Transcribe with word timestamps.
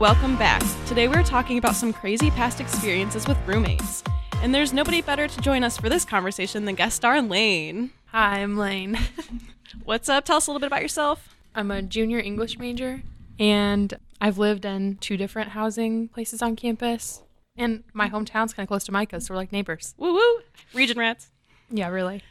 Welcome 0.00 0.38
back. 0.38 0.62
Today 0.86 1.08
we're 1.08 1.22
talking 1.22 1.58
about 1.58 1.76
some 1.76 1.92
crazy 1.92 2.30
past 2.30 2.58
experiences 2.58 3.28
with 3.28 3.36
roommates. 3.46 4.02
And 4.36 4.54
there's 4.54 4.72
nobody 4.72 5.02
better 5.02 5.28
to 5.28 5.40
join 5.42 5.62
us 5.62 5.76
for 5.76 5.90
this 5.90 6.06
conversation 6.06 6.64
than 6.64 6.74
guest 6.74 6.96
star 6.96 7.20
Lane. 7.20 7.90
Hi, 8.06 8.38
I'm 8.38 8.56
Lane. 8.56 8.98
What's 9.84 10.08
up? 10.08 10.24
Tell 10.24 10.38
us 10.38 10.46
a 10.46 10.50
little 10.50 10.58
bit 10.58 10.68
about 10.68 10.80
yourself. 10.80 11.36
I'm 11.54 11.70
a 11.70 11.82
junior 11.82 12.18
English 12.18 12.58
major, 12.58 13.02
and 13.38 13.92
I've 14.22 14.38
lived 14.38 14.64
in 14.64 14.96
two 15.02 15.18
different 15.18 15.50
housing 15.50 16.08
places 16.08 16.40
on 16.40 16.56
campus. 16.56 17.20
And 17.54 17.84
my 17.92 18.08
hometown's 18.08 18.54
kind 18.54 18.64
of 18.64 18.68
close 18.68 18.84
to 18.84 18.92
Micah, 18.92 19.20
so 19.20 19.34
we're 19.34 19.38
like 19.38 19.52
neighbors. 19.52 19.94
Woo 19.98 20.14
woo! 20.14 20.40
Region 20.72 20.98
rats. 20.98 21.28
Yeah, 21.68 21.88
really. 21.88 22.22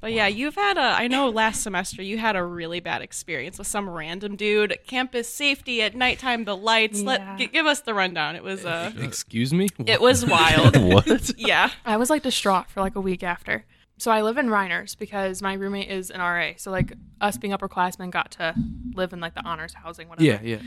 But 0.00 0.12
yeah, 0.12 0.28
you've 0.28 0.54
had 0.54 0.76
a, 0.76 0.80
I 0.80 1.08
know 1.08 1.28
last 1.28 1.62
semester 1.62 2.02
you 2.02 2.18
had 2.18 2.36
a 2.36 2.44
really 2.44 2.78
bad 2.78 3.02
experience 3.02 3.58
with 3.58 3.66
some 3.66 3.90
random 3.90 4.36
dude. 4.36 4.78
Campus 4.86 5.28
safety 5.28 5.82
at 5.82 5.96
nighttime, 5.96 6.44
the 6.44 6.56
lights. 6.56 7.00
Yeah. 7.00 7.06
Let 7.06 7.38
g- 7.38 7.46
give 7.48 7.66
us 7.66 7.80
the 7.80 7.94
rundown. 7.94 8.36
It 8.36 8.44
was 8.44 8.64
uh, 8.64 8.92
Excuse 8.98 9.52
me? 9.52 9.68
it 9.86 10.00
was 10.00 10.24
wild. 10.26 10.76
what? 10.80 11.32
yeah. 11.38 11.70
I 11.84 11.96
was 11.96 12.10
like 12.10 12.22
distraught 12.22 12.70
for 12.70 12.80
like 12.80 12.94
a 12.94 13.00
week 13.00 13.22
after. 13.24 13.64
So 14.00 14.12
I 14.12 14.22
live 14.22 14.38
in 14.38 14.46
Reiners 14.46 14.96
because 14.96 15.42
my 15.42 15.54
roommate 15.54 15.90
is 15.90 16.10
an 16.10 16.20
RA. 16.20 16.52
So 16.56 16.70
like 16.70 16.92
us 17.20 17.36
being 17.36 17.52
upperclassmen 17.52 18.12
got 18.12 18.30
to 18.32 18.54
live 18.94 19.12
in 19.12 19.18
like 19.18 19.34
the 19.34 19.44
honors 19.44 19.74
housing, 19.74 20.08
whatever. 20.08 20.24
Yeah, 20.24 20.40
yeah. 20.40 20.58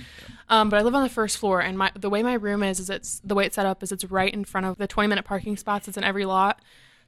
Um, 0.50 0.70
but 0.70 0.78
I 0.80 0.82
live 0.82 0.94
on 0.96 1.04
the 1.04 1.10
first 1.10 1.38
floor, 1.38 1.62
and 1.62 1.78
my 1.78 1.92
the 1.98 2.10
way 2.10 2.24
my 2.24 2.34
room 2.34 2.62
is 2.62 2.82
is 2.82 2.90
it's 2.90 3.22
the 3.24 3.34
way 3.34 3.46
it's 3.46 3.56
set 3.56 3.66
up 3.66 3.82
is 3.84 3.94
it's 3.94 4.04
right 4.04 4.34
in 4.34 4.44
front 4.44 4.68
of 4.68 4.78
the 4.78 4.88
20 4.88 5.08
minute 5.08 5.24
parking 5.24 5.56
spots 5.56 5.86
that's 5.86 5.98
in 5.98 6.04
every 6.04 6.26
lot. 6.26 6.60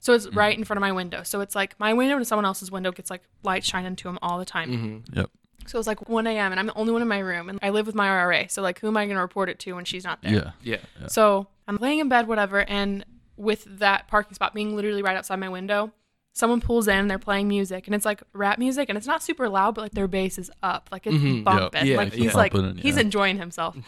So 0.04 0.12
it's 0.12 0.28
mm-hmm. 0.28 0.38
right 0.38 0.58
in 0.58 0.66
front 0.66 0.78
of 0.78 0.82
my 0.82 0.92
window. 0.92 1.24
So 1.24 1.40
it's 1.40 1.56
like 1.56 1.80
my 1.80 1.94
window 1.94 2.18
and 2.18 2.28
someone 2.28 2.44
else's 2.44 2.70
window 2.70 2.92
gets 2.92 3.10
like 3.10 3.22
light 3.42 3.64
shine 3.64 3.86
into 3.86 4.04
them 4.04 4.20
all 4.22 4.38
the 4.38 4.44
time. 4.44 4.70
Mm-hmm. 4.70 5.18
Yep. 5.18 5.30
So 5.66 5.80
it's 5.80 5.88
like 5.88 6.10
1 6.10 6.28
a.m. 6.28 6.52
and 6.52 6.60
I'm 6.60 6.66
the 6.68 6.74
only 6.74 6.92
one 6.92 7.02
in 7.02 7.08
my 7.08 7.20
room, 7.20 7.48
and 7.48 7.58
I 7.64 7.70
live 7.70 7.86
with 7.86 7.96
my 7.96 8.26
RA. 8.26 8.48
So 8.50 8.62
like, 8.62 8.82
who 8.82 8.90
am 8.90 8.98
I 8.98 9.06
going 9.06 9.16
to 9.16 9.22
report 9.22 9.48
it 9.48 9.60
to 9.60 9.72
when 9.72 9.86
she's 9.86 10.04
not 10.04 10.22
there? 10.22 10.52
Yeah. 10.62 10.80
Yeah. 11.00 11.08
So 11.08 11.48
I'm 11.70 11.78
laying 11.78 12.00
in 12.00 12.10
bed, 12.10 12.28
whatever, 12.28 12.68
and 12.68 13.06
with 13.38 13.64
that 13.80 14.10
parking 14.10 14.34
spot 14.34 14.54
being 14.54 14.76
literally 14.76 15.02
right 15.02 15.16
outside 15.16 15.38
my 15.38 15.48
window, 15.48 15.94
someone 16.34 16.60
pulls 16.60 16.90
in, 16.90 16.98
and 16.98 17.10
they're 17.10 17.18
playing 17.18 17.48
music, 17.48 17.88
and 17.88 17.96
it's 17.96 18.04
like 18.04 18.24
rap 18.34 18.60
music, 18.60 18.90
and 18.90 18.98
it's 18.98 19.08
not 19.08 19.24
super 19.24 19.48
loud, 19.48 19.76
but 19.76 19.84
like 19.84 19.94
their 19.94 20.10
bass 20.10 20.38
is 20.38 20.52
up, 20.62 20.90
like 20.92 21.08
it's 21.08 21.16
mm-hmm. 21.16 21.44
bumping, 21.44 21.86
Yeah, 21.86 21.96
like 21.96 22.12
yeah. 22.14 22.24
he's 22.24 22.36
like 22.36 22.52
Bumping 22.52 22.80
it, 22.80 22.84
he's 22.84 22.98
enjoying 22.98 23.38
himself. 23.38 23.78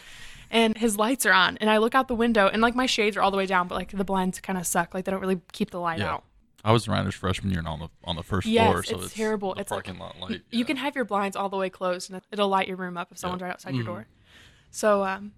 And 0.56 0.76
his 0.78 0.96
lights 0.96 1.26
are 1.26 1.32
on, 1.34 1.58
and 1.58 1.68
I 1.68 1.76
look 1.78 1.94
out 1.94 2.08
the 2.08 2.14
window, 2.14 2.48
and 2.48 2.62
like 2.62 2.74
my 2.74 2.86
shades 2.86 3.14
are 3.16 3.20
all 3.22 3.30
the 3.30 3.36
way 3.36 3.44
down, 3.46 3.68
but 3.68 3.74
like 3.74 3.90
the 3.90 4.04
blinds 4.04 4.40
kind 4.40 4.58
of 4.58 4.66
suck, 4.66 4.94
like 4.94 5.04
they 5.04 5.10
don't 5.12 5.20
really 5.20 5.40
keep 5.52 5.70
the 5.70 5.78
light 5.80 5.98
Yeah. 5.98 6.14
out. 6.14 6.24
I 6.64 6.72
was 6.72 6.86
in 6.88 6.92
Reiner's 6.94 7.14
freshman 7.14 7.50
year 7.50 7.58
and 7.60 7.68
on 7.68 7.78
the 7.78 7.88
on 8.04 8.16
the 8.16 8.22
first 8.22 8.46
Yes, 8.46 8.70
floor, 8.70 8.82
so 8.82 8.96
it's 8.96 9.04
it's, 9.06 9.14
terrible. 9.14 9.52
It's 9.54 9.70
like- 9.70 9.84
parking 9.84 10.00
lot 10.00 10.18
light. 10.18 10.42
You 10.50 10.60
yeah. 10.60 10.64
can 10.64 10.76
have 10.78 10.94
your 10.96 11.04
blinds 11.04 11.36
all 11.36 11.48
the 11.50 11.56
way 11.58 11.68
closed, 11.68 12.10
and 12.10 12.22
it'll 12.32 12.48
light 12.48 12.68
your 12.68 12.78
room 12.78 12.96
up 12.96 13.12
if 13.12 13.18
someone's 13.18 13.42
right 13.42 13.52
outside 13.52 13.74
your 13.74 13.84
Mm-hmm. 13.84 13.92
door. 13.92 14.06
So 14.70 15.04
um, 15.04 15.32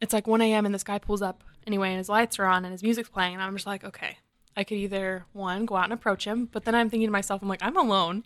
it's 0.00 0.12
like 0.14 0.26
1 0.26 0.40
a.m. 0.40 0.64
and 0.64 0.74
this 0.74 0.84
guy 0.84 0.98
pulls 0.98 1.20
up 1.22 1.44
anyway, 1.66 1.90
and 1.90 1.98
his 1.98 2.08
lights 2.08 2.38
are 2.38 2.46
on 2.46 2.64
and 2.64 2.72
his 2.72 2.82
music's 2.82 3.10
playing, 3.10 3.34
and 3.34 3.42
I'm 3.42 3.54
just 3.54 3.66
like, 3.66 3.84
okay, 3.84 4.16
I 4.56 4.64
could 4.64 4.78
either 4.78 5.26
one 5.32 5.66
go 5.66 5.76
out 5.76 5.84
and 5.84 5.92
approach 5.92 6.24
him, 6.24 6.46
but 6.50 6.64
then 6.64 6.74
I'm 6.74 6.88
thinking 6.90 7.08
to 7.08 7.12
myself, 7.12 7.42
I'm 7.42 7.48
like, 7.48 7.62
I'm 7.62 7.76
alone. 7.76 8.24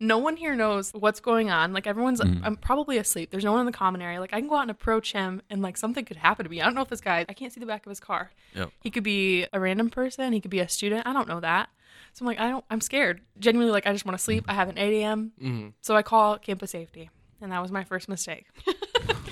No 0.00 0.18
one 0.18 0.36
here 0.36 0.54
knows 0.56 0.90
what's 0.92 1.20
going 1.20 1.50
on. 1.50 1.72
Like 1.72 1.86
everyone's, 1.86 2.20
Mm-hmm. 2.20 2.44
I'm 2.44 2.56
probably 2.56 2.98
asleep. 2.98 3.30
There's 3.30 3.44
no 3.44 3.52
one 3.52 3.60
in 3.60 3.66
the 3.66 3.72
common 3.72 4.02
area. 4.02 4.20
Like 4.20 4.32
I 4.32 4.40
can 4.40 4.48
go 4.48 4.56
out 4.56 4.62
and 4.62 4.70
approach 4.70 5.12
him, 5.12 5.42
and 5.50 5.62
like 5.62 5.76
something 5.76 6.04
could 6.04 6.16
happen 6.16 6.44
to 6.44 6.50
me. 6.50 6.60
I 6.60 6.64
don't 6.64 6.74
know 6.74 6.82
if 6.82 6.88
this 6.88 7.00
guy. 7.00 7.24
I 7.28 7.32
can't 7.32 7.52
see 7.52 7.60
the 7.60 7.66
back 7.66 7.86
of 7.86 7.90
his 7.90 8.00
car. 8.00 8.30
Yep. 8.54 8.70
He 8.80 8.90
could 8.90 9.04
be 9.04 9.46
a 9.52 9.60
random 9.60 9.90
person. 9.90 10.32
He 10.32 10.40
could 10.40 10.50
be 10.50 10.60
a 10.60 10.68
student. 10.68 11.06
I 11.06 11.12
don't 11.12 11.28
know 11.28 11.40
that. 11.40 11.68
So 12.14 12.22
I'm 12.22 12.26
like, 12.26 12.40
I 12.40 12.48
don't. 12.48 12.64
I'm 12.70 12.80
scared. 12.80 13.20
Genuinely, 13.38 13.72
like 13.72 13.86
I 13.86 13.92
just 13.92 14.04
want 14.04 14.18
to 14.18 14.22
sleep. 14.22 14.44
I 14.48 14.54
have 14.54 14.68
an 14.68 14.78
8 14.78 15.00
a.m. 15.02 15.32
Mm-hmm. 15.40 15.68
So 15.80 15.96
I 15.96 16.02
call 16.02 16.38
campus 16.38 16.70
safety, 16.72 17.10
and 17.40 17.52
that 17.52 17.60
was 17.62 17.70
my 17.72 17.84
first 17.84 18.08
mistake. 18.08 18.46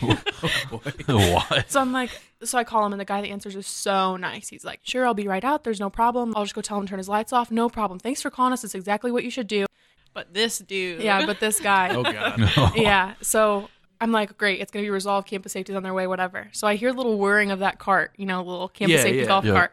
what? 1.07 1.71
So 1.71 1.81
I'm 1.81 1.93
like, 1.93 2.11
so 2.43 2.59
I 2.59 2.65
call 2.65 2.87
him, 2.87 2.93
and 2.93 3.01
the 3.01 3.05
guy 3.05 3.21
that 3.21 3.29
answers 3.29 3.55
is 3.57 3.67
so 3.67 4.17
nice. 4.17 4.49
He's 4.49 4.65
like, 4.65 4.81
sure, 4.83 5.07
I'll 5.07 5.15
be 5.15 5.29
right 5.29 5.45
out. 5.45 5.65
There's 5.65 5.81
no 5.81 5.91
problem. 5.91 6.33
I'll 6.37 6.45
just 6.45 6.55
go 6.55 6.63
tell 6.63 6.79
him 6.79 6.87
to 6.87 6.91
turn 6.91 6.99
his 6.99 7.09
lights 7.09 7.33
off. 7.33 7.51
No 7.51 7.69
problem. 7.69 7.99
Thanks 7.99 8.23
for 8.23 8.31
calling 8.31 8.53
us. 8.53 8.65
It's 8.65 8.75
exactly 8.75 9.13
what 9.13 9.25
you 9.25 9.31
should 9.31 9.47
do. 9.47 9.67
But 10.13 10.35
this 10.35 10.59
dude. 10.59 11.03
Yeah, 11.03 11.27
but 11.27 11.41
this 11.41 11.61
guy. 11.61 11.95
Oh 11.95 12.03
god. 12.03 12.73
yeah. 12.77 13.15
So 13.21 13.69
I'm 14.01 14.13
like, 14.13 14.37
great, 14.39 14.61
it's 14.61 14.71
gonna 14.71 14.85
be 14.85 14.91
resolved. 14.91 15.29
Campus 15.29 15.53
safety's 15.53 15.77
on 15.77 15.83
their 15.83 15.95
way, 15.95 16.07
whatever. 16.07 16.49
So 16.53 16.67
I 16.67 16.77
hear 16.77 16.91
a 16.91 16.93
little 16.93 17.19
whirring 17.19 17.51
of 17.51 17.59
that 17.61 17.79
cart, 17.79 18.13
you 18.17 18.27
know, 18.27 18.43
little 18.43 18.69
campus 18.69 18.97
Yeah, 18.97 19.03
safety 19.03 19.19
yeah. 19.21 19.27
golf 19.27 19.45
Yeah. 19.45 19.53
cart. 19.53 19.73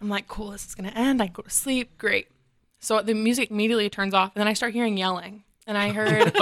I'm 0.00 0.08
like, 0.08 0.28
cool, 0.28 0.50
this 0.50 0.66
is 0.66 0.74
gonna 0.74 0.92
end. 0.94 1.22
I 1.22 1.28
go 1.28 1.42
to 1.42 1.50
sleep. 1.50 1.96
Great. 1.98 2.28
So 2.80 3.00
the 3.00 3.14
music 3.14 3.50
immediately 3.50 3.88
turns 3.88 4.12
off, 4.12 4.32
and 4.34 4.40
then 4.40 4.48
I 4.48 4.54
start 4.54 4.72
hearing 4.72 4.96
yelling, 4.98 5.44
and 5.68 5.78
I 5.78 5.90
heard, 5.92 6.32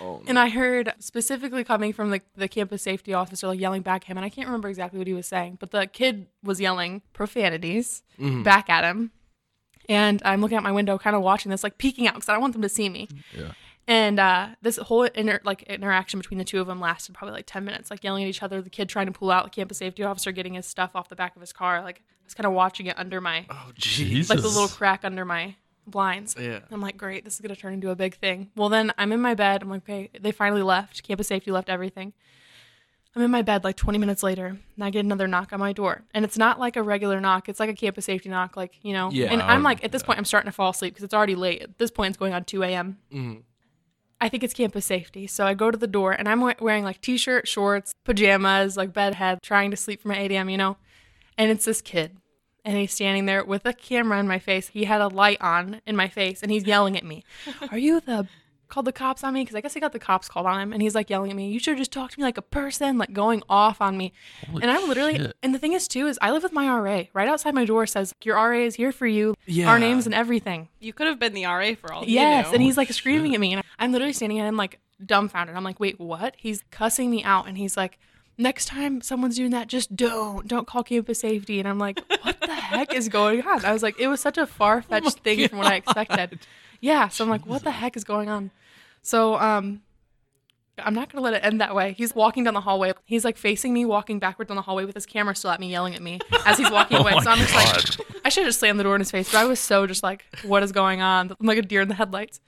oh, 0.00 0.22
and 0.26 0.38
I 0.38 0.50
heard 0.50 0.92
specifically 0.98 1.64
coming 1.64 1.94
from 1.94 2.10
the, 2.10 2.20
the 2.36 2.46
campus 2.46 2.82
safety 2.82 3.14
officer, 3.14 3.46
like 3.48 3.58
yelling 3.58 3.80
back 3.80 4.02
at 4.02 4.08
him, 4.08 4.18
and 4.18 4.26
I 4.26 4.28
can't 4.28 4.46
remember 4.46 4.68
exactly 4.68 4.98
what 4.98 5.06
he 5.06 5.14
was 5.14 5.26
saying, 5.26 5.56
but 5.58 5.70
the 5.70 5.86
kid 5.86 6.26
was 6.42 6.60
yelling 6.60 7.00
profanities 7.14 8.02
mm-hmm. 8.20 8.42
back 8.42 8.68
at 8.68 8.84
him. 8.84 9.10
And 9.88 10.22
I'm 10.24 10.40
looking 10.40 10.56
out 10.56 10.62
my 10.62 10.72
window, 10.72 10.96
kind 10.98 11.14
of 11.16 11.22
watching 11.22 11.50
this, 11.50 11.62
like 11.62 11.78
peeking 11.78 12.06
out 12.06 12.14
because 12.14 12.28
I 12.28 12.32
don't 12.32 12.40
want 12.40 12.52
them 12.54 12.62
to 12.62 12.68
see 12.68 12.88
me. 12.88 13.08
Yeah. 13.36 13.52
And 13.86 14.18
uh, 14.18 14.48
this 14.62 14.78
whole 14.78 15.02
inter- 15.02 15.40
like 15.44 15.62
interaction 15.64 16.18
between 16.18 16.38
the 16.38 16.44
two 16.44 16.58
of 16.60 16.66
them 16.66 16.80
lasted 16.80 17.14
probably 17.14 17.34
like 17.34 17.44
ten 17.46 17.64
minutes, 17.64 17.90
like 17.90 18.02
yelling 18.02 18.24
at 18.24 18.28
each 18.28 18.42
other. 18.42 18.62
The 18.62 18.70
kid 18.70 18.88
trying 18.88 19.06
to 19.06 19.12
pull 19.12 19.30
out 19.30 19.44
the 19.44 19.50
campus 19.50 19.78
safety 19.78 20.02
officer, 20.02 20.32
getting 20.32 20.54
his 20.54 20.64
stuff 20.66 20.92
off 20.94 21.08
the 21.10 21.16
back 21.16 21.36
of 21.36 21.40
his 21.40 21.52
car. 21.52 21.82
Like 21.82 21.98
I 21.98 22.24
was 22.24 22.32
kind 22.34 22.46
of 22.46 22.54
watching 22.54 22.86
it 22.86 22.98
under 22.98 23.20
my 23.20 23.44
Oh 23.50 23.72
jeez. 23.78 23.80
Jesus. 24.06 24.30
like 24.30 24.40
the 24.40 24.48
little 24.48 24.68
crack 24.68 25.04
under 25.04 25.26
my 25.26 25.56
blinds. 25.86 26.34
Yeah. 26.40 26.60
I'm 26.70 26.80
like, 26.80 26.96
great, 26.96 27.24
this 27.24 27.34
is 27.34 27.40
gonna 27.40 27.56
turn 27.56 27.74
into 27.74 27.90
a 27.90 27.94
big 27.96 28.14
thing. 28.16 28.50
Well, 28.56 28.70
then 28.70 28.90
I'm 28.96 29.12
in 29.12 29.20
my 29.20 29.34
bed. 29.34 29.62
I'm 29.62 29.68
like, 29.68 29.82
okay, 29.82 30.08
they 30.18 30.32
finally 30.32 30.62
left. 30.62 31.02
Campus 31.02 31.28
safety 31.28 31.50
left 31.50 31.68
everything. 31.68 32.14
I'm 33.16 33.22
in 33.22 33.30
my 33.30 33.42
bed 33.42 33.62
like 33.62 33.76
20 33.76 33.98
minutes 33.98 34.22
later, 34.22 34.46
and 34.46 34.84
I 34.84 34.90
get 34.90 35.04
another 35.04 35.28
knock 35.28 35.52
on 35.52 35.60
my 35.60 35.72
door. 35.72 36.02
And 36.12 36.24
it's 36.24 36.36
not 36.36 36.58
like 36.58 36.76
a 36.76 36.82
regular 36.82 37.20
knock, 37.20 37.48
it's 37.48 37.60
like 37.60 37.70
a 37.70 37.74
campus 37.74 38.06
safety 38.06 38.28
knock, 38.28 38.56
like, 38.56 38.72
you 38.82 38.92
know. 38.92 39.10
Yeah. 39.10 39.32
and 39.32 39.40
I'm 39.40 39.62
like, 39.62 39.84
at 39.84 39.92
this 39.92 40.02
point, 40.02 40.18
I'm 40.18 40.24
starting 40.24 40.50
to 40.50 40.54
fall 40.54 40.70
asleep 40.70 40.94
because 40.94 41.04
it's 41.04 41.14
already 41.14 41.36
late. 41.36 41.62
At 41.62 41.78
this 41.78 41.90
point, 41.90 42.10
it's 42.10 42.18
going 42.18 42.34
on 42.34 42.44
2 42.44 42.62
a.m. 42.64 42.98
Mm-hmm. 43.12 43.40
I 44.20 44.28
think 44.28 44.42
it's 44.42 44.54
campus 44.54 44.86
safety. 44.86 45.26
So 45.26 45.46
I 45.46 45.54
go 45.54 45.70
to 45.70 45.78
the 45.78 45.86
door, 45.86 46.12
and 46.12 46.28
I'm 46.28 46.40
wearing 46.40 46.82
like 46.82 47.00
t 47.00 47.16
shirt, 47.16 47.46
shorts, 47.46 47.94
pajamas, 48.04 48.76
like 48.76 48.92
bed 48.92 49.14
head, 49.14 49.42
trying 49.42 49.70
to 49.70 49.76
sleep 49.76 50.02
from 50.02 50.12
8 50.12 50.32
a.m., 50.32 50.48
you 50.48 50.56
know. 50.56 50.76
And 51.38 51.50
it's 51.50 51.64
this 51.64 51.80
kid. 51.80 52.16
And 52.64 52.76
he's 52.78 52.94
standing 52.94 53.26
there 53.26 53.44
with 53.44 53.66
a 53.66 53.74
camera 53.74 54.18
in 54.18 54.26
my 54.26 54.38
face. 54.38 54.68
He 54.68 54.84
had 54.84 55.02
a 55.02 55.08
light 55.08 55.40
on 55.40 55.82
in 55.86 55.94
my 55.94 56.08
face, 56.08 56.42
and 56.42 56.50
he's 56.50 56.64
yelling 56.64 56.96
at 56.96 57.04
me. 57.04 57.22
Are 57.70 57.78
you 57.78 58.00
the 58.00 58.26
called 58.68 58.86
the 58.86 58.92
cops 58.92 59.22
on 59.24 59.34
me? 59.34 59.42
Because 59.42 59.54
I 59.54 59.60
guess 59.60 59.74
he 59.74 59.80
got 59.80 59.92
the 59.92 59.98
cops 59.98 60.28
called 60.28 60.46
on 60.46 60.60
him, 60.60 60.72
and 60.72 60.82
he's 60.82 60.94
like 60.94 61.10
yelling 61.10 61.30
at 61.30 61.36
me. 61.36 61.50
You 61.50 61.58
should 61.58 61.76
just 61.76 61.92
talk 61.92 62.10
to 62.12 62.18
me 62.18 62.24
like 62.24 62.38
a 62.38 62.42
person, 62.42 62.98
like 62.98 63.12
going 63.12 63.42
off 63.48 63.80
on 63.80 63.96
me. 63.96 64.12
Holy 64.50 64.62
and 64.62 64.70
I'm 64.70 64.88
literally, 64.88 65.16
shit. 65.18 65.36
and 65.42 65.54
the 65.54 65.58
thing 65.58 65.72
is 65.72 65.86
too 65.88 66.06
is 66.06 66.18
I 66.22 66.30
live 66.30 66.42
with 66.42 66.52
my 66.52 66.66
RA. 66.68 67.04
Right 67.12 67.28
outside 67.28 67.54
my 67.54 67.64
door 67.64 67.86
says 67.86 68.12
your 68.24 68.36
RA 68.36 68.58
is 68.58 68.74
here 68.74 68.92
for 68.92 69.06
you. 69.06 69.34
Yeah. 69.46 69.68
Our 69.68 69.78
names 69.78 70.06
and 70.06 70.14
everything. 70.14 70.68
You 70.80 70.92
could 70.92 71.06
have 71.06 71.18
been 71.18 71.34
the 71.34 71.44
RA 71.44 71.74
for 71.74 71.92
all 71.92 72.04
Yes, 72.04 72.46
you 72.46 72.50
know. 72.50 72.54
and 72.54 72.62
he's 72.62 72.76
like 72.76 72.90
screaming 72.92 73.34
at 73.34 73.40
me, 73.40 73.52
and 73.54 73.62
I'm 73.78 73.92
literally 73.92 74.12
standing 74.12 74.40
at 74.40 74.46
him 74.46 74.56
like 74.56 74.80
dumbfounded. 75.04 75.56
I'm 75.56 75.64
like, 75.64 75.80
wait, 75.80 75.98
what? 76.00 76.34
He's 76.38 76.62
cussing 76.70 77.10
me 77.10 77.22
out, 77.24 77.46
and 77.48 77.58
he's 77.58 77.76
like, 77.76 77.98
next 78.38 78.66
time 78.66 79.00
someone's 79.00 79.36
doing 79.36 79.50
that, 79.50 79.68
just 79.68 79.94
don't, 79.94 80.46
don't 80.48 80.66
call 80.66 80.82
campus 80.82 81.20
safety. 81.20 81.58
And 81.60 81.68
I'm 81.68 81.78
like, 81.78 82.00
what 82.22 82.40
the 82.40 82.52
heck 82.54 82.94
is 82.94 83.08
going 83.08 83.42
on? 83.42 83.64
I 83.64 83.72
was 83.72 83.82
like, 83.82 83.98
it 84.00 84.08
was 84.08 84.20
such 84.20 84.38
a 84.38 84.46
far 84.46 84.82
fetched 84.82 85.06
oh 85.06 85.22
thing 85.22 85.48
from 85.48 85.58
what 85.58 85.66
I 85.68 85.76
expected. 85.76 86.40
Yeah, 86.80 87.08
so 87.08 87.24
I'm 87.24 87.30
like, 87.30 87.46
what 87.46 87.64
the 87.64 87.70
heck 87.70 87.96
is 87.96 88.04
going 88.04 88.28
on? 88.28 88.50
So, 89.02 89.36
um. 89.36 89.82
I'm 90.76 90.92
not 90.92 91.08
gonna 91.12 91.22
let 91.22 91.34
it 91.34 91.44
end 91.44 91.60
that 91.60 91.72
way. 91.72 91.92
He's 91.96 92.16
walking 92.16 92.42
down 92.42 92.54
the 92.54 92.60
hallway. 92.60 92.94
He's 93.04 93.24
like 93.24 93.36
facing 93.36 93.72
me, 93.72 93.84
walking 93.84 94.18
backward 94.18 94.48
down 94.48 94.56
the 94.56 94.62
hallway 94.62 94.84
with 94.84 94.96
his 94.96 95.06
camera 95.06 95.36
still 95.36 95.50
at 95.50 95.60
me, 95.60 95.70
yelling 95.70 95.94
at 95.94 96.02
me 96.02 96.18
as 96.44 96.58
he's 96.58 96.68
walking 96.68 96.96
away. 97.00 97.12
Oh 97.14 97.20
so 97.20 97.30
I'm 97.30 97.38
just 97.38 97.54
like, 97.54 98.18
I 98.24 98.28
should 98.28 98.42
have 98.42 98.48
just 98.48 98.58
slammed 98.58 98.80
the 98.80 98.82
door 98.82 98.96
in 98.96 99.00
his 99.00 99.08
face, 99.08 99.30
but 99.30 99.38
I 99.38 99.44
was 99.44 99.60
so 99.60 99.86
just 99.86 100.02
like, 100.02 100.24
what 100.42 100.64
is 100.64 100.72
going 100.72 101.00
on? 101.00 101.30
I'm 101.38 101.46
like 101.46 101.58
a 101.58 101.62
deer 101.62 101.80
in 101.80 101.86
the 101.86 101.94
headlights. 101.94 102.40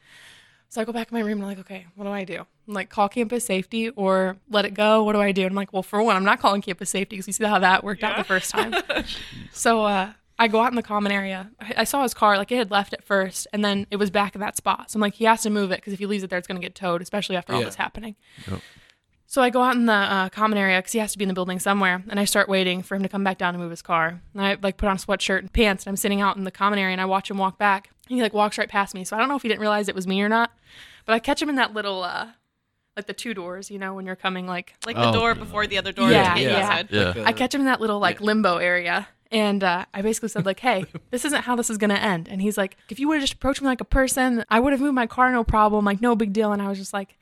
So 0.68 0.80
I 0.80 0.84
go 0.84 0.92
back 0.92 1.12
in 1.12 1.16
my 1.16 1.22
room 1.22 1.34
and 1.38 1.42
I'm 1.42 1.48
like, 1.50 1.58
okay, 1.60 1.86
what 1.94 2.04
do 2.04 2.10
I 2.10 2.24
do? 2.24 2.44
I'm 2.66 2.74
like, 2.74 2.90
call 2.90 3.08
campus 3.08 3.44
safety 3.44 3.90
or 3.90 4.36
let 4.50 4.64
it 4.64 4.74
go. 4.74 5.04
What 5.04 5.12
do 5.12 5.20
I 5.20 5.30
do? 5.30 5.42
And 5.42 5.50
I'm 5.50 5.56
like, 5.56 5.72
well, 5.72 5.84
for 5.84 6.02
one, 6.02 6.16
I'm 6.16 6.24
not 6.24 6.40
calling 6.40 6.62
campus 6.62 6.90
safety 6.90 7.14
because 7.16 7.28
you 7.28 7.32
see 7.32 7.44
how 7.44 7.60
that 7.60 7.84
worked 7.84 8.02
out 8.02 8.16
the 8.16 8.24
first 8.24 8.50
time. 8.50 8.74
so 9.52 9.84
uh, 9.84 10.12
I 10.38 10.48
go 10.48 10.60
out 10.60 10.70
in 10.70 10.76
the 10.76 10.82
common 10.82 11.12
area. 11.12 11.50
I, 11.60 11.74
I 11.78 11.84
saw 11.84 12.02
his 12.02 12.12
car, 12.14 12.36
like 12.36 12.52
it 12.52 12.56
had 12.58 12.70
left 12.70 12.92
at 12.92 13.02
first, 13.04 13.46
and 13.52 13.64
then 13.64 13.86
it 13.90 13.96
was 13.96 14.10
back 14.10 14.34
in 14.34 14.40
that 14.42 14.56
spot. 14.56 14.90
So 14.90 14.96
I'm 14.98 15.00
like, 15.00 15.14
he 15.14 15.24
has 15.24 15.42
to 15.42 15.50
move 15.50 15.70
it 15.70 15.76
because 15.76 15.92
if 15.92 15.98
he 15.98 16.06
leaves 16.06 16.22
it 16.22 16.30
there, 16.30 16.38
it's 16.38 16.46
going 16.48 16.60
to 16.60 16.64
get 16.66 16.74
towed, 16.74 17.00
especially 17.02 17.36
after 17.36 17.52
all 17.54 17.60
Yeah. 17.60 17.64
this 17.66 17.76
happening. 17.76 18.16
Yep. 18.50 18.60
So 19.28 19.42
I 19.42 19.50
go 19.50 19.62
out 19.62 19.74
in 19.74 19.86
the 19.86 19.92
uh, 19.92 20.28
common 20.28 20.56
area 20.56 20.78
because 20.78 20.92
he 20.92 20.98
has 21.00 21.10
to 21.12 21.18
be 21.18 21.24
in 21.24 21.28
the 21.28 21.34
building 21.34 21.58
somewhere, 21.58 22.02
and 22.08 22.20
I 22.20 22.24
start 22.24 22.48
waiting 22.48 22.82
for 22.82 22.94
him 22.94 23.02
to 23.02 23.08
come 23.08 23.24
back 23.24 23.38
down 23.38 23.54
and 23.54 23.62
move 23.62 23.70
his 23.70 23.82
car. 23.82 24.20
And 24.34 24.42
I 24.42 24.56
like 24.62 24.76
put 24.76 24.88
on 24.88 24.96
a 24.96 24.98
sweatshirt 24.98 25.40
and 25.40 25.52
pants, 25.52 25.84
and 25.84 25.90
I'm 25.90 25.96
sitting 25.96 26.20
out 26.20 26.36
in 26.36 26.44
the 26.44 26.50
common 26.52 26.78
area, 26.78 26.92
and 26.92 27.00
I 27.00 27.06
watch 27.06 27.30
him 27.30 27.38
walk 27.38 27.58
back. 27.58 27.90
And 28.08 28.16
he 28.16 28.22
like 28.22 28.32
walks 28.34 28.56
right 28.56 28.68
past 28.68 28.94
me, 28.94 29.02
so 29.04 29.16
I 29.16 29.18
don't 29.18 29.28
know 29.28 29.34
if 29.36 29.42
he 29.42 29.48
didn't 29.48 29.60
realize 29.62 29.88
it 29.88 29.94
was 29.96 30.06
me 30.06 30.22
or 30.22 30.28
not, 30.28 30.52
but 31.06 31.14
I 31.14 31.18
catch 31.18 31.42
him 31.42 31.48
in 31.48 31.56
that 31.56 31.74
little 31.74 32.04
uh, 32.04 32.28
like 32.96 33.06
the 33.08 33.12
two 33.14 33.34
doors, 33.34 33.68
you 33.68 33.80
know, 33.80 33.94
when 33.94 34.06
you're 34.06 34.14
coming 34.14 34.46
like 34.46 34.74
like 34.86 34.94
the 34.94 35.08
Oh, 35.08 35.12
door 35.12 35.34
God. 35.34 35.40
before 35.40 35.66
the 35.66 35.76
other 35.78 35.90
door 35.92 36.08
Yeah, 36.10 36.34
to 36.34 36.40
get 36.40 36.50
yeah. 36.52 36.82
Yeah. 36.88 37.04
Like, 37.08 37.16
uh, 37.16 37.22
I 37.24 37.32
catch 37.32 37.52
him 37.52 37.62
in 37.62 37.66
that 37.66 37.80
little 37.80 37.98
like 37.98 38.20
limbo 38.20 38.58
area. 38.58 39.08
And 39.30 39.64
uh, 39.64 39.84
I 39.92 40.02
basically 40.02 40.28
said 40.28 40.46
like, 40.46 40.60
"Hey, 40.60 40.84
this 41.10 41.24
isn't 41.24 41.42
how 41.42 41.56
this 41.56 41.70
is 41.70 41.78
gonna 41.78 41.94
end." 41.94 42.28
And 42.28 42.40
he's 42.40 42.56
like, 42.56 42.76
"If 42.88 43.00
you 43.00 43.08
would 43.08 43.14
have 43.16 43.22
just 43.22 43.34
approached 43.34 43.60
me 43.60 43.66
like 43.66 43.80
a 43.80 43.84
person, 43.84 44.44
I 44.48 44.60
would 44.60 44.72
have 44.72 44.80
moved 44.80 44.94
my 44.94 45.06
car, 45.06 45.30
no 45.32 45.42
problem, 45.44 45.84
like 45.84 46.00
no 46.00 46.14
big 46.14 46.32
deal." 46.32 46.52
And 46.52 46.62
I 46.62 46.68
was 46.68 46.78
just 46.78 46.92
like, 46.92 47.16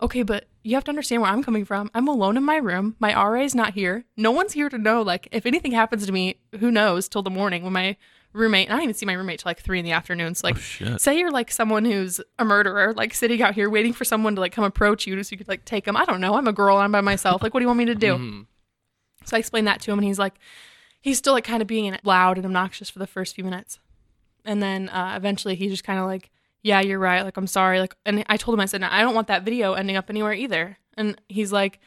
"Okay, 0.00 0.22
but 0.22 0.46
you 0.62 0.74
have 0.76 0.84
to 0.84 0.90
understand 0.90 1.22
where 1.22 1.30
I'm 1.30 1.42
coming 1.42 1.64
from. 1.64 1.90
I'm 1.94 2.06
alone 2.06 2.36
in 2.36 2.44
my 2.44 2.56
room. 2.56 2.94
My 3.00 3.14
RA's 3.28 3.54
not 3.54 3.72
here. 3.74 4.04
No 4.16 4.30
one's 4.30 4.52
here 4.52 4.68
to 4.68 4.76
know. 4.78 5.00
Like, 5.02 5.26
if 5.32 5.46
anything 5.46 5.72
happens 5.72 6.04
to 6.06 6.12
me, 6.12 6.36
who 6.60 6.70
knows 6.70 7.08
till 7.08 7.22
the 7.22 7.30
morning 7.30 7.62
when 7.64 7.72
my 7.72 7.96
roommate, 8.34 8.66
and 8.68 8.74
I 8.74 8.76
don't 8.76 8.84
even 8.84 8.94
see 8.94 9.06
my 9.06 9.14
roommate 9.14 9.40
till 9.40 9.48
like 9.48 9.60
three 9.60 9.78
in 9.78 9.84
the 9.86 9.90
afternoon. 9.92 10.34
So, 10.36 10.46
like, 10.48 10.58
Oh, 10.82 10.98
say 10.98 11.18
you're 11.18 11.30
like 11.32 11.50
someone 11.50 11.84
who's 11.86 12.20
a 12.38 12.44
murderer, 12.44 12.92
like 12.94 13.14
sitting 13.14 13.42
out 13.42 13.54
here 13.54 13.68
waiting 13.70 13.92
for 13.94 14.04
someone 14.04 14.34
to 14.36 14.40
like 14.40 14.52
come 14.52 14.62
approach 14.64 15.06
you 15.06 15.20
so 15.24 15.32
you 15.32 15.38
could 15.38 15.48
like 15.48 15.64
take 15.64 15.84
them. 15.86 15.96
I 15.96 16.04
don't 16.04 16.20
know. 16.20 16.34
I'm 16.34 16.46
a 16.46 16.52
girl. 16.52 16.76
I'm 16.76 16.92
by 16.92 17.00
myself. 17.00 17.42
Like, 17.42 17.54
what 17.54 17.60
do 17.60 17.64
you 17.64 17.68
want 17.68 17.78
me 17.78 17.86
to 17.86 17.94
do? 17.96 18.14
Mhm. 18.16 18.46
So 19.24 19.36
I 19.36 19.40
explained 19.40 19.66
that 19.66 19.80
to 19.82 19.90
him, 19.92 19.98
and 19.98 20.06
he's 20.06 20.18
like, 20.18 20.34
he's 21.00 21.18
still 21.18 21.32
like 21.32 21.44
kind 21.44 21.62
of 21.62 21.68
being 21.68 21.96
loud 22.04 22.36
and 22.36 22.44
obnoxious 22.46 22.90
for 22.90 22.98
the 22.98 23.06
first 23.06 23.34
few 23.34 23.44
minutes, 23.44 23.78
and 24.44 24.62
then 24.62 24.88
uh, 24.88 25.14
eventually 25.16 25.54
he 25.54 25.68
just 25.68 25.84
kind 25.84 25.98
of 25.98 26.06
like, 26.06 26.30
yeah, 26.62 26.80
you're 26.80 26.98
right. 26.98 27.22
Like 27.22 27.36
I'm 27.36 27.46
sorry. 27.46 27.80
Like, 27.80 27.94
and 28.06 28.24
I 28.28 28.36
told 28.36 28.54
him 28.54 28.60
I 28.60 28.66
said 28.66 28.80
no, 28.80 28.88
I 28.90 29.00
don't 29.02 29.14
want 29.14 29.28
that 29.28 29.42
video 29.44 29.74
ending 29.74 29.96
up 29.96 30.10
anywhere 30.10 30.32
either. 30.32 30.78
And 30.96 31.18
he's 31.28 31.52
like, 31.52 31.78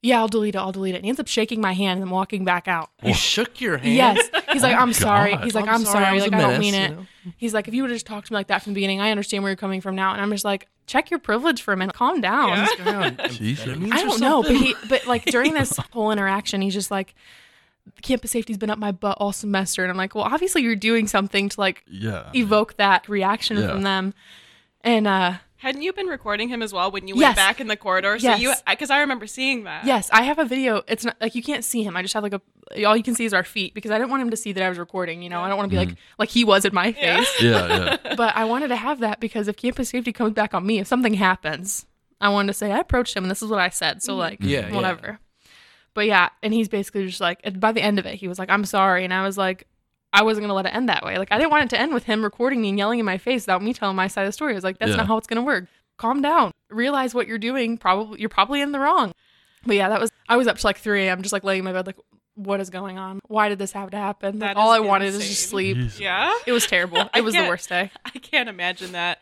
yeah, 0.00 0.18
I'll 0.20 0.28
delete 0.28 0.54
it. 0.54 0.58
I'll 0.58 0.72
delete 0.72 0.94
it. 0.94 0.98
And 0.98 1.04
he 1.04 1.08
ends 1.10 1.20
up 1.20 1.26
shaking 1.26 1.60
my 1.60 1.72
hand 1.72 2.00
and 2.00 2.10
walking 2.10 2.44
back 2.44 2.68
out. 2.68 2.88
He 3.02 3.12
shook 3.12 3.60
your 3.60 3.78
hand. 3.78 3.94
Yes. 3.94 4.30
He's 4.52 4.62
like, 4.62 4.76
I'm 4.76 4.92
sorry. 4.94 5.36
He's 5.38 5.54
like, 5.56 5.66
I'm 5.66 5.74
I'm, 5.74 5.84
sorry, 5.84 6.04
sorry. 6.04 6.14
was 6.14 6.22
Like, 6.22 6.32
I 6.34 6.38
don't 6.40 6.50
menace, 6.52 6.60
mean 6.60 6.74
you 6.74 6.80
it. 6.80 6.90
know? 6.90 7.06
He's 7.36 7.52
like, 7.52 7.66
if 7.68 7.74
you 7.74 7.82
would 7.82 7.90
have 7.90 7.96
just 7.96 8.06
talked 8.06 8.28
to 8.28 8.32
me 8.32 8.36
like 8.36 8.46
that 8.46 8.62
from 8.62 8.72
the 8.72 8.76
beginning, 8.76 9.00
I 9.00 9.10
understand 9.10 9.42
where 9.42 9.50
you're 9.50 9.56
coming 9.56 9.80
from 9.80 9.96
now. 9.96 10.12
And 10.12 10.20
I'm 10.22 10.30
just 10.30 10.44
like, 10.44 10.68
check 10.86 11.10
your 11.10 11.18
privilege 11.18 11.60
for 11.62 11.74
a 11.74 11.76
minute. 11.76 11.94
Calm 11.96 12.20
down. 12.20 12.48
Yeah. 12.50 12.60
What's 12.62 12.76
going 12.76 12.96
on? 12.96 13.18
Jesus. 13.30 13.66
Amphetamines 13.66 13.92
I 13.92 14.04
don't 14.04 14.20
know, 14.20 14.42
but 14.42 14.54
he, 14.56 14.74
but 14.88 15.06
like 15.06 15.24
during 15.26 15.52
this 15.52 15.76
whole 15.92 16.12
interaction, 16.12 16.62
he's 16.62 16.74
just 16.74 16.90
like, 16.92 17.14
campus 18.02 18.30
safety's 18.30 18.58
been 18.58 18.70
up 18.70 18.78
my 18.78 18.92
butt 18.92 19.16
all 19.20 19.32
semester, 19.32 19.82
and 19.82 19.90
I'm 19.90 19.96
like, 19.96 20.14
well, 20.14 20.24
obviously 20.24 20.62
you're 20.62 20.76
doing 20.76 21.06
something 21.06 21.48
to 21.50 21.60
like 21.60 21.84
Yeah. 21.88 22.30
evoke 22.34 22.76
that 22.76 23.08
reaction 23.08 23.56
Yeah. 23.58 23.68
from 23.68 23.82
them, 23.82 24.14
and 24.82 25.06
uh, 25.06 25.34
Hadn't 25.60 25.82
you 25.82 25.92
been 25.92 26.06
recording 26.06 26.48
him 26.48 26.62
as 26.62 26.72
well 26.72 26.92
when 26.92 27.08
you 27.08 27.16
Yes. 27.16 27.24
went 27.24 27.36
back 27.36 27.60
in 27.60 27.66
the 27.66 27.76
corridor? 27.76 28.16
So 28.20 28.28
Yes. 28.28 28.40
you, 28.40 28.52
because 28.70 28.90
I 28.90 29.00
remember 29.00 29.26
seeing 29.26 29.64
that. 29.64 29.84
yes, 29.84 30.08
I 30.12 30.22
have 30.22 30.38
a 30.38 30.44
video. 30.44 30.82
It's 30.86 31.04
not 31.04 31.16
like 31.20 31.34
you 31.34 31.42
can't 31.42 31.64
see 31.64 31.82
him. 31.82 31.96
I 31.96 32.02
just 32.02 32.14
have 32.14 32.22
like 32.22 32.32
a 32.32 32.40
all 32.86 32.96
you 32.96 33.02
can 33.02 33.14
see 33.16 33.24
is 33.24 33.32
our 33.34 33.42
feet 33.42 33.74
because 33.74 33.90
I 33.90 33.98
didn't 33.98 34.10
want 34.10 34.22
him 34.22 34.30
to 34.30 34.36
see 34.36 34.52
that 34.52 34.62
I 34.62 34.68
was 34.68 34.78
recording. 34.78 35.20
You 35.22 35.30
know, 35.30 35.40
I 35.40 35.48
don't 35.48 35.56
want 35.56 35.68
to 35.70 35.74
be 35.76 35.84
like 35.84 35.96
like 36.18 36.28
he 36.28 36.44
was 36.44 36.64
in 36.64 36.72
my 36.74 36.92
face. 36.92 37.28
Yeah, 37.42 37.96
yeah. 38.04 38.14
but 38.16 38.36
I 38.36 38.44
wanted 38.44 38.68
to 38.68 38.76
have 38.76 39.00
that 39.00 39.18
because 39.20 39.48
if 39.48 39.56
campus 39.56 39.88
safety 39.88 40.12
comes 40.12 40.32
back 40.32 40.54
on 40.54 40.64
me, 40.64 40.78
if 40.78 40.86
something 40.86 41.14
happens, 41.14 41.86
I 42.20 42.28
wanted 42.28 42.48
to 42.48 42.54
say 42.54 42.70
I 42.70 42.78
approached 42.78 43.16
him 43.16 43.24
and 43.24 43.30
this 43.30 43.42
is 43.42 43.50
what 43.50 43.58
I 43.58 43.70
said. 43.70 44.00
So 44.02 44.14
like, 44.14 44.38
Yeah, 44.40 44.68
yeah. 44.68 44.74
whatever. 44.74 45.18
But 45.98 46.06
yeah, 46.06 46.28
and 46.44 46.54
he's 46.54 46.68
basically 46.68 47.06
just 47.06 47.20
like, 47.20 47.40
and 47.42 47.58
by 47.58 47.72
the 47.72 47.82
end 47.82 47.98
of 47.98 48.06
it, 48.06 48.14
he 48.14 48.28
was 48.28 48.38
like, 48.38 48.50
"I'm 48.50 48.64
sorry," 48.64 49.02
and 49.02 49.12
I 49.12 49.24
was 49.24 49.36
like, 49.36 49.66
I 50.12 50.22
wasn't 50.22 50.44
gonna 50.44 50.54
let 50.54 50.64
it 50.64 50.72
end 50.76 50.88
that 50.88 51.04
way. 51.04 51.18
Like 51.18 51.32
I 51.32 51.38
didn't 51.38 51.50
want 51.50 51.64
it 51.64 51.70
to 51.70 51.80
end 51.80 51.92
with 51.92 52.04
him 52.04 52.22
recording 52.22 52.60
me 52.62 52.68
and 52.68 52.78
yelling 52.78 53.00
in 53.00 53.04
my 53.04 53.18
face 53.18 53.42
without 53.42 53.64
me 53.64 53.74
telling 53.74 53.96
my 53.96 54.06
side 54.06 54.22
of 54.22 54.28
the 54.28 54.32
story. 54.32 54.52
I 54.52 54.54
was 54.54 54.62
like, 54.62 54.78
that's 54.78 54.90
Yeah. 54.92 54.96
not 54.98 55.08
how 55.08 55.16
it's 55.16 55.26
gonna 55.26 55.42
work. 55.42 55.64
Calm 55.96 56.22
down. 56.22 56.52
Realize 56.70 57.14
what 57.16 57.26
you're 57.26 57.36
doing. 57.38 57.76
Probably 57.78 58.20
you're 58.20 58.28
probably 58.28 58.60
in 58.60 58.70
the 58.70 58.78
wrong. 58.78 59.10
But 59.66 59.74
yeah, 59.74 59.88
that 59.88 60.00
was. 60.00 60.12
I 60.28 60.36
was 60.36 60.46
up 60.46 60.58
to 60.58 60.66
like 60.68 60.78
3 60.78 61.08
a.m. 61.08 61.20
just 61.22 61.32
like 61.32 61.42
laying 61.42 61.58
in 61.58 61.64
my 61.64 61.72
bed, 61.72 61.86
like, 61.88 61.98
what 62.36 62.60
is 62.60 62.70
going 62.70 62.96
on? 62.96 63.18
Why 63.26 63.48
did 63.48 63.58
this 63.58 63.72
have 63.72 63.90
to 63.90 63.96
happen? 63.96 64.38
Like, 64.38 64.50
That 64.54 64.56
all 64.56 64.72
is 64.72 64.76
I 64.76 64.80
wanted 64.80 65.06
is 65.06 65.14
insane. 65.16 65.28
just 65.30 65.50
sleep. 65.50 65.76
Jesus. 65.78 65.98
Yeah. 65.98 66.32
It 66.46 66.52
was 66.52 66.64
terrible. 66.68 67.10
It 67.16 67.22
was 67.24 67.34
the 67.34 67.48
worst 67.48 67.68
day. 67.68 67.90
I 68.04 68.10
can't 68.10 68.48
imagine 68.48 68.92
that. 68.92 69.18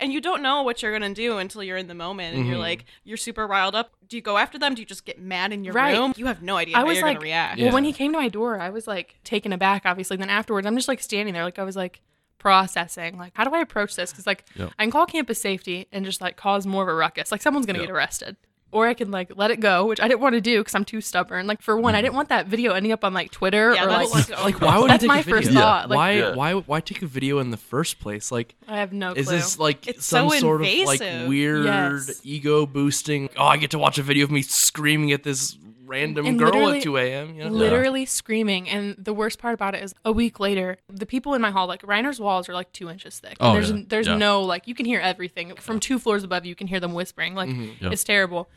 And 0.00 0.12
you 0.12 0.20
don't 0.20 0.42
know 0.42 0.62
what 0.62 0.82
you're 0.82 0.92
gonna 0.92 1.14
do 1.14 1.38
until 1.38 1.62
you're 1.62 1.76
in 1.76 1.86
the 1.86 1.94
moment, 1.94 2.34
and 2.36 2.46
you're 2.46 2.56
Mhm. 2.56 2.60
like, 2.60 2.84
you're 3.04 3.16
super 3.18 3.46
riled 3.46 3.74
up. 3.74 3.92
Do 4.08 4.16
you 4.16 4.22
go 4.22 4.38
after 4.38 4.58
them? 4.58 4.74
Do 4.74 4.80
you 4.82 4.86
just 4.86 5.04
get 5.04 5.20
mad 5.20 5.52
in 5.52 5.62
your 5.62 5.74
Right. 5.74 5.96
room? 5.96 6.14
You 6.16 6.26
have 6.26 6.42
no 6.42 6.56
idea 6.56 6.76
I 6.76 6.80
how 6.80 6.86
was 6.86 6.96
you're 6.98 7.06
like, 7.06 7.16
gonna 7.18 7.24
react. 7.24 7.58
Yeah. 7.58 7.66
well, 7.66 7.74
when 7.74 7.84
he 7.84 7.92
came 7.92 8.10
to 8.12 8.18
my 8.18 8.28
door, 8.28 8.58
I 8.58 8.70
was 8.70 8.86
like 8.88 9.16
taken 9.24 9.52
aback, 9.52 9.82
obviously. 9.84 10.16
Then 10.16 10.30
afterwards, 10.30 10.66
I'm 10.66 10.74
just 10.76 10.88
like 10.88 11.00
standing 11.00 11.34
there, 11.34 11.44
like 11.44 11.58
I 11.58 11.64
was 11.64 11.76
like 11.76 12.00
processing, 12.38 13.18
like 13.18 13.32
how 13.34 13.44
do 13.44 13.54
I 13.54 13.60
approach 13.60 13.94
this? 13.96 14.10
Because 14.10 14.26
like 14.26 14.44
Yep. 14.56 14.70
I 14.78 14.82
can 14.84 14.90
call 14.90 15.04
campus 15.06 15.40
safety 15.40 15.86
and 15.92 16.04
just 16.06 16.20
like 16.22 16.36
cause 16.36 16.66
more 16.66 16.82
of 16.82 16.88
a 16.88 16.94
ruckus, 16.94 17.30
like 17.30 17.42
someone's 17.42 17.66
gonna 17.66 17.78
Yep. 17.80 17.88
get 17.88 17.94
arrested, 17.94 18.36
or 18.72 18.86
I 18.86 18.94
can 18.94 19.10
like 19.10 19.32
let 19.36 19.50
it 19.50 19.60
go, 19.60 19.86
which 19.86 20.00
I 20.00 20.08
didn't 20.08 20.20
want 20.20 20.34
to 20.34 20.40
do 20.40 20.58
because 20.58 20.74
I'm 20.74 20.84
too 20.84 21.00
stubborn. 21.00 21.46
Like 21.46 21.60
for 21.60 21.76
one, 21.76 21.94
I 21.94 21.98
mm. 21.98 22.02
didn't 22.02 22.14
want 22.14 22.28
that 22.28 22.46
video 22.46 22.72
ending 22.72 22.92
up 22.92 23.04
on 23.04 23.12
like 23.12 23.30
Twitter 23.30 23.74
Yeah, 23.74 23.84
or 23.84 23.88
like. 23.88 24.10
that's 24.10 24.30
oh, 24.30 24.44
Like, 24.44 24.60
why 24.60 24.78
would 24.78 24.90
That's 24.90 25.02
you 25.02 25.08
take 25.08 25.14
my 25.14 25.20
a 25.20 25.22
video? 25.22 25.36
first 25.36 25.50
Yeah. 25.50 25.60
thought. 25.60 25.90
Like, 25.90 25.96
why, 25.96 26.12
Yeah. 26.12 26.34
why, 26.34 26.52
why 26.54 26.80
take 26.80 27.02
a 27.02 27.06
video 27.06 27.38
in 27.38 27.50
the 27.50 27.56
first 27.56 27.98
place? 27.98 28.30
Like, 28.30 28.54
I 28.68 28.78
have 28.78 28.92
no 28.92 29.12
clue. 29.12 29.20
is 29.22 29.28
this 29.28 29.58
like 29.58 29.86
It's 29.88 30.06
some 30.06 30.30
so 30.30 30.38
sort 30.38 30.62
of 30.62 30.68
like 30.86 31.00
weird 31.00 31.64
Yes. 31.64 32.20
ego 32.24 32.66
boosting? 32.66 33.28
Oh, 33.36 33.44
I 33.44 33.56
get 33.56 33.70
to 33.72 33.78
watch 33.78 33.98
a 33.98 34.02
video 34.02 34.24
of 34.24 34.30
me 34.30 34.42
screaming 34.42 35.12
at 35.12 35.22
this 35.24 35.56
random 35.90 36.24
And 36.26 36.38
girl 36.38 36.70
at 36.70 36.82
2 36.82 36.96
a.m. 36.96 37.34
You 37.34 37.44
know? 37.44 37.50
literally 37.50 38.06
screaming. 38.06 38.68
And 38.68 38.94
the 38.98 39.12
worst 39.12 39.38
part 39.38 39.54
about 39.54 39.74
it 39.74 39.82
is 39.82 39.94
a 40.04 40.12
week 40.12 40.40
later, 40.40 40.78
the 40.88 41.06
people 41.06 41.34
in 41.34 41.42
my 41.42 41.50
hall, 41.50 41.66
like 41.66 41.82
Reiner's 41.82 42.20
walls 42.20 42.48
are 42.48 42.54
like 42.54 42.72
two 42.72 42.88
inches 42.88 43.18
thick. 43.18 43.36
Oh, 43.40 43.52
there's 43.52 43.70
yeah. 43.70 43.82
there's 43.86 44.06
Yeah. 44.06 44.16
no 44.16 44.42
like 44.42 44.66
you 44.68 44.74
can 44.74 44.86
hear 44.86 45.00
everything 45.00 45.54
from 45.56 45.80
two 45.80 45.98
floors 45.98 46.22
above. 46.24 46.46
You 46.46 46.54
can 46.54 46.66
hear 46.66 46.80
them 46.80 46.94
whispering. 46.94 47.34
Like 47.34 47.48
Mm-hmm. 47.50 47.84
Yep. 47.84 47.92
it's 47.92 48.04
terrible. 48.04 48.48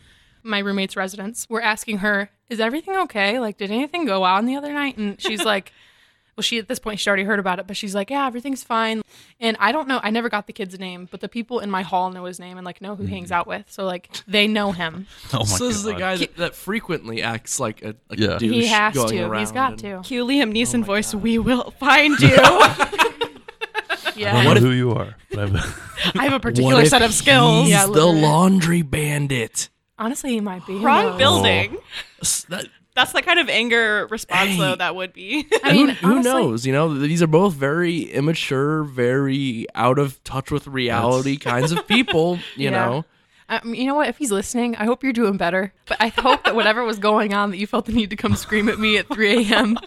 My 0.44 0.60
roommate's 0.60 0.96
residents 0.96 1.48
were 1.50 1.62
asking 1.62 2.00
her, 2.00 2.30
"Is 2.50 2.60
everything 2.60 2.96
okay? 2.98 3.40
Like, 3.40 3.58
did 3.58 3.72
anything 3.72 4.06
go 4.06 4.24
on 4.24 4.46
the 4.46 4.56
other 4.56 4.74
night?" 4.74 4.98
And 4.98 5.20
she's 5.22 5.44
like. 5.54 5.72
Well, 6.36 6.42
she 6.42 6.58
at 6.58 6.68
this 6.68 6.80
point 6.80 7.00
she'd 7.00 7.10
already 7.10 7.24
heard 7.26 7.40
about 7.40 7.60
it, 7.60 7.68
but 7.68 7.78
she's 7.78 7.94
like, 7.94 8.10
"Yeah, 8.10 8.26
everything's 8.26 8.64
fine." 8.64 9.04
And 9.40 9.56
I 9.60 9.72
don't 9.72 9.88
know, 9.88 10.00
I 10.02 10.10
never 10.10 10.30
got 10.30 10.48
the 10.48 10.54
kid's 10.54 10.80
name, 10.80 11.08
but 11.12 11.22
the 11.22 11.30
people 11.30 11.60
in 11.60 11.70
my 11.70 11.84
hall 11.84 12.10
know 12.12 12.26
his 12.26 12.40
name 12.40 12.58
and 12.58 12.66
like 12.66 12.82
know 12.82 12.96
who 12.96 13.04
he 13.04 13.14
hangs 13.14 13.30
mm. 13.30 13.34
out 13.36 13.46
with, 13.46 13.66
so 13.72 13.86
like 13.86 14.10
they 14.28 14.48
know 14.48 14.72
him. 14.72 15.08
Oh 15.34 15.40
my 15.40 15.46
so 15.46 15.68
this 15.68 15.78
is 15.78 15.84
the 15.84 15.94
guy 15.94 16.18
that, 16.18 16.38
that 16.38 16.56
frequently 16.56 17.22
acts 17.22 17.60
like 17.60 17.84
a, 17.84 17.96
a 18.10 18.18
Yeah. 18.18 18.38
douche 18.38 18.52
he 18.52 18.68
has 18.68 18.94
going 18.96 19.10
to. 19.10 19.24
around. 19.24 19.40
He's 19.42 19.52
got 19.52 19.72
and- 19.72 19.80
to. 19.80 20.02
Cue 20.04 20.26
Liam 20.26 20.50
oh 20.50 20.54
Neeson 20.54 20.80
my 20.82 20.86
voice. 20.88 21.14
God. 21.14 21.24
We 21.24 21.38
will 21.40 21.72
find 21.72 22.20
you. 22.20 22.30
I 22.38 24.14
Yeah. 24.16 24.34
don't 24.34 24.46
What 24.46 24.54
know 24.54 24.58
if- 24.58 24.64
who 24.64 24.72
you 24.72 24.92
are, 24.92 25.16
but 25.32 25.40
I've, 25.40 25.56
I 26.16 26.24
have 26.24 26.34
a 26.34 26.36
What 26.36 26.42
particular 26.42 26.82
if 26.82 26.90
set 26.90 27.02
of 27.02 27.14
skills. 27.14 27.64
He's 27.66 27.72
Yeah, 27.72 27.88
the 27.88 28.06
laundry 28.06 28.82
bandit. 28.82 29.70
Honestly, 29.98 30.32
he 30.32 30.42
might 30.42 30.66
be. 30.66 30.76
Wrong 30.78 31.18
building. 31.18 31.78
Oh. 31.78 31.84
S- 32.22 32.46
that- 32.50 32.68
That's 32.96 33.12
the 33.12 33.22
kind 33.24 33.40
of 33.40 33.50
anger 33.50 34.08
response 34.12 34.52
Hey. 34.52 34.58
though 34.60 34.76
that 34.76 34.96
would 34.96 35.14
be. 35.14 35.48
I 35.64 35.74
mean, 35.74 35.90
who, 35.90 36.08
who 36.08 36.14
honestly- 36.16 36.32
knows? 36.32 36.66
You 36.66 36.74
know, 36.74 36.94
these 36.94 37.22
are 37.24 37.28
both 37.28 37.54
very 37.54 38.02
immature, 38.04 38.84
very 38.84 39.66
out 39.74 39.98
of 40.00 40.24
touch 40.24 40.52
with 40.52 40.68
reality 40.68 41.38
kinds 41.38 41.72
of 41.72 41.88
people. 41.88 42.36
You 42.56 42.66
Yeah. 42.66 42.70
know, 42.72 43.06
Um, 43.50 43.74
you 43.76 43.86
know 43.86 43.96
what? 43.96 44.08
If 44.10 44.18
he's 44.18 44.32
listening, 44.32 44.76
I 44.76 44.86
hope 44.86 45.04
you're 45.04 45.12
doing 45.14 45.38
better. 45.38 45.74
But 45.88 45.98
I 46.00 46.08
hope 46.10 46.44
that 46.46 46.56
whatever 46.56 46.84
was 46.84 47.00
going 47.00 47.34
on, 47.34 47.52
that 47.52 47.58
you 47.58 47.68
felt 47.68 47.86
the 47.86 47.92
need 47.94 48.10
to 48.12 48.16
come 48.16 48.36
scream 48.36 48.70
at 48.70 48.80
me 48.80 48.98
at 48.98 49.08
3 49.08 49.50
a.m. 49.52 49.78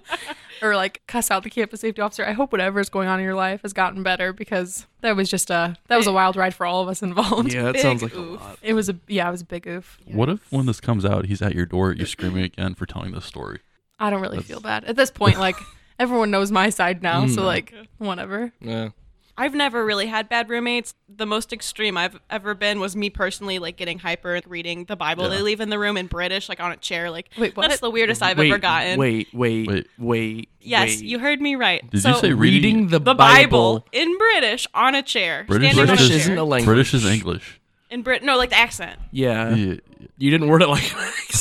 or 0.63 0.75
like 0.77 1.03
cuss 1.07 1.31
out 1.31 1.43
the 1.43 1.51
campus 1.51 1.81
safety 1.81 2.01
officer. 2.01 2.25
I 2.25 2.33
hope 2.33 2.53
whatever 2.53 2.81
is 2.81 2.89
going 2.89 3.09
on 3.09 3.19
in 3.19 3.25
your 3.25 3.35
life 3.35 3.63
has 3.63 3.73
gotten 3.73 4.03
better 4.03 4.33
because 4.33 4.87
that 5.03 5.17
was 5.17 5.29
just 5.31 5.51
a 5.51 5.77
that 5.89 5.97
was 5.97 6.07
a 6.07 6.13
wild 6.13 6.37
ride 6.37 6.55
for 6.55 6.67
all 6.67 6.83
of 6.83 6.89
us 6.89 7.03
involved. 7.03 7.53
yeah, 7.53 7.63
that 7.65 7.73
Big 7.75 7.83
sounds 7.83 8.03
like 8.03 8.15
oof. 8.15 8.41
a 8.41 8.45
lot. 8.45 8.59
It 8.63 8.75
was 8.75 8.89
a 8.89 8.97
yeah, 9.09 9.29
it 9.29 9.31
was 9.33 9.43
a 9.43 9.45
big 9.47 9.67
oof. 9.67 9.99
what 10.07 10.29
if 10.29 10.51
when 10.53 10.67
this 10.67 10.81
comes 10.81 11.05
out, 11.05 11.27
he's 11.27 11.43
at 11.43 11.55
your 11.55 11.67
door, 11.67 11.93
you're 11.93 12.07
screaming 12.07 12.45
again 12.45 12.75
for 12.75 12.87
telling 12.87 13.13
this 13.13 13.25
story? 13.25 13.61
I 13.99 14.11
don't 14.11 14.21
really 14.21 14.37
That's- 14.37 14.49
feel 14.49 14.61
bad 14.61 14.85
at 14.85 14.97
this 14.97 15.11
point. 15.11 15.39
Like 15.39 15.57
everyone 15.99 16.31
knows 16.31 16.51
my 16.53 16.71
side 16.71 17.03
now, 17.03 17.27
so 17.27 17.43
Mm. 17.43 17.45
like 17.45 17.75
whatever. 17.99 18.53
Yeah. 18.61 18.91
I've 19.39 19.55
never 19.55 19.85
really 19.85 20.07
had 20.07 20.29
bad 20.31 20.49
roommates. 20.49 20.95
The 21.15 21.27
most 21.27 21.53
extreme 21.53 21.97
I've 21.99 22.19
ever 22.31 22.55
been 22.55 22.81
was 22.81 22.97
me 22.97 23.11
personally, 23.11 23.59
like 23.59 23.77
getting 23.77 23.99
hyper 23.99 24.35
and 24.35 24.47
reading 24.47 24.87
the 24.87 24.97
Bible 24.97 25.25
Yeah. 25.25 25.37
they 25.37 25.43
leave 25.43 25.61
in 25.61 25.69
the 25.69 25.79
room 25.79 25.97
in 25.99 26.07
British, 26.07 26.49
like 26.49 26.59
on 26.61 26.73
a 26.73 26.77
chair. 26.77 27.11
Like 27.11 27.29
Wait, 27.37 27.55
what? 27.57 27.69
that's 27.69 27.81
the 27.81 27.91
weirdest 27.91 28.23
I've 28.23 28.39
wait, 28.39 28.51
ever 28.51 28.59
gotten. 28.59 28.99
Wait, 28.99 29.29
wait, 29.35 29.69
Wait. 29.69 29.87
wait, 29.99 30.49
yes, 30.61 30.89
wait. 30.89 31.05
you 31.05 31.19
heard 31.19 31.41
me 31.41 31.55
right. 31.55 31.89
Did 31.91 32.01
so 32.03 32.11
you 32.11 32.15
say 32.17 32.33
reading 32.33 32.63
reading 32.77 32.89
the, 32.89 32.99
the 32.99 33.15
Bible, 33.15 33.87
in 33.93 34.17
British 34.17 34.67
on 34.73 34.95
a 34.95 35.03
chair, 35.03 35.45
British, 35.47 35.75
British 35.75 36.01
a 36.01 36.03
is- 36.03 36.09
chair. 36.09 36.17
isn't 36.19 36.39
a 36.39 36.45
language. 36.45 36.67
British 36.67 36.95
is 36.95 37.05
English. 37.05 37.61
in 37.91 38.03
Brit. 38.03 38.23
No, 38.23 38.37
like 38.39 38.51
the 38.51 38.57
accent. 38.59 38.99
Yeah. 39.13 39.55
Yeah. 39.55 39.75
You 40.19 40.31
didn't 40.31 40.49
word 40.49 40.63
it 40.63 40.69
like 40.69 40.83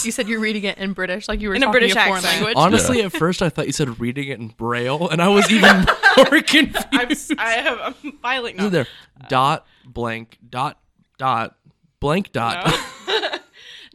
You 0.03 0.11
said 0.11 0.27
you're 0.27 0.39
reading 0.41 0.63
it 0.65 0.77
in 0.77 0.91
British, 0.93 1.27
like 1.29 1.39
you 1.41 1.47
were 1.49 1.55
In 1.55 1.63
a 1.63 1.71
British 1.71 1.91
a 1.93 1.95
foreign 1.95 2.15
accent. 2.17 2.33
language. 2.43 2.55
Honestly, 2.57 3.01
at 3.03 3.11
first 3.13 3.41
I 3.41 3.49
thought 3.49 3.67
you 3.67 3.71
said 3.71 3.99
reading 3.99 4.27
it 4.27 4.39
in 4.39 4.49
Braille, 4.49 5.07
and 5.09 5.21
I 5.21 5.29
was 5.29 5.49
even 5.49 5.85
more 6.17 6.41
confused. 6.41 6.85
I'm, 6.91 7.11
s- 7.11 7.31
I 7.37 7.51
have 7.53 7.79
I'm 8.03 8.11
filing 8.21 8.57
now. 8.57 8.69
there 8.69 8.87
dot 9.29 9.65
blank 9.85 10.37
dot 10.49 10.77
dot 11.17 11.55
blank 12.01 12.31
dot? 12.33 12.65
No. 13.07 13.29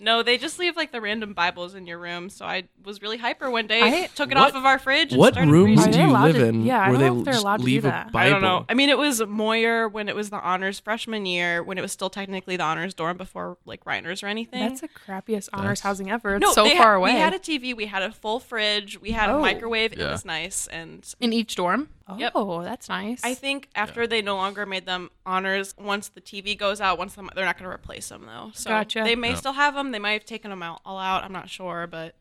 no, 0.02 0.22
they 0.22 0.38
just 0.38 0.58
leave 0.58 0.76
like 0.76 0.92
the 0.92 1.00
random 1.00 1.32
Bibles 1.34 1.74
in 1.74 1.86
your 1.86 1.98
room. 1.98 2.30
So 2.30 2.44
I 2.44 2.64
was 2.84 3.00
really 3.02 3.18
hyper 3.18 3.50
one 3.50 3.66
day, 3.66 3.82
I- 3.82 4.06
took 4.14 4.30
it 4.30 4.36
What- 4.36 4.48
off 4.50 4.54
of 4.54 4.64
our 4.64 4.78
fridge. 4.78 5.12
What 5.14 5.34
started 5.34 5.50
rooms 5.50 5.78
reading. 5.86 5.92
Do 5.92 5.98
you 6.00 6.12
live 6.12 6.34
to- 6.36 6.44
in 6.46 6.62
yeah, 6.64 6.78
I 6.80 6.90
where 6.90 6.92
don't 6.92 7.00
they 7.00 7.10
know 7.10 7.18
if 7.18 7.24
they're 7.24 7.32
just 7.34 7.44
allowed 7.44 7.56
to 7.58 7.62
do 7.62 7.66
leave 7.66 7.84
a 7.84 7.88
that. 7.88 8.12
Bible? 8.12 8.26
I 8.26 8.30
don't 8.30 8.42
know. 8.42 8.64
I 8.68 8.74
mean, 8.74 8.88
it 8.88 8.98
was 8.98 9.20
Moyer 9.26 9.88
when 9.88 10.08
it 10.08 10.14
was 10.16 10.30
the 10.30 10.40
honors 10.40 10.80
freshman 10.80 11.26
year, 11.26 11.62
when 11.62 11.78
it 11.78 11.82
was 11.82 11.92
still 11.92 12.10
technically 12.10 12.56
the 12.56 12.62
honors 12.64 12.94
dorm 12.94 13.16
before 13.16 13.56
like 13.64 13.84
Reiners 13.84 14.22
or 14.22 14.26
anything. 14.26 14.60
That's 14.60 14.80
the 14.80 14.88
crappiest 14.88 15.48
honors 15.52 15.80
That's- 15.80 15.80
housing 15.80 16.10
ever. 16.10 16.36
It's 16.36 16.42
no, 16.44 16.52
so 16.52 16.64
far 16.70 16.76
had, 16.76 16.94
away. 16.94 17.14
We 17.14 17.18
had 17.20 17.34
a 17.34 17.38
TV, 17.38 17.74
we 17.74 17.86
had 17.86 18.02
a 18.02 18.10
full 18.12 18.40
fridge, 18.40 19.00
we 19.00 19.10
had 19.12 19.28
Oh. 19.30 19.38
a 19.38 19.40
microwave. 19.40 19.92
It 19.92 19.98
was 19.98 20.24
nice, 20.24 20.66
and 20.68 21.06
in 21.20 21.32
each 21.32 21.56
dorm. 21.56 21.88
Yep. 22.18 22.32
Oh, 22.34 22.62
that's 22.62 22.88
nice. 22.88 23.20
I 23.24 23.34
think 23.34 23.68
after 23.74 24.06
they 24.06 24.22
no 24.22 24.36
longer 24.36 24.66
made 24.66 24.86
them 24.86 25.10
honors, 25.26 25.74
once 25.78 26.08
the 26.08 26.20
TV 26.20 26.56
goes 26.58 26.80
out, 26.80 26.98
once 26.98 27.14
them, 27.14 27.30
they're 27.34 27.44
not 27.44 27.58
going 27.58 27.68
to 27.70 27.74
replace 27.74 28.08
them 28.08 28.26
though. 28.26 28.50
So 28.54 28.70
Gotcha. 28.70 29.02
they 29.04 29.16
may 29.16 29.30
Yeah. 29.30 29.34
still 29.36 29.52
have 29.52 29.74
them. 29.74 29.90
They 29.92 29.98
might 29.98 30.12
have 30.12 30.24
taken 30.24 30.50
them 30.50 30.62
out 30.62 30.80
all 30.84 30.98
out. 30.98 31.24
I'm 31.24 31.32
not 31.32 31.48
sure, 31.50 31.86
but 31.86 32.14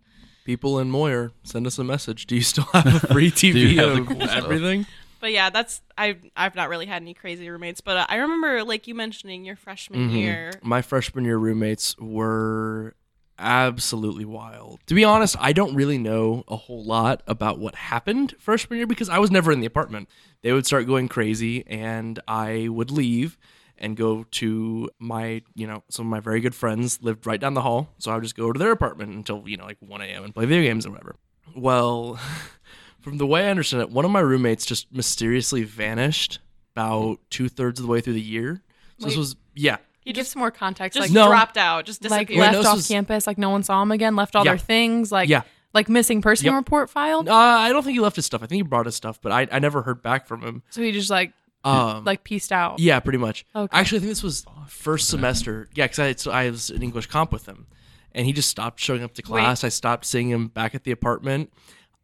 People 0.46 0.80
in 0.80 0.90
Moyer, 0.90 1.32
send 1.44 1.68
us 1.68 1.78
a 1.78 1.84
message. 1.84 2.26
Do 2.26 2.36
you 2.36 2.42
still 2.42 2.64
have 2.74 2.88
a 2.88 3.00
free 3.14 3.26
you 3.26 3.32
TV 3.32 3.76
have 3.76 3.96
the 3.96 4.02
of 4.02 4.08
cool 4.08 4.30
everything? 4.30 4.86
But 5.20 5.32
yeah, 5.32 5.50
that's 5.50 5.82
I've 5.98 6.18
I've 6.36 6.56
not 6.56 6.70
really 6.70 6.86
had 6.88 7.02
any 7.02 7.14
crazy 7.14 7.48
roommates, 7.50 7.82
but 7.82 7.98
uh, 7.98 8.06
I 8.10 8.16
remember 8.16 8.64
like 8.64 8.88
you 8.88 8.96
mentioning 8.96 9.44
your 9.46 9.58
freshman 9.58 10.10
Mhm. 10.10 10.14
year. 10.18 10.52
My 10.64 10.82
freshman 10.82 11.26
year 11.26 11.38
roommates 11.38 11.96
were 12.00 12.96
absolutely 13.40 14.26
wild. 14.26 14.80
To 14.88 14.94
be 14.94 15.04
honest, 15.04 15.36
I 15.40 15.54
don't 15.54 15.74
really 15.74 15.98
know 15.98 16.44
a 16.48 16.56
whole 16.56 16.84
lot 16.84 17.24
about 17.26 17.58
what 17.58 17.76
happened 17.76 18.36
freshman 18.38 18.78
year 18.78 18.88
because 18.88 19.10
I 19.10 19.18
was 19.18 19.32
never 19.32 19.52
in 19.52 19.60
the 19.60 19.66
apartment. 19.66 20.10
They 20.42 20.54
would 20.54 20.66
start 20.66 20.86
going 20.86 21.08
crazy 21.08 21.66
and 21.66 22.20
I 22.28 22.68
would 22.70 22.92
leave 22.92 23.38
and 23.78 23.96
go 23.96 24.26
to 24.30 24.90
my, 25.00 25.42
you 25.56 25.66
know, 25.66 25.84
some 25.90 26.06
of 26.06 26.10
my 26.12 26.20
very 26.20 26.42
good 26.42 26.54
friends 26.54 27.02
lived 27.02 27.26
right 27.26 27.40
down 27.40 27.54
the 27.54 27.62
hall. 27.62 27.90
So 27.98 28.12
I 28.12 28.16
would 28.16 28.24
just 28.24 28.36
go 28.36 28.52
to 28.52 28.60
their 28.60 28.72
apartment 28.72 29.14
until, 29.14 29.48
you 29.48 29.58
know, 29.58 29.66
like 29.66 29.78
1 29.80 30.02
a.m. 30.02 30.26
and 30.26 30.34
play 30.34 30.46
video 30.46 30.70
games 30.70 30.86
or 30.86 30.92
whatever. 30.92 31.16
Well, 31.56 32.20
from 33.00 33.18
the 33.18 33.26
way 33.26 33.48
I 33.48 33.50
understand 33.50 33.82
it, 33.82 33.90
one 33.90 34.06
of 34.06 34.12
my 34.12 34.20
roommates 34.20 34.66
just 34.66 34.94
mysteriously 34.94 35.64
vanished 35.64 36.40
about 36.76 37.20
two 37.30 37.50
thirds 37.50 37.80
of 37.80 37.86
the 37.86 37.92
way 37.92 38.02
through 38.02 38.14
the 38.14 38.22
year. 38.22 38.62
So 39.00 39.08
this 39.08 39.18
was, 39.18 39.38
yeah, 39.56 39.78
You 40.10 40.14
give 40.14 40.26
some 40.28 40.40
more 40.40 40.50
context, 40.52 40.98
Just 40.98 41.10
like 41.10 41.14
No. 41.14 41.28
dropped 41.28 41.56
out, 41.56 41.86
just 41.86 42.02
like 42.04 42.28
disappeared. 42.28 42.40
Wait, 42.40 42.52
left 42.58 42.64
no, 42.64 42.70
off 42.72 42.76
was- 42.78 42.88
campus, 42.88 43.28
like 43.28 43.38
no 43.38 43.52
one 43.52 43.62
saw 43.62 43.82
him 43.82 43.92
again, 43.92 44.16
left 44.16 44.36
all 44.36 44.44
Yeah. 44.44 44.52
their 44.54 44.58
things, 44.58 45.12
like 45.12 45.30
Yeah. 45.30 45.44
like 45.74 45.88
missing 45.88 46.22
person 46.22 46.48
Yep. 46.48 46.56
report 46.56 46.90
filed. 46.90 47.30
Uh, 47.30 47.34
I 47.36 47.70
don't 47.70 47.84
think 47.84 47.94
he 47.94 48.00
left 48.00 48.16
his 48.16 48.26
stuff. 48.26 48.42
I 48.42 48.48
think 48.48 48.58
he 48.58 48.62
brought 48.64 48.88
his 48.88 48.96
stuff, 48.96 49.20
but 49.22 49.32
I, 49.32 49.48
I 49.52 49.60
never 49.60 49.84
heard 49.84 50.02
back 50.02 50.26
from 50.28 50.42
him. 50.42 50.64
So 50.72 50.82
he 50.82 50.92
just 50.92 51.12
like 51.12 51.34
Um, 51.64 52.04
like 52.06 52.24
pieced 52.24 52.52
out. 52.52 52.80
yeah, 52.80 53.00
pretty 53.00 53.20
much. 53.20 53.46
Okay. 53.56 53.78
Actually, 53.78 53.98
I 53.98 54.00
think 54.02 54.10
this 54.12 54.24
was 54.24 54.46
first 54.68 55.10
semester. 55.10 55.70
Yeah, 55.76 55.86
because 55.86 56.00
I, 56.00 56.14
so 56.16 56.32
I 56.32 56.50
was 56.50 56.70
in 56.72 56.82
English 56.82 57.06
comp 57.06 57.32
with 57.32 57.46
him, 57.46 57.68
and 58.14 58.26
he 58.26 58.34
just 58.34 58.50
stopped 58.50 58.80
showing 58.80 59.04
up 59.04 59.14
to 59.14 59.22
class. 59.22 59.64
I 59.64 59.70
stopped 59.70 60.06
seeing 60.06 60.30
him 60.30 60.48
back 60.48 60.74
at 60.74 60.86
the 60.86 60.92
apartment. 60.92 61.54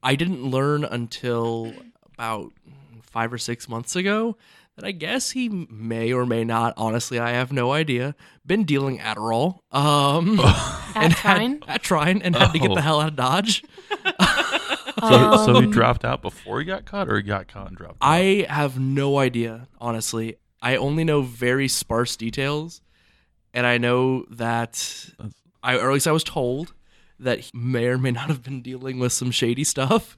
I 0.04 0.14
didn't 0.16 0.44
learn 0.44 0.84
until 0.84 1.74
about 2.14 2.52
five 3.02 3.34
or 3.34 3.40
six 3.40 3.68
months 3.68 3.96
ago 3.96 4.38
that 4.76 4.86
I 4.86 4.92
guess 4.92 5.32
he 5.32 5.48
may 5.50 6.12
or 6.12 6.26
may 6.26 6.44
not. 6.44 6.74
Honestly, 6.78 7.18
I 7.20 7.32
have 7.32 7.52
no 7.54 7.72
idea. 7.72 8.16
Been 8.46 8.64
dealing 8.66 9.00
Adderall. 9.00 9.60
Um, 9.72 10.40
At 10.96 11.12
had- 11.12 11.12
Trine? 11.14 11.64
at 11.68 11.82
Trine, 11.84 12.22
and 12.22 12.36
had 12.36 12.52
to 12.52 12.60
get 12.60 12.72
Oh. 12.72 12.76
the 12.76 12.82
hell 12.82 13.02
out 13.02 13.10
of 13.10 13.16
Dodge. 13.16 13.64
So, 14.98 15.36
so 15.46 15.54
he 15.60 15.66
Um, 15.66 15.72
dropped 15.72 16.06
out 16.06 16.22
before 16.22 16.60
he 16.60 16.66
got 16.66 16.86
caught, 16.86 17.10
or 17.10 17.18
he 17.18 17.22
got 17.22 17.50
caught 17.50 17.68
and 17.68 17.76
dropped 17.78 17.98
out? 18.02 18.08
I 18.10 18.46
have 18.50 18.80
no 18.80 19.18
idea, 19.20 19.68
honestly. 19.80 20.38
I 20.62 20.78
only 20.78 21.04
know 21.04 21.22
very 21.22 21.68
sparse 21.68 22.16
details, 22.16 22.82
and 23.54 23.68
I 23.68 23.78
know 23.78 24.26
that 24.32 25.10
I, 25.62 25.76
or 25.78 25.90
at 25.90 25.94
least 25.94 26.08
I 26.08 26.14
was 26.14 26.24
told 26.24 26.74
that 27.20 27.40
he 27.40 27.52
may 27.54 27.86
or 27.88 27.98
may 27.98 28.12
not 28.12 28.28
have 28.28 28.44
been 28.44 28.62
dealing 28.62 29.00
with 29.00 29.14
some 29.14 29.32
shady 29.32 29.64
stuff, 29.64 30.18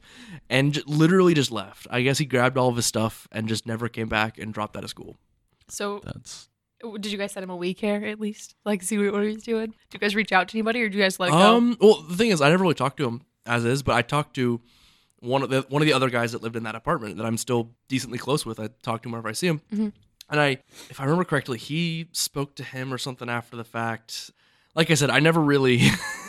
and 0.50 0.74
j- 0.74 0.82
literally 0.88 1.34
just 1.34 1.52
left. 1.52 1.88
I 1.92 2.02
guess 2.02 2.18
he 2.18 2.26
grabbed 2.26 2.58
all 2.58 2.70
of 2.70 2.76
his 2.76 2.86
stuff 2.86 3.28
and 3.32 3.48
just 3.48 3.66
never 3.66 3.88
came 3.90 4.08
back 4.08 4.38
and 4.38 4.54
dropped 4.54 4.76
out 4.78 4.84
of 4.84 4.90
school. 4.90 5.18
So 5.68 6.02
That's 6.04 6.50
did 7.00 7.12
you 7.12 7.18
guys 7.18 7.32
send 7.32 7.44
him 7.44 7.50
a 7.50 7.56
week 7.56 7.80
here 7.80 8.06
at 8.06 8.20
least? 8.20 8.56
Like 8.64 8.84
see 8.84 8.98
what 8.98 9.24
he 9.24 9.34
was 9.34 9.44
doing? 9.44 9.68
Did 9.90 9.94
you 9.94 10.00
guys 10.00 10.16
reach 10.16 10.32
out 10.32 10.48
to 10.50 10.56
anybody 10.58 10.82
or 10.82 10.90
did 10.90 10.96
you 10.96 11.02
guys 11.04 11.20
let 11.20 11.30
it 11.30 11.32
go? 11.32 11.38
Um, 11.58 11.78
well, 11.82 12.04
the 12.04 12.16
thing 12.16 12.30
is, 12.30 12.40
I 12.42 12.50
never 12.50 12.62
really 12.62 12.76
talked 12.76 12.98
to 12.98 13.08
him 13.08 13.22
as 13.46 13.66
is, 13.66 13.82
but 13.84 13.96
I 13.96 14.02
talked 14.04 14.36
to 14.36 14.62
one 15.20 15.42
of 15.42 15.50
the 15.50 15.66
one 15.70 15.82
of 15.82 15.88
the 15.88 15.94
other 15.94 16.10
guys 16.12 16.32
that 16.34 16.44
lived 16.44 16.56
in 16.56 16.64
that 16.64 16.76
apartment 16.76 17.18
that 17.18 17.26
I'm 17.26 17.38
still 17.38 17.72
decently 17.88 18.18
close 18.20 18.46
with. 18.46 18.60
I 18.60 18.70
talk 18.84 19.02
to 19.02 19.08
him 19.10 19.14
whenever 19.14 19.30
I 19.30 19.32
see 19.34 19.48
him, 19.48 19.62
Mhm. 19.74 19.92
and 20.30 20.40
I, 20.40 20.58
if 20.92 21.00
I 21.00 21.04
remember 21.06 21.24
correctly, 21.24 21.58
he 21.58 22.08
spoke 22.12 22.54
to 22.56 22.64
him 22.64 22.94
or 22.94 23.00
something 23.00 23.28
after 23.28 23.56
the 23.58 23.64
fact. 23.64 24.30
Like 24.76 24.92
I 24.92 24.94
said, 24.94 25.10
I 25.10 25.20
never 25.20 25.42
really 25.42 25.78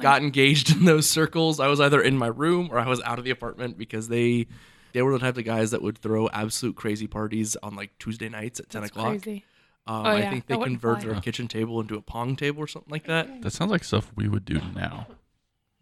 got 0.00 0.22
engaged 0.22 0.70
in 0.76 0.84
those 0.84 1.08
circles. 1.08 1.60
I 1.60 1.66
was 1.68 1.80
either 1.80 2.00
in 2.00 2.16
my 2.16 2.26
room 2.28 2.68
or 2.72 2.78
I 2.78 2.86
was 2.88 3.00
out 3.02 3.18
of 3.18 3.24
the 3.24 3.30
apartment 3.30 3.78
because 3.78 4.08
they. 4.08 4.46
They 4.94 5.02
were 5.02 5.12
the 5.12 5.18
type 5.18 5.36
of 5.36 5.44
guys 5.44 5.72
that 5.72 5.82
would 5.82 5.98
throw 5.98 6.30
absolute 6.30 6.74
crazy 6.74 7.06
parties 7.06 7.56
on 7.62 7.76
like 7.76 7.96
Tuesday 7.98 8.30
nights 8.30 8.58
at 8.58 8.70
ten 8.70 8.80
That's 8.80 8.90
o'clock. 8.90 9.22
Crazy. 9.22 9.44
Um, 9.86 9.96
Oh, 9.96 10.08
I 10.08 10.18
yeah, 10.20 10.30
think 10.30 10.46
they 10.46 10.56
that 10.56 10.64
converted 10.64 11.04
fly. 11.04 11.12
their 11.12 11.20
kitchen 11.20 11.46
table 11.46 11.78
into 11.80 11.96
a 11.96 12.00
pong 12.00 12.36
table 12.36 12.60
or 12.62 12.66
something 12.66 12.90
like 12.90 13.06
that. 13.06 13.42
that 13.42 13.52
sounds 13.52 13.70
like 13.70 13.84
stuff 13.84 14.10
we 14.16 14.28
would 14.28 14.46
do 14.46 14.60
now. 14.74 15.06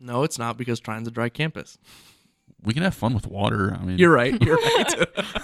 No, 0.00 0.24
it's 0.24 0.38
not 0.40 0.56
because 0.58 0.80
Trine's 0.80 1.06
a 1.08 1.10
dry 1.12 1.28
campus. 1.28 1.78
We 2.66 2.74
can 2.74 2.82
have 2.82 2.94
fun 2.96 3.14
with 3.14 3.28
water. 3.28 3.72
I 3.80 3.84
mean, 3.84 3.96
You're 3.96 4.10
right. 4.12 4.34
You're 4.42 4.56
right. 4.76 4.94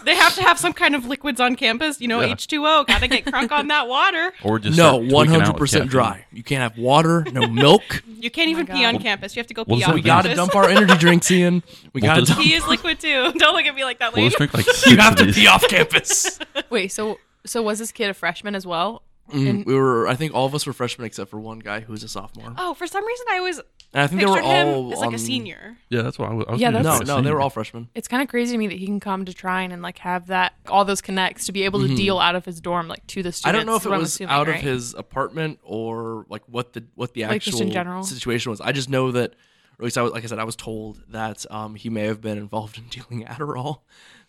They 0.05 0.17
have 0.17 0.35
to 0.35 0.43
have 0.43 0.59
some 0.59 0.73
kind 0.73 0.97
of 0.97 1.07
liquids 1.07 1.41
on 1.41 1.55
campus, 1.55 2.01
you 2.01 2.09
know, 2.09 2.21
Yeah. 2.21 2.35
H2O. 2.35 2.87
Got 2.89 3.01
to 3.01 3.07
get 3.07 3.25
crunk 3.25 3.53
on 3.53 3.69
that 3.69 3.87
water. 3.89 4.33
or 4.43 4.59
just 4.59 4.77
no, 4.77 4.85
start 4.85 4.97
tweaking 4.99 5.15
one 5.15 5.27
out 5.29 5.31
hundred 5.33 5.49
with 5.53 5.57
percent 5.59 5.89
dry. 5.89 6.27
You 6.33 6.43
can't 6.43 6.61
have 6.63 6.77
water, 6.83 7.25
no 7.33 7.47
milk. 7.47 8.03
You 8.19 8.29
can't 8.29 8.49
even 8.51 8.67
my 8.67 8.75
pee 8.75 8.83
God. 8.83 8.97
on 8.97 9.01
campus. 9.01 9.37
You 9.37 9.41
have 9.41 9.47
to 9.47 9.55
go 9.55 9.65
Well, 9.67 9.79
pee 9.79 9.85
so 9.85 9.89
on 9.91 9.95
we 9.95 10.01
we 10.01 10.05
got 10.05 10.23
to 10.23 10.35
dump 10.35 10.57
our 10.57 10.69
energy 10.69 10.97
drinks 10.99 11.31
in. 11.31 11.63
We 11.93 12.01
Well, 12.01 12.11
got 12.11 12.15
to 12.17 12.21
does- 12.23 12.29
dump. 12.31 12.41
Pee 12.43 12.55
is 12.55 12.67
liquid 12.67 12.99
too. 12.99 13.33
Don't 13.35 13.55
look 13.55 13.67
at 13.67 13.75
me 13.77 13.85
like 13.85 14.01
that, 14.01 14.15
We'll 14.15 14.29
drink 14.31 14.53
like 14.53 14.67
You 14.87 14.97
have 14.97 15.15
to 15.17 15.25
these. 15.27 15.37
pee 15.37 15.47
off 15.47 15.67
campus. 15.69 16.41
Wait, 16.71 16.89
so 16.89 17.19
so 17.47 17.63
was 17.63 17.79
this 17.79 17.93
kid 17.93 18.11
a 18.11 18.15
freshman 18.15 18.57
as 18.57 18.67
well? 18.67 19.03
Mm, 19.31 19.65
we 19.65 19.75
were. 19.75 20.07
I 20.09 20.15
think 20.15 20.35
all 20.35 20.45
of 20.47 20.55
us 20.55 20.67
were 20.67 20.73
freshmen 20.73 21.07
except 21.07 21.31
for 21.31 21.41
one 21.41 21.59
guy 21.59 21.81
who 21.81 21.93
was 21.93 22.03
a 22.03 22.09
sophomore. 22.09 22.55
Oh, 22.59 22.75
for 22.75 22.87
some 22.87 23.07
reason 23.07 23.27
I 23.31 23.41
was. 23.41 23.59
And 23.95 24.03
I 24.03 24.07
think 24.07 24.21
they 24.21 24.27
pictured 24.27 24.43
were 24.43 24.49
all 24.49 24.93
as 24.93 24.99
like 25.01 25.09
on- 25.09 25.15
a 25.15 25.19
senior. 25.19 25.77
Yeah, 25.91 26.03
that's 26.03 26.19
what 26.19 26.31
I 26.31 26.35
was. 26.35 26.47
I 26.49 26.53
was 26.53 26.61
Yeah, 26.61 26.71
that's- 26.71 27.07
No, 27.07 27.17
no, 27.17 27.23
they 27.23 27.31
were 27.31 27.41
all 27.41 27.51
freshmen. 27.51 27.89
It's 27.95 28.09
kind 28.09 28.23
of 28.23 28.29
crazy 28.29 28.53
to 28.53 28.59
me 28.59 28.67
that 28.69 28.79
he 28.79 28.87
can 28.87 29.01
come 29.01 29.25
to 29.25 29.33
Trine 29.35 29.71
and 29.73 29.81
like 29.83 29.99
have 29.99 30.27
that 30.29 30.55
all 30.69 30.85
those 30.85 31.01
connects 31.01 31.47
to 31.47 31.53
be 31.53 31.63
able 31.65 31.81
to 31.87 31.95
deal 31.95 32.19
out 32.19 32.35
of 32.35 32.45
his 32.45 32.61
dorm 32.61 32.89
like 32.89 33.07
to 33.09 33.23
the 33.23 33.33
students. 33.33 33.41
Mm-hmm. 33.41 33.49
I 33.49 33.53
don't 33.53 33.67
know 33.67 33.77
if 33.77 33.83
is 33.83 33.87
it 33.87 33.91
what 33.91 34.01
was 34.01 34.09
assuming, 34.15 34.35
out 34.35 34.49
of 34.49 34.55
his 34.57 34.95
apartment 34.95 35.61
or 35.63 36.27
like 36.29 36.43
what 36.49 36.73
the 36.73 36.85
what 36.95 37.15
the 37.15 37.23
Like, 37.27 37.43
just 37.43 37.55
actual 37.57 37.67
in 37.69 37.73
general? 37.73 38.03
situation 38.03 38.51
was. 38.51 38.61
I 38.61 38.73
just 38.73 38.89
know 38.91 39.13
that, 39.13 39.31
or 39.33 39.83
at 39.83 39.85
least 39.85 39.97
I 39.99 40.03
was, 40.03 40.13
like 40.13 40.25
I 40.25 40.27
said, 40.27 40.39
I 40.39 40.45
was 40.45 40.57
told 40.57 41.03
that 41.09 41.45
um, 41.51 41.75
he 41.75 41.89
may 41.91 42.05
have 42.07 42.21
been 42.21 42.39
involved 42.39 42.77
in 42.79 42.85
dealing 42.89 43.25
Adderall 43.27 43.81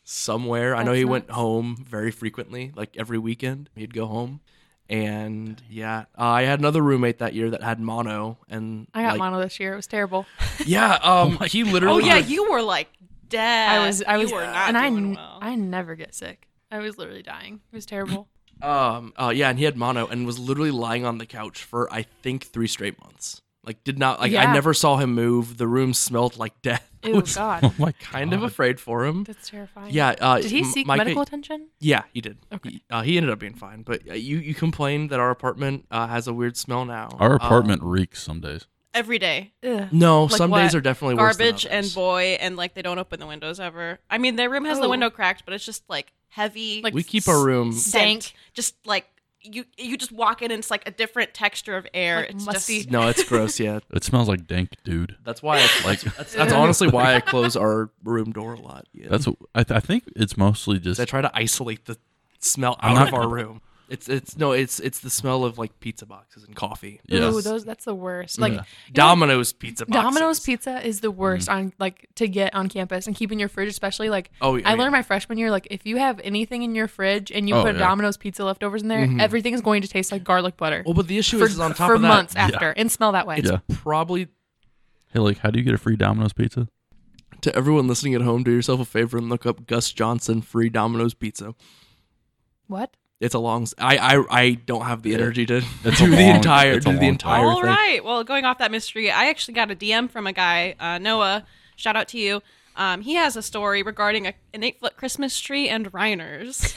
somewhere. 0.03 0.75
I 0.75 0.79
know 0.83 0.91
That's 0.91 0.97
he 0.99 1.05
went 1.05 1.29
home 1.31 1.77
very 1.87 2.11
frequently, 2.11 2.71
like 2.75 2.95
every 2.97 3.17
weekend 3.17 3.69
he'd 3.75 3.93
go 3.93 4.05
home. 4.07 4.41
And 4.93 5.59
yeah, 5.71 6.01
uh, 6.15 6.21
I 6.23 6.43
had 6.43 6.59
another 6.59 6.83
roommate 6.83 7.17
that 7.17 7.33
year 7.33 7.49
that 7.49 7.63
had 7.63 7.79
mono, 7.79 8.37
and 8.47 8.87
I 8.93 9.01
got 9.01 9.13
like, 9.13 9.19
mono 9.19 9.41
this 9.41 9.59
year. 9.59 9.73
It 9.73 9.75
was 9.75 9.87
terrible. 9.87 10.27
Yeah, 10.67 10.93
um, 11.01 11.39
he 11.47 11.63
literally. 11.63 11.93
Oh 11.93 12.05
literally. 12.05 12.21
yeah, 12.21 12.27
you 12.27 12.51
were 12.51 12.61
like 12.61 12.89
dead. 13.27 13.69
I 13.69 13.85
was 13.87 14.03
I 14.03 14.17
You 14.17 14.23
was 14.23 14.31
were 14.31 14.41
not 14.41 14.67
and 14.69 14.77
I 14.77 14.89
doing 14.89 15.03
n- 15.05 15.13
well. 15.15 15.39
I 15.41 15.55
never 15.55 15.95
get 15.95 16.13
sick. 16.13 16.47
I 16.71 16.77
was 16.77 16.99
literally 16.99 17.23
dying. 17.23 17.61
It 17.71 17.75
was 17.75 17.85
terrible. 17.85 18.27
Um. 18.61 19.13
Uh. 19.17 19.33
Yeah, 19.35 19.49
and 19.49 19.57
he 19.57 19.65
had 19.65 19.75
mono 19.75 20.05
and 20.07 20.25
was 20.27 20.37
literally 20.39 20.71
lying 20.71 21.05
on 21.05 21.17
the 21.17 21.25
couch 21.25 21.63
for 21.63 21.91
I 21.91 22.03
think 22.03 22.45
three 22.45 22.67
straight 22.67 23.01
months. 23.03 23.41
Like, 23.65 23.83
did 23.83 23.97
not 23.97 24.21
like. 24.21 24.33
I 24.35 24.53
never 24.53 24.73
saw 24.73 24.97
him 24.97 25.13
move. 25.15 25.57
The 25.57 25.67
room 25.67 25.93
smelled 25.93 26.37
like 26.37 26.53
death. 26.61 26.89
I 27.07 27.09
Ew, 27.09 27.15
was 27.21 27.35
God, 27.35 27.63
Oh 27.63 27.73
my 27.77 27.91
kind 27.93 28.33
of 28.33 28.43
afraid 28.43 28.79
for 28.79 29.05
him. 29.05 29.23
that's 29.23 29.49
terrifying. 29.49 29.93
Yeah. 29.93 30.15
Uh, 30.21 30.39
Did 30.39 30.51
he 30.51 30.63
seek 30.63 30.87
my 30.87 30.95
medical 30.97 31.21
attention? 31.21 31.67
Yeah, 31.79 32.03
he 32.13 32.21
did. 32.21 32.37
Okay. 32.53 32.69
He, 32.69 32.83
uh, 32.89 33.01
he 33.01 33.17
ended 33.17 33.31
up 33.31 33.39
being 33.39 33.55
fine. 33.55 33.81
But 33.83 34.01
uh, 34.09 34.13
you 34.13 34.37
you 34.37 34.53
complained 34.53 35.09
that 35.09 35.19
our 35.19 35.29
apartment 35.31 35.85
uh, 35.91 36.07
has 36.07 36.27
a 36.27 36.33
weird 36.33 36.55
smell 36.57 36.85
now. 36.85 37.09
Our 37.19 37.33
Uh, 37.33 37.35
apartment 37.35 37.81
reeks 37.83 38.21
some 38.23 38.39
days. 38.39 38.67
Every 38.93 39.17
day. 39.17 39.53
Ugh. 39.63 39.87
no, 39.91 40.25
Like 40.25 40.37
some 40.37 40.51
days 40.51 40.75
are 40.75 40.81
definitely 40.81 41.15
worse 41.15 41.35
Garbage 41.37 41.65
and 41.65 41.91
boy, 41.95 42.37
and 42.39 42.55
like 42.55 42.75
they 42.75 42.83
don't 42.83 42.99
open 42.99 43.19
the 43.19 43.25
windows 43.25 43.59
ever. 43.59 43.97
I 44.09 44.19
mean, 44.19 44.35
their 44.35 44.51
room 44.51 44.65
has 44.65 44.79
the 44.79 44.85
Oh. 44.85 44.89
window 44.89 45.09
cracked, 45.09 45.45
but 45.45 45.53
it's 45.55 45.65
just 45.65 45.81
like 45.89 46.13
heavy. 46.29 46.81
Like 46.83 46.93
we 46.93 47.01
keep 47.01 47.27
our 47.27 47.43
room. 47.43 47.71
scent. 47.71 48.23
Stank. 48.23 48.33
Just 48.53 48.75
like 48.85 49.07
you, 49.43 49.65
you 49.77 49.97
just 49.97 50.11
walk 50.11 50.41
in 50.41 50.51
and 50.51 50.59
it's 50.59 50.71
like 50.71 50.87
a 50.87 50.91
different 50.91 51.33
texture 51.33 51.75
of 51.77 51.85
air. 51.93 52.21
Like 52.21 52.29
it's 52.31 52.45
musty. 52.45 52.77
just 52.79 52.91
No, 52.91 53.07
it's 53.09 53.23
gross. 53.23 53.59
Yeah, 53.59 53.79
It 53.93 54.03
smells 54.03 54.27
like 54.27 54.47
dank, 54.47 54.69
dude. 54.83 55.15
that's 55.23 55.43
why. 55.43 55.57
I, 55.59 55.67
like 55.85 56.01
that's, 56.01 56.33
that's 56.33 56.53
honestly 56.53 56.87
why 56.87 57.15
I 57.15 57.19
close 57.33 57.55
our 57.55 57.89
room 58.03 58.31
door 58.31 58.53
a 58.53 58.59
lot. 58.61 58.87
Yeah. 58.93 59.07
That's 59.09 59.27
what, 59.27 59.35
I, 59.53 59.63
th- 59.63 59.75
I 59.77 59.79
think 59.79 60.05
it's 60.15 60.37
mostly 60.37 60.79
just 60.79 60.99
I 60.99 61.05
try 61.05 61.21
to 61.21 61.31
isolate 61.33 61.85
the 61.85 61.97
smell 62.39 62.77
I'm 62.79 62.95
out 62.97 62.99
not- 62.99 63.07
of 63.09 63.13
our 63.15 63.29
room. 63.29 63.61
It's 63.93 64.09
it's 64.09 64.35
no, 64.37 64.51
it's 64.53 64.79
it's 64.79 64.99
the 65.01 65.09
smell 65.11 65.45
of 65.45 65.57
like 65.59 65.79
pizza 65.79 66.05
boxes 66.05 66.43
and 66.43 66.55
coffee. 66.55 66.99
Yes. 67.07 67.21
Ooh, 67.33 67.41
those 67.41 67.63
that's 67.63 67.85
the 67.85 67.93
worst. 67.93 68.39
Like 68.39 68.53
Yeah. 68.53 68.57
you 68.87 68.91
know, 68.91 68.93
Domino's 68.93 69.53
pizza 69.53 69.85
boxes. 69.85 70.03
Domino's 70.03 70.39
pizza 70.39 70.85
is 70.85 70.99
the 71.01 71.11
worst 71.11 71.47
Mm-hmm. 71.47 71.57
on 71.67 71.73
like 71.79 72.07
to 72.15 72.27
get 72.27 72.55
on 72.55 72.69
campus 72.69 73.05
and 73.05 73.15
keep 73.15 73.31
in 73.31 73.37
your 73.37 73.49
fridge, 73.49 73.69
especially 73.69 74.09
like 74.09 74.31
Oh, 74.41 74.55
yeah, 74.55 74.67
I 74.67 74.73
yeah. 74.73 74.79
learned 74.79 74.93
my 74.93 75.03
freshman 75.03 75.37
year, 75.37 75.51
like 75.51 75.67
if 75.69 75.85
you 75.85 75.97
have 75.97 76.19
anything 76.23 76.63
in 76.63 76.73
your 76.73 76.87
fridge 76.87 77.31
and 77.31 77.47
you 77.47 77.55
Oh, 77.55 77.63
put 77.63 77.75
yeah. 77.75 77.81
Domino's 77.81 78.17
pizza 78.17 78.43
leftovers 78.43 78.81
in 78.81 78.87
there, 78.87 79.07
everything's 79.19 79.61
going 79.61 79.83
to 79.83 79.87
taste 79.87 80.11
like 80.11 80.23
garlic 80.23 80.57
butter 80.57 80.79
Mm-hmm. 80.79 80.87
Well, 80.87 80.95
but 80.95 81.07
the 81.07 81.19
issue 81.19 81.37
for, 81.37 81.45
is, 81.45 81.53
is 81.53 81.59
on 81.59 81.75
top 81.75 81.87
for 81.89 81.93
of 81.93 82.01
that, 82.01 82.07
months 82.07 82.35
after 82.35 82.71
and 82.71 82.91
smell 82.91 83.11
that 83.11 83.27
way. 83.27 83.37
it's 83.37 83.51
Yeah. 83.51 83.59
probably 83.75 84.27
hey, 85.13 85.19
like, 85.19 85.37
how 85.37 85.51
do 85.51 85.59
you 85.59 85.63
get 85.65 85.75
a 85.75 85.77
free 85.77 85.95
Domino's 85.95 86.33
pizza? 86.33 86.67
to 87.41 87.55
everyone 87.55 87.87
listening 87.87 88.15
at 88.15 88.21
home. 88.21 88.41
Do 88.41 88.51
yourself 88.51 88.79
a 88.79 88.85
favor 88.85 89.17
and 89.17 89.29
look 89.29 89.45
up 89.45 89.67
Gus 89.67 89.91
Johnson 89.91 90.41
free 90.41 90.69
Domino's 90.69 91.13
pizza. 91.13 91.53
What? 92.67 92.95
It's 93.23 93.33
a 93.35 93.39
long. 93.39 93.67
I 93.77 93.97
I, 93.97 94.23
I 94.29 94.49
don't 94.65 94.83
have 94.83 95.01
the 95.01 95.13
energy 95.13 95.45
to 95.47 95.61
It's 95.83 95.97
do 95.99 96.05
a 96.05 96.09
the 96.09 96.29
entire 96.35 96.73
it's 96.73 96.85
a 96.85 96.91
do 96.91 96.99
the 96.99 97.07
entire 97.07 97.45
All 97.45 97.61
thing. 97.61 97.69
right. 97.69 98.03
Well, 98.03 98.23
going 98.23 98.45
off 98.45 98.57
that 98.59 98.71
mystery, 98.71 99.09
I 99.09 99.29
actually 99.29 99.53
got 99.55 99.71
a 99.71 99.75
DM 99.75 100.09
from 100.09 100.27
a 100.27 100.33
guy, 100.33 100.75
uh, 100.79 100.97
Noah. 100.97 101.45
Shout 101.75 101.95
out 101.95 102.07
to 102.09 102.17
you. 102.19 102.41
Um, 102.75 103.01
he 103.01 103.13
has 103.15 103.35
a 103.37 103.43
story 103.43 103.83
regarding 103.83 104.25
a, 104.25 104.33
an 104.53 104.63
eight 104.63 104.79
foot 104.79 104.97
Christmas 104.97 105.39
tree 105.39 105.69
and 105.69 105.91
Reiners. 105.91 106.73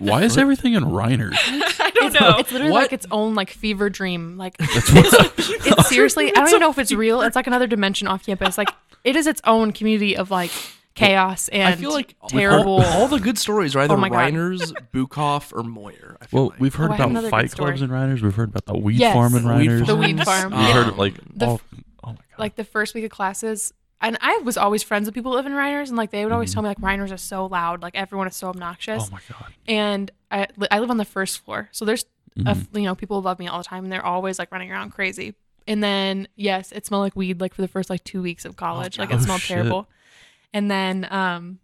Why 0.08 0.22
is 0.22 0.38
everything 0.38 0.74
in 0.74 0.84
Reiners? 0.84 1.34
I 1.80 1.90
don't 1.90 2.12
know. 2.14 2.36
It's 2.38 2.52
literally 2.52 2.72
What? 2.72 2.82
like 2.82 2.92
its 2.92 3.06
own 3.10 3.34
like 3.34 3.50
fever 3.50 3.90
dream. 3.90 4.38
Like 4.38 4.56
That's 4.58 4.92
what. 4.92 5.34
it's 5.36 5.88
seriously 5.94 6.28
I 6.28 6.32
don't 6.32 6.48
even 6.48 6.60
know 6.60 6.70
if 6.70 6.78
it's 6.78 6.92
real. 6.92 7.20
It's 7.22 7.34
like 7.34 7.48
another 7.48 7.66
dimension 7.66 8.06
off 8.06 8.24
campus. 8.24 8.56
Like 8.56 8.70
it 9.02 9.16
is 9.16 9.26
its 9.26 9.40
own 9.44 9.72
community 9.72 10.16
of 10.16 10.30
like 10.30 10.52
chaos 10.94 11.48
and 11.48 11.62
I 11.62 11.76
feel 11.76 11.92
like 11.92 12.16
terrible. 12.28 12.80
All, 12.82 13.02
all 13.02 13.08
the 13.08 13.20
good 13.20 13.38
stories 13.38 13.74
are 13.76 13.80
either 13.80 13.94
Oh 13.94 13.96
my 13.96 14.10
Reiners, 14.10 14.72
Bukoff, 14.92 15.52
or 15.56 15.62
Moyer. 15.62 16.16
I 16.20 16.26
feel 16.26 16.40
Well, 16.40 16.50
like. 16.50 16.60
we've 16.60 16.74
heard 16.74 16.90
Oh, 16.90 16.94
about 17.08 17.30
fight 17.30 17.52
clubs 17.52 17.80
and 17.82 17.90
Reiners. 17.90 18.20
We've 18.22 18.34
heard 18.34 18.50
about 18.50 18.66
the 18.66 18.76
weed 18.78 18.98
Yes. 18.98 19.14
farm 19.14 19.34
and 19.34 19.46
Weed 19.46 19.68
Reiners. 19.70 19.86
The 19.86 19.96
weed 19.96 20.22
farms. 20.24 20.52
farm. 20.52 20.52
We 20.52 20.70
Um, 20.72 20.84
heard 20.84 20.96
like 20.98 21.14
The 21.36 21.46
all. 21.46 21.60
Oh 22.02 22.08
my 22.08 22.14
god! 22.14 22.38
like 22.38 22.56
the 22.56 22.64
first 22.64 22.94
week 22.94 23.04
of 23.04 23.10
classes 23.10 23.72
and 24.00 24.16
i 24.22 24.38
was 24.38 24.56
always 24.56 24.82
friends 24.82 25.04
with 25.06 25.14
people 25.14 25.32
who 25.32 25.36
live 25.36 25.44
in 25.46 25.52
Reiners, 25.52 25.88
and 25.88 25.96
like 25.96 26.10
they 26.10 26.24
would 26.24 26.32
always 26.32 26.50
Mhm. 26.50 26.54
tell 26.54 26.62
me 26.62 26.68
like 26.70 26.80
Reiners 26.80 27.12
are 27.12 27.18
so 27.18 27.44
loud 27.46 27.82
like 27.82 27.94
everyone 27.94 28.26
is 28.26 28.34
so 28.34 28.48
obnoxious 28.48 29.04
oh 29.06 29.12
my 29.12 29.20
god! 29.28 29.52
and 29.68 30.10
I, 30.30 30.46
I 30.70 30.78
live 30.80 30.90
on 30.90 30.96
the 30.96 31.04
first 31.04 31.40
floor 31.44 31.68
so 31.72 31.84
there's 31.84 32.04
a 32.36 32.40
Mhm. 32.40 32.48
f 32.50 32.68
you 32.72 32.82
know 32.82 32.94
people 32.94 33.18
above 33.18 33.38
me 33.38 33.46
all 33.48 33.58
the 33.58 33.64
time 33.64 33.84
and 33.84 33.92
they're 33.92 34.04
always 34.04 34.38
like 34.38 34.50
running 34.50 34.72
around 34.72 34.90
crazy 34.92 35.34
and 35.68 35.84
then 35.84 36.26
yes 36.36 36.72
it 36.72 36.86
smelled 36.86 37.02
like 37.02 37.14
weed 37.16 37.38
like 37.40 37.52
for 37.52 37.60
the 37.60 37.68
first 37.68 37.90
like 37.90 38.02
two 38.02 38.22
weeks 38.22 38.46
of 38.46 38.56
college 38.56 38.98
like 38.98 39.10
God. 39.10 39.16
it 39.16 39.20
Oh, 39.20 39.24
smelled 39.26 39.40
shit. 39.42 39.56
terrible 39.58 39.88
and 40.52 40.70
then 40.70 41.06
um 41.10 41.58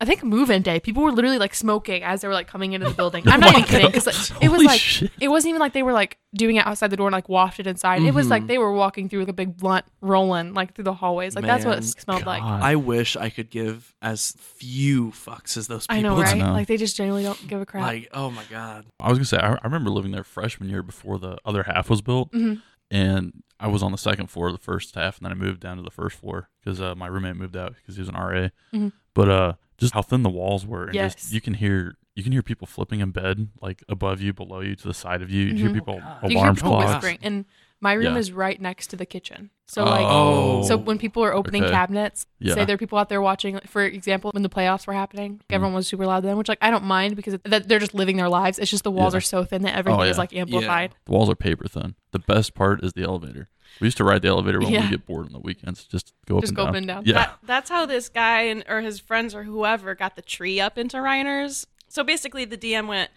I 0.00 0.04
think 0.04 0.22
move-in 0.22 0.62
day, 0.62 0.78
people 0.78 1.02
were 1.02 1.10
literally 1.10 1.38
like 1.40 1.52
smoking 1.56 2.04
as 2.04 2.20
they 2.20 2.28
were 2.28 2.34
like 2.34 2.46
coming 2.46 2.72
into 2.72 2.88
the 2.88 2.94
building. 2.94 3.24
I'm 3.26 3.40
not 3.40 3.50
even 3.58 3.64
kidding 3.64 3.86
because 3.88 4.06
like, 4.06 4.40
it 4.44 4.48
was 4.48 4.58
Holy 4.58 4.66
like 4.66 4.80
shit. 4.80 5.10
it 5.20 5.26
wasn't 5.26 5.48
even 5.50 5.58
like 5.58 5.72
they 5.72 5.82
were 5.82 5.92
like 5.92 6.18
doing 6.34 6.54
it 6.54 6.64
outside 6.64 6.90
the 6.90 6.96
door 6.96 7.08
and 7.08 7.12
like 7.12 7.28
wafted 7.28 7.66
inside. 7.66 8.02
It 8.02 8.14
was 8.14 8.28
like 8.30 8.44
Mhm. 8.44 8.46
they 8.46 8.58
were 8.58 8.72
walking 8.72 9.08
through 9.08 9.18
with 9.18 9.28
a 9.28 9.32
big 9.32 9.56
blunt 9.56 9.86
rolling 10.00 10.54
like 10.54 10.74
through 10.76 10.84
the 10.84 10.92
hallways. 10.94 11.34
Like 11.34 11.46
that's 11.46 11.64
what 11.64 11.78
it 11.78 11.80
Man, 11.80 11.82
smelled 11.82 12.26
like. 12.26 12.42
God. 12.42 12.62
I 12.62 12.76
wish 12.76 13.16
I 13.16 13.28
could 13.28 13.50
give 13.50 13.92
as 14.00 14.36
few 14.38 15.10
fucks 15.10 15.56
as 15.56 15.66
those 15.66 15.88
people. 15.88 15.98
I 15.98 16.02
know, 16.02 16.16
right? 16.22 16.38
know. 16.38 16.52
Like 16.52 16.68
they 16.68 16.76
just 16.76 16.96
generally 16.96 17.24
don't 17.24 17.48
give 17.48 17.60
a 17.60 17.66
crap. 17.66 17.82
Like, 17.82 18.08
oh 18.12 18.30
my 18.30 18.44
god. 18.48 18.84
I 19.00 19.08
was 19.08 19.18
gonna 19.18 19.24
say 19.24 19.38
I, 19.38 19.54
I 19.54 19.58
remember 19.64 19.90
living 19.90 20.12
there 20.12 20.22
freshman 20.22 20.68
year 20.68 20.84
before 20.84 21.18
the 21.18 21.38
other 21.44 21.64
half 21.64 21.90
was 21.90 22.02
built, 22.02 22.30
Mhm. 22.30 22.62
And 22.90 23.42
I 23.60 23.66
was 23.68 23.82
on 23.82 23.92
the 23.92 23.98
second 23.98 24.28
floor 24.28 24.46
of 24.48 24.52
the 24.52 24.62
first 24.62 24.94
half, 24.94 25.18
and 25.18 25.24
then 25.24 25.32
I 25.32 25.34
moved 25.34 25.60
down 25.60 25.76
to 25.78 25.82
the 25.82 25.90
first 25.90 26.16
floor 26.16 26.48
because 26.60 26.80
uh, 26.80 26.94
my 26.94 27.06
roommate 27.08 27.36
moved 27.36 27.56
out 27.56 27.74
because 27.74 27.96
he 27.96 28.00
was 28.00 28.08
an 28.08 28.14
RA. 28.14 28.48
Mhm. 28.72 28.92
But 29.14 29.28
uh, 29.28 29.52
just 29.78 29.94
how 29.94 30.02
thin 30.02 30.22
the 30.22 30.30
walls 30.30 30.64
were, 30.66 30.84
and 30.84 30.94
Yes. 30.94 31.14
just 31.16 31.32
you 31.32 31.40
can 31.40 31.54
hear 31.54 31.96
you 32.14 32.22
can 32.24 32.32
hear 32.32 32.42
people 32.42 32.66
flipping 32.66 32.98
in 33.00 33.10
bed, 33.12 33.48
like 33.60 33.82
above 33.88 34.20
you, 34.20 34.32
below 34.32 34.60
you, 34.60 34.74
to 34.74 34.88
the 34.88 34.94
side 34.94 35.22
of 35.22 35.30
you. 35.30 35.44
You 35.46 35.54
hear 35.54 35.70
Mhm. 35.70 35.74
people 35.74 35.94
you 35.96 36.00
can 36.00 36.30
hear 36.30 36.38
alarms 36.38 36.58
people 36.62 36.76
clock. 36.80 37.04
and 37.22 37.44
my 37.80 37.92
room 37.92 38.14
Yeah. 38.14 38.18
is 38.18 38.32
right 38.32 38.60
next 38.60 38.88
to 38.88 38.96
the 38.96 39.06
kitchen. 39.06 39.50
So 39.66 39.84
like, 39.84 40.04
Oh. 40.06 40.62
so 40.64 40.76
when 40.76 40.98
people 40.98 41.22
are 41.22 41.32
opening 41.32 41.62
Okay. 41.62 41.72
cabinets, 41.72 42.26
Yeah. 42.40 42.54
say 42.54 42.64
there 42.64 42.74
are 42.74 42.78
people 42.78 42.98
out 42.98 43.08
there 43.08 43.20
watching. 43.20 43.60
For 43.66 43.82
example, 43.84 44.30
when 44.32 44.42
the 44.42 44.48
playoffs 44.48 44.86
were 44.86 44.94
happening, 44.94 45.34
Mm-hmm. 45.34 45.54
everyone 45.54 45.74
was 45.74 45.86
super 45.86 46.06
loud 46.06 46.24
then, 46.24 46.36
which 46.36 46.48
like 46.48 46.58
I 46.62 46.70
don't 46.70 46.84
mind 46.84 47.14
because 47.16 47.34
it, 47.34 47.44
that 47.44 47.68
they're 47.68 47.78
just 47.78 47.94
living 47.94 48.16
their 48.16 48.28
lives. 48.28 48.58
It's 48.58 48.70
just 48.70 48.82
the 48.84 48.90
walls 48.90 49.14
Yeah. 49.14 49.18
are 49.18 49.20
so 49.20 49.44
thin 49.44 49.62
that 49.62 49.76
everything 49.76 50.00
Oh, 50.00 50.04
is 50.04 50.18
like 50.18 50.34
amplified. 50.34 50.94
The 51.04 51.12
walls 51.12 51.28
are 51.30 51.34
paper 51.34 51.68
thin. 51.68 51.94
The 52.12 52.18
best 52.18 52.54
part 52.54 52.82
is 52.82 52.92
the 52.94 53.02
elevator. 53.02 53.48
We 53.80 53.86
used 53.86 53.98
to 53.98 54.04
ride 54.04 54.22
the 54.22 54.28
elevator 54.28 54.58
when 54.60 54.70
Yeah. 54.72 54.84
we 54.86 54.90
get 54.90 55.06
bored 55.06 55.26
on 55.26 55.32
the 55.32 55.38
weekends. 55.40 55.84
Just 55.84 56.14
go 56.26 56.38
up 56.38 56.42
Just 56.42 56.50
and 56.52 56.56
go 56.56 56.62
down. 56.64 56.68
up 56.70 56.74
and 56.76 56.86
down. 56.88 57.02
Yeah. 57.04 57.12
That, 57.14 57.38
that's 57.44 57.70
how 57.70 57.84
this 57.86 58.08
guy 58.08 58.42
and 58.42 58.64
or 58.68 58.80
his 58.80 58.98
friends 58.98 59.34
or 59.34 59.44
whoever 59.44 59.94
got 59.94 60.16
the 60.16 60.22
tree 60.22 60.58
up 60.60 60.78
into 60.78 60.96
Reiner's. 60.96 61.66
So 61.88 62.02
basically, 62.02 62.44
the 62.46 62.56
DM 62.56 62.86
went. 62.88 63.10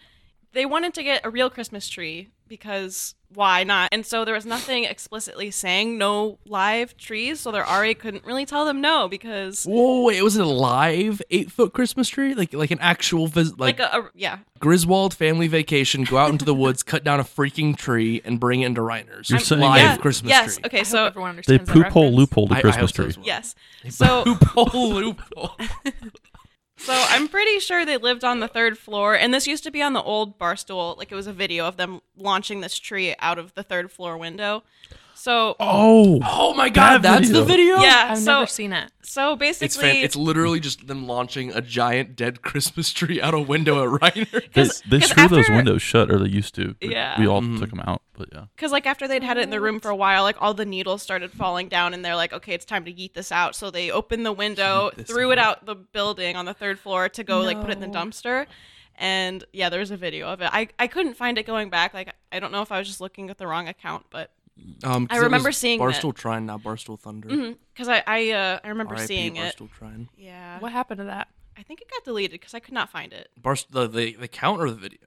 They 0.52 0.66
wanted 0.66 0.92
to 0.94 1.02
get 1.02 1.24
a 1.24 1.30
real 1.30 1.48
Christmas 1.48 1.88
tree 1.88 2.28
because 2.52 3.14
why 3.34 3.64
not? 3.64 3.88
And 3.92 4.04
so 4.04 4.26
there 4.26 4.34
was 4.34 4.44
nothing 4.44 4.84
explicitly 4.84 5.50
saying 5.50 5.96
no 5.96 6.38
live 6.44 6.94
trees. 6.98 7.40
So 7.40 7.50
their 7.50 7.62
RA 7.62 7.94
couldn't 7.98 8.26
really 8.26 8.44
tell 8.44 8.66
them 8.66 8.82
no 8.82 9.08
because 9.08 9.64
Whoa, 9.64 10.02
wait, 10.02 10.20
was 10.22 10.36
it 10.36 10.42
a 10.42 10.48
live 10.48 11.22
eight 11.30 11.50
foot 11.50 11.72
Christmas 11.72 12.10
tree? 12.10 12.34
Like 12.34 12.52
like 12.52 12.70
an 12.70 12.78
actual 12.80 13.28
vis- 13.28 13.56
like, 13.58 13.78
like, 13.78 13.92
a, 13.94 14.00
a 14.00 14.10
yeah. 14.14 14.38
Griswold 14.58 15.14
family 15.14 15.48
vacation, 15.48 16.04
go 16.04 16.18
out 16.18 16.30
into 16.30 16.44
the 16.44 16.54
woods, 16.54 16.82
cut 16.82 17.04
down 17.04 17.20
a 17.20 17.24
freaking 17.24 17.74
tree, 17.74 18.20
and 18.24 18.38
bring 18.38 18.60
it 18.60 18.66
into 18.66 18.82
Reiner's. 18.82 19.30
You're 19.30 19.38
saying 19.38 19.62
live 19.62 19.78
yeah, 19.80 19.96
Christmas 19.96 20.28
yes. 20.28 20.44
tree. 20.56 20.62
Yes. 20.64 20.66
Okay. 20.66 20.80
I 20.80 20.82
So 20.82 20.98
hope 20.98 21.06
everyone 21.12 21.28
They 21.46 21.54
understands 21.54 21.66
that 21.68 21.72
poop 21.72 21.86
hole 21.86 22.02
reference. 22.02 22.16
loophole 22.18 22.46
the 22.48 22.54
I- 22.54 22.58
I 22.58 22.60
Christmas 22.60 22.96
hope 22.96 23.12
so 23.12 23.18
well. 23.20 23.26
yes. 23.26 23.54
So 23.88 24.22
loophole 24.26 24.90
loophole. 24.92 25.56
So 26.84 26.92
I'm 27.10 27.28
pretty 27.28 27.60
sure 27.60 27.84
they 27.84 27.96
lived 27.96 28.24
on 28.24 28.40
the 28.40 28.48
third 28.48 28.76
floor, 28.76 29.14
and 29.14 29.32
this 29.32 29.46
used 29.46 29.62
to 29.62 29.70
be 29.70 29.80
on 29.80 29.92
the 29.92 30.02
old 30.02 30.36
barstool. 30.36 30.96
Like 30.98 31.12
it 31.12 31.14
was 31.14 31.28
a 31.28 31.32
video 31.32 31.68
of 31.68 31.76
them 31.76 32.00
launching 32.16 32.60
this 32.60 32.76
tree 32.76 33.14
out 33.20 33.38
of 33.38 33.54
the 33.54 33.62
third 33.62 33.92
floor 33.92 34.18
window. 34.18 34.64
So 35.22 35.54
Oh, 35.60 36.18
Oh 36.24 36.52
my 36.54 36.68
god, 36.68 37.02
That 37.02 37.20
that's 37.20 37.30
the 37.30 37.44
video. 37.44 37.76
yeah, 37.78 38.08
I've 38.10 38.18
so 38.18 38.32
never 38.40 38.46
seen 38.48 38.72
it. 38.72 38.90
so 39.02 39.34
It's 39.34 39.38
basically, 39.38 39.82
fan- 39.92 40.04
it's 40.04 40.16
literally 40.16 40.58
just 40.58 40.88
them 40.88 41.06
launching 41.06 41.52
a 41.52 41.60
giant 41.60 42.16
dead 42.16 42.42
Christmas 42.42 42.92
tree 42.92 43.22
out 43.22 43.32
a 43.32 43.38
window 43.38 43.84
at 43.84 44.00
Reiner. 44.00 44.28
they, 44.32 44.40
'Cause- 44.64 44.82
they 44.90 44.98
'cause 44.98 45.10
screw 45.10 45.28
those 45.28 45.38
after- 45.44 45.54
windows 45.54 45.80
shut, 45.80 46.10
or 46.10 46.18
they 46.18 46.28
used 46.28 46.56
to. 46.56 46.74
but 46.80 46.90
Yeah. 46.90 47.20
we 47.20 47.28
all 47.28 47.40
Mhm. 47.40 47.60
took 47.60 47.70
them 47.70 47.78
out, 47.86 48.02
but 48.18 48.30
yeah. 48.32 48.46
because 48.56 48.72
like 48.72 48.84
after 48.84 49.06
they'd 49.06 49.22
had 49.22 49.36
it 49.38 49.42
in 49.42 49.50
the 49.50 49.60
room 49.60 49.78
for 49.78 49.90
a 49.90 49.96
while, 49.96 50.24
like 50.24 50.42
all 50.42 50.54
the 50.54 50.66
needles 50.66 51.02
started 51.02 51.30
falling 51.30 51.68
down, 51.68 51.94
and 51.94 52.04
they're 52.04 52.16
like, 52.16 52.32
okay, 52.32 52.52
it's 52.54 52.64
time 52.64 52.84
to 52.86 52.92
yeet 52.92 53.14
this 53.14 53.30
out. 53.30 53.54
So 53.54 53.70
they 53.70 53.92
opened 53.92 54.26
the 54.26 54.32
window, 54.32 54.90
Yeet 54.90 54.96
this 54.96 55.06
threw 55.08 55.30
it 55.30 55.38
out. 55.38 55.58
out 55.58 55.66
the 55.66 55.76
building 55.76 56.34
on 56.34 56.46
the 56.46 56.54
third 56.54 56.80
floor 56.80 57.08
to 57.10 57.22
go 57.22 57.42
like 57.42 57.60
put 57.60 57.70
it 57.70 57.74
in 57.74 57.80
the 57.80 57.86
No. 57.86 58.00
dumpster. 58.00 58.46
And 58.98 59.44
yeah, 59.52 59.68
there's 59.68 59.92
a 59.92 59.96
video 59.96 60.26
of 60.28 60.40
it. 60.42 60.50
I, 60.52 60.66
I 60.80 60.88
couldn't 60.88 61.14
find 61.14 61.38
it 61.38 61.46
going 61.46 61.70
back. 61.70 61.94
Like 61.94 62.12
I 62.32 62.40
don't 62.40 62.50
know 62.50 62.62
if 62.62 62.72
I 62.72 62.78
was 62.80 62.88
just 62.88 63.00
looking 63.00 63.30
at 63.30 63.38
the 63.38 63.46
wrong 63.46 63.68
account, 63.68 64.06
but 64.10 64.32
Um, 64.84 65.06
'cause 65.06 65.18
I 65.18 65.22
remember 65.22 65.50
seeing 65.52 65.78
that. 65.80 65.84
Barstool 65.94 66.14
Trine, 66.14 66.46
now 66.46 66.58
Barstool 66.58 66.98
Thunder. 67.00 67.54
because 67.74 67.88
I 67.88 68.02
I 68.06 68.30
uh, 68.30 68.60
I 68.62 68.68
remember 68.68 68.94
R.I.P. 68.94 69.06
seeing 69.06 69.36
it. 69.36 69.56
Barstool 69.56 69.70
Trine. 69.70 70.08
Yeah, 70.16 70.58
What 70.60 70.72
happened 70.72 70.98
to 70.98 71.04
that? 71.04 71.28
I 71.56 71.62
think 71.62 71.80
it 71.80 71.90
got 71.90 72.04
deleted 72.04 72.32
because 72.32 72.54
I 72.54 72.60
could 72.60 72.74
not 72.74 72.88
find 72.90 73.12
it. 73.12 73.28
Barst 73.40 73.72
the, 73.72 73.86
the 73.88 74.14
the 74.14 74.28
count 74.28 74.60
or 74.60 74.70
the 74.70 74.76
video? 74.76 74.98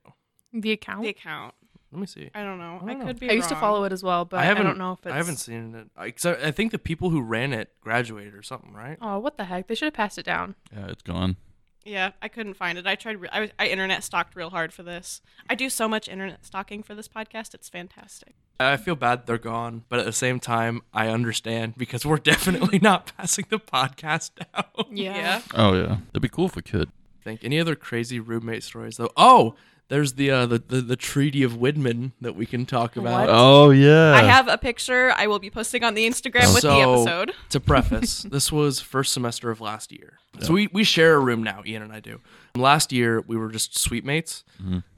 The 0.54 0.72
account. 0.72 1.04
The 1.04 1.10
account. 1.10 1.54
Let 1.92 2.00
me 2.02 2.08
see. 2.08 2.30
I 2.34 2.44
don't 2.44 2.58
know. 2.60 2.80
I 2.82 2.84
I, 2.84 2.88
don't 2.90 3.00
know. 3.00 3.06
could 3.06 3.20
be. 3.20 3.30
I 3.30 3.34
used 3.34 3.50
to 3.50 3.56
follow 3.56 3.84
it 3.86 3.94
as 3.94 4.04
well, 4.04 4.26
but 4.26 4.38
I 4.38 4.44
I, 4.44 4.46
haven't. 4.46 4.66
don't 4.66 4.78
know 4.78 4.94
if 4.94 5.06
it's. 5.06 5.14
I 5.14 5.18
haven't 5.18 5.38
seen 5.38 5.74
it. 5.76 5.88
I 5.96 6.14
I 6.46 6.52
think 6.52 6.72
the 6.72 6.80
people 6.80 7.10
who 7.10 7.22
ran 7.22 7.54
it 7.54 7.74
graduated 7.82 8.34
or 8.34 8.42
something, 8.44 8.74
right? 8.74 8.98
Oh, 9.02 9.20
what 9.20 9.38
the 9.38 9.46
heck? 9.46 9.68
They 9.68 9.76
should 9.76 9.86
have 9.86 9.94
passed 9.94 10.18
it 10.18 10.26
down. 10.26 10.56
Yeah, 10.76 10.88
it's 10.88 11.04
gone. 11.04 11.38
Yeah, 11.86 12.12
I 12.22 12.28
couldn't 12.28 12.56
find 12.56 12.78
it. 12.78 12.88
I 12.88 12.96
tried. 12.96 13.22
Re- 13.22 13.30
I, 13.32 13.40
was- 13.42 13.52
I 13.60 13.68
internet 13.68 14.04
stalked 14.04 14.36
real 14.36 14.50
hard 14.50 14.74
for 14.74 14.82
this. 14.84 15.22
I 15.50 15.54
do 15.56 15.70
so 15.70 15.88
much 15.88 16.10
internet 16.10 16.44
stalking 16.46 16.82
for 16.84 16.96
this 16.96 17.08
podcast. 17.08 17.54
It's 17.54 17.70
fantastic. 17.70 18.34
I 18.60 18.78
feel 18.78 18.96
bad 18.96 19.28
they're 19.28 19.38
gone, 19.38 19.84
but 19.90 20.00
at 20.00 20.06
the 20.06 20.14
same 20.14 20.40
time, 20.40 20.82
I 20.94 21.10
understand 21.10 21.76
because 21.78 22.06
we're 22.06 22.18
definitely 22.18 22.80
not 22.82 23.12
passing 23.18 23.46
the 23.50 23.60
podcast 23.60 24.32
down. 24.36 24.96
Yeah. 24.96 25.42
Oh 25.54 25.74
yeah, 25.74 25.98
it'd 26.12 26.22
be 26.22 26.30
cool 26.30 26.46
if 26.48 26.56
we 26.56 26.62
could. 26.62 26.90
Think 27.24 27.44
any 27.44 27.60
other 27.60 27.76
crazy 27.76 28.20
roommate 28.20 28.64
stories 28.64 28.98
though? 28.98 29.12
Oh, 29.18 29.56
there's 29.88 30.14
the 30.14 30.32
uh, 30.32 30.46
the, 30.48 30.60
the 30.60 30.82
the 30.82 30.96
Treaty 30.96 31.44
of 31.44 31.54
Widman 31.54 32.12
that 32.22 32.36
we 32.36 32.46
can 32.46 32.66
talk 32.66 32.96
about. 32.96 33.28
What? 33.28 33.30
Oh 33.30 33.70
yeah. 33.70 34.14
I 34.14 34.24
have 34.24 34.48
a 34.48 34.58
picture. 34.58 35.14
I 35.16 35.28
will 35.28 35.40
be 35.40 35.50
posting 35.50 35.84
on 35.84 35.94
the 35.94 36.08
Instagram 36.08 36.54
with 36.54 36.64
the 36.64 36.82
So- 36.82 36.94
episode. 37.04 37.34
to 37.50 37.60
preface, 37.72 38.24
this 38.24 38.52
was 38.52 38.80
first 38.80 39.14
semester 39.14 39.52
of 39.52 39.62
last 39.62 39.92
year. 39.92 40.18
So 40.42 40.52
we, 40.54 40.68
we 40.74 40.84
share 40.84 41.14
a 41.16 41.20
room 41.20 41.44
now, 41.44 41.62
Ian 41.66 41.82
and 41.82 41.94
I 41.94 42.02
do. 42.02 42.20
Last 42.56 42.92
year 42.92 43.22
we 43.26 43.38
were 43.38 43.50
just 43.50 43.78
suite 43.78 44.04
mates. 44.04 44.44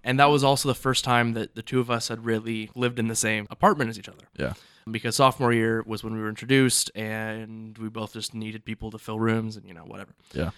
And 0.04 0.20
that 0.20 0.32
was 0.32 0.44
also 0.44 0.68
the 0.68 0.74
first 0.76 1.04
time 1.04 1.34
that 1.34 1.54
the 1.54 1.62
two 1.62 1.80
of 1.80 1.92
us 1.92 2.08
had 2.08 2.26
really 2.26 2.72
lived 2.76 2.98
in 2.98 3.08
the 3.08 3.16
same 3.16 3.46
apartment 3.52 3.90
as 3.92 4.00
each 4.00 4.10
other. 4.10 4.24
Yeah. 4.40 4.54
Because 4.90 5.18
sophomore 5.18 5.52
year 5.54 5.84
was 5.86 6.04
when 6.04 6.14
we 6.16 6.22
were 6.22 6.30
introduced 6.30 6.90
and 6.96 7.78
we 7.78 7.90
both 7.90 8.14
just 8.14 8.34
needed 8.34 8.64
people 8.66 8.90
to 8.92 8.98
fill 8.98 9.20
rooms 9.20 9.58
and 9.58 9.68
you 9.68 9.74
know, 9.76 9.84
whatever. 9.84 10.14
Yeah. 10.34 10.52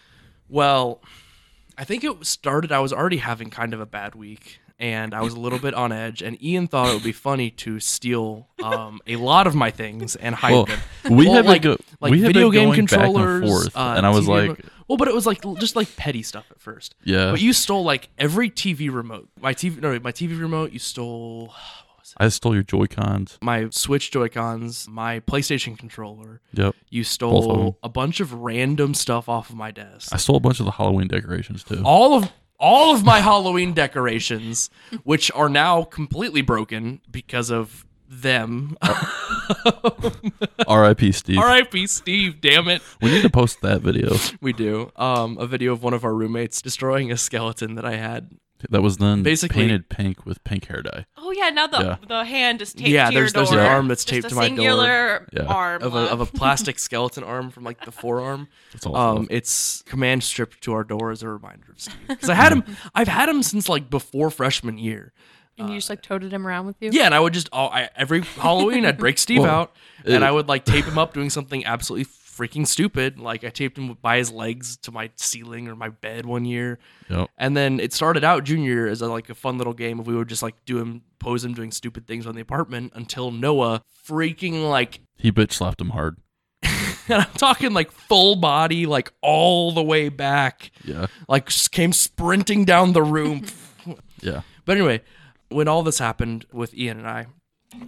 Well, 0.47 1.01
I 1.79 1.85
think 1.85 2.03
it 2.03 2.25
started. 2.25 2.71
I 2.73 2.79
was 2.81 2.91
already 2.91 3.17
having 3.17 3.49
kind 3.49 3.73
of 3.73 3.79
a 3.79 3.85
bad 3.85 4.13
week, 4.13 4.59
and 4.79 5.13
I 5.13 5.21
was 5.21 5.33
a 5.33 5.39
little 5.39 5.59
bit 5.59 5.73
on 5.73 5.91
edge. 5.93 6.21
And 6.21 6.41
Ian 6.43 6.67
thought 6.67 6.89
it 6.89 6.93
would 6.93 7.03
be 7.03 7.13
funny 7.13 7.51
to 7.51 7.79
steal 7.79 8.47
um, 8.61 8.99
a 9.07 9.15
lot 9.15 9.47
of 9.47 9.55
my 9.55 9.71
things 9.71 10.15
and 10.17 10.35
hide 10.35 10.51
Well, 10.51 10.65
them. 10.65 10.79
we 11.11 11.25
Well, 11.25 11.35
had 11.35 11.45
like, 11.45 11.61
go- 11.61 11.77
like 12.01 12.11
we 12.11 12.19
video 12.21 12.49
game 12.51 12.69
back 12.71 12.79
and 12.79 12.89
controllers, 12.89 13.49
forth, 13.49 13.77
uh, 13.77 13.93
and 13.95 14.05
I 14.05 14.09
was 14.09 14.27
TV 14.27 14.49
like, 14.49 14.65
well, 14.89 14.97
but 14.97 15.07
it 15.07 15.13
was 15.13 15.25
like 15.25 15.41
just 15.59 15.75
like 15.77 15.95
petty 15.95 16.21
stuff 16.23 16.45
at 16.51 16.59
first. 16.59 16.95
yeah. 17.03 17.31
But 17.31 17.39
you 17.41 17.53
stole 17.53 17.83
like 17.83 18.09
every 18.17 18.49
TV 18.49 18.91
remote. 18.93 19.29
My 19.39 19.53
TV, 19.53 19.79
no, 19.79 19.97
my 20.01 20.11
TV 20.11 20.37
remote. 20.39 20.71
You 20.73 20.79
stole 20.79 21.53
I 22.17 22.29
stole 22.29 22.53
your 22.53 22.63
Joy 22.63 22.85
Cons. 22.87 23.37
my 23.41 23.67
Switch 23.71 24.11
Joy 24.11 24.29
Cons, 24.29 24.87
my 24.89 25.19
PlayStation 25.21 25.77
controller. 25.77 26.41
Yep. 26.53 26.75
You 26.89 27.03
stole 27.03 27.77
a 27.83 27.89
bunch 27.89 28.19
of 28.19 28.33
random 28.33 28.93
stuff 28.93 29.27
off 29.29 29.49
of 29.49 29.55
my 29.55 29.71
desk. 29.71 30.09
I 30.13 30.17
stole 30.17 30.37
a 30.37 30.39
bunch 30.39 30.59
of 30.59 30.65
the 30.65 30.71
Halloween 30.71 31.07
decorations 31.07 31.63
too. 31.63 31.81
all 31.85 32.15
of 32.15 32.31
all 32.59 32.93
of 32.93 33.03
my 33.05 33.19
Halloween 33.21 33.73
decorations, 33.73 34.69
which 35.03 35.31
are 35.33 35.49
now 35.49 35.83
completely 35.83 36.41
broken 36.41 36.99
because 37.09 37.49
of 37.49 37.85
them. 38.11 38.75
R.I.P. 40.67 41.11
Steve. 41.11 41.37
R.I.P. 41.37 41.87
Steve. 41.87 42.41
Damn 42.41 42.67
it. 42.67 42.81
We 43.01 43.11
need 43.11 43.21
to 43.21 43.29
post 43.29 43.61
that 43.61 43.81
video. 43.81 44.15
We 44.41 44.53
do. 44.53 44.91
Um, 44.95 45.37
a 45.37 45.45
video 45.45 45.73
of 45.73 45.83
one 45.83 45.93
of 45.93 46.03
our 46.05 46.13
roommates 46.13 46.61
destroying 46.61 47.11
a 47.11 47.17
skeleton 47.17 47.75
that 47.75 47.85
I 47.85 47.95
had. 47.97 48.31
That 48.69 48.81
was 48.81 48.97
then 48.97 49.23
Basically- 49.23 49.61
painted 49.61 49.87
pink 49.89 50.25
with 50.25 50.43
pink 50.43 50.65
hair 50.65 50.81
dye. 50.81 51.05
Oh 51.17 51.31
yeah, 51.31 51.49
now 51.49 51.67
the 51.67 51.79
Yeah. 51.79 51.95
the 52.07 52.25
hand 52.25 52.61
is 52.61 52.73
taped 52.73 52.89
Yeah, 52.89 53.09
to 53.09 53.13
there's 53.15 53.33
your 53.33 53.39
there's 53.43 53.49
door. 53.51 53.59
an 53.59 53.65
arm 53.65 53.87
that's 53.87 54.03
Just 54.03 54.09
taped 54.13 54.25
a 54.25 54.29
to 54.29 54.35
my 54.35 54.41
door 54.41 54.47
singular 54.57 55.27
Yeah. 55.31 55.43
arm 55.43 55.81
of 55.83 55.95
a 55.95 55.99
of 55.99 56.19
a 56.21 56.25
plastic 56.39 56.77
skeleton 56.79 57.23
arm 57.23 57.51
from 57.51 57.63
like 57.63 57.85
the 57.85 57.91
forearm. 57.91 58.47
That's 58.73 58.85
all. 58.85 58.95
Um, 58.97 59.27
it's 59.29 59.81
command 59.83 60.23
stripped 60.23 60.61
to 60.63 60.73
our 60.73 60.83
door 60.83 61.11
as 61.11 61.23
a 61.23 61.29
reminder 61.29 61.71
of 61.71 61.79
Steve 61.79 61.95
because 62.07 62.29
I 62.29 62.33
had 62.35 62.51
him. 62.51 62.63
I've 62.93 63.07
had 63.07 63.29
him 63.29 63.43
since 63.43 63.69
like 63.69 63.89
before 63.89 64.29
freshman 64.29 64.77
year. 64.77 65.13
And 65.57 65.69
you 65.69 65.75
just 65.75 65.89
like 65.89 66.01
toted 66.01 66.31
him 66.33 66.47
around 66.47 66.67
with 66.67 66.77
you. 66.79 66.89
Yeah, 66.93 67.03
and 67.05 67.13
I 67.13 67.19
would 67.19 67.33
just 67.33 67.49
oh, 67.51 67.65
I, 67.65 67.89
every 67.95 68.21
Halloween 68.21 68.85
I'd 68.85 68.97
break 68.97 69.17
Steve 69.17 69.41
Well, 69.41 69.49
out 69.53 69.75
and 70.05 70.15
it- 70.15 70.23
I 70.23 70.31
would 70.31 70.47
like 70.47 70.63
tape 70.63 70.85
him 70.85 70.97
up 70.97 71.13
doing 71.13 71.29
something 71.29 71.65
absolutely 71.65 72.05
freaking 72.39 72.65
stupid. 72.65 73.19
Like 73.19 73.43
I 73.43 73.49
taped 73.49 73.77
him 73.77 73.97
by 74.01 74.17
his 74.17 74.31
legs 74.31 74.77
to 74.77 74.91
my 74.91 75.09
ceiling 75.17 75.67
or 75.67 75.75
my 75.75 75.89
bed 75.89 76.25
one 76.25 76.45
year. 76.45 76.79
Yep. 77.09 77.29
And 77.37 77.57
then 77.57 77.79
it 77.79 77.91
started 77.93 78.23
out 78.23 78.43
junior 78.45 78.71
year 78.71 78.87
as 78.87 79.01
a, 79.01 79.07
like 79.07 79.29
a 79.29 79.35
fun 79.35 79.57
little 79.57 79.73
game 79.73 79.99
of 79.99 80.07
we 80.07 80.15
would 80.15 80.29
just 80.29 80.41
like 80.43 80.55
do 80.65 80.77
him 80.79 81.01
pose 81.19 81.43
him 81.43 81.53
doing 81.53 81.71
stupid 81.71 82.07
things 82.07 82.25
on 82.25 82.35
the 82.35 82.41
apartment 82.41 82.93
until 82.95 83.31
Noah 83.31 83.81
freaking 84.07 84.69
like 84.69 85.01
He 85.17 85.31
bitch 85.31 85.51
slapped 85.53 85.81
him 85.81 85.89
hard. 85.89 86.17
and 86.63 87.23
I'm 87.23 87.31
talking 87.37 87.73
like 87.73 87.91
full 87.91 88.35
body 88.35 88.85
like 88.85 89.11
all 89.21 89.71
the 89.71 89.83
way 89.83 90.09
back 90.09 90.71
Yeah. 90.83 91.07
like 91.27 91.49
came 91.71 91.91
sprinting 91.93 92.65
down 92.65 92.93
the 92.93 93.03
room. 93.03 93.45
Yeah. 94.21 94.41
but 94.65 94.75
anyway, 94.77 95.01
when 95.49 95.67
all 95.69 95.81
this 95.81 95.97
happened 95.99 96.45
with 96.51 96.73
Ian 96.75 96.97
and 96.99 97.07
I, 97.07 97.27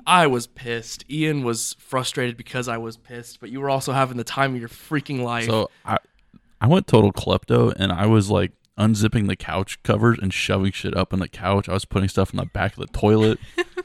I 0.06 0.28
was 0.28 0.48
pissed. 0.48 1.04
Ian 1.10 1.44
was 1.44 1.76
frustrated 1.80 2.38
because 2.38 2.68
I 2.68 2.78
was 2.78 2.98
pissed, 2.98 3.40
but 3.40 3.50
you 3.50 3.60
were 3.62 3.70
also 3.70 3.92
having 3.94 4.18
the 4.18 4.24
time 4.24 4.54
of 4.54 4.60
your 4.60 4.70
freaking 4.70 5.24
life. 5.24 5.46
So 5.46 5.70
I 5.86 5.98
I 6.60 6.68
went 6.68 6.88
total 6.88 7.12
klepto 7.12 7.74
and 7.76 7.92
I 7.92 8.06
was 8.06 8.30
like 8.30 8.52
unzipping 8.78 9.28
the 9.28 9.36
couch 9.36 9.82
covers 9.84 10.18
and 10.22 10.34
shoving 10.34 10.72
shit 10.72 10.96
up 10.96 11.14
in 11.14 11.20
the 11.20 11.28
couch. 11.28 11.68
I 11.68 11.74
was 11.74 11.86
putting 11.86 12.10
stuff 12.10 12.32
in 12.32 12.38
the 12.38 12.46
back 12.46 12.74
of 12.74 12.80
the 12.80 12.88
toilet. 12.98 13.40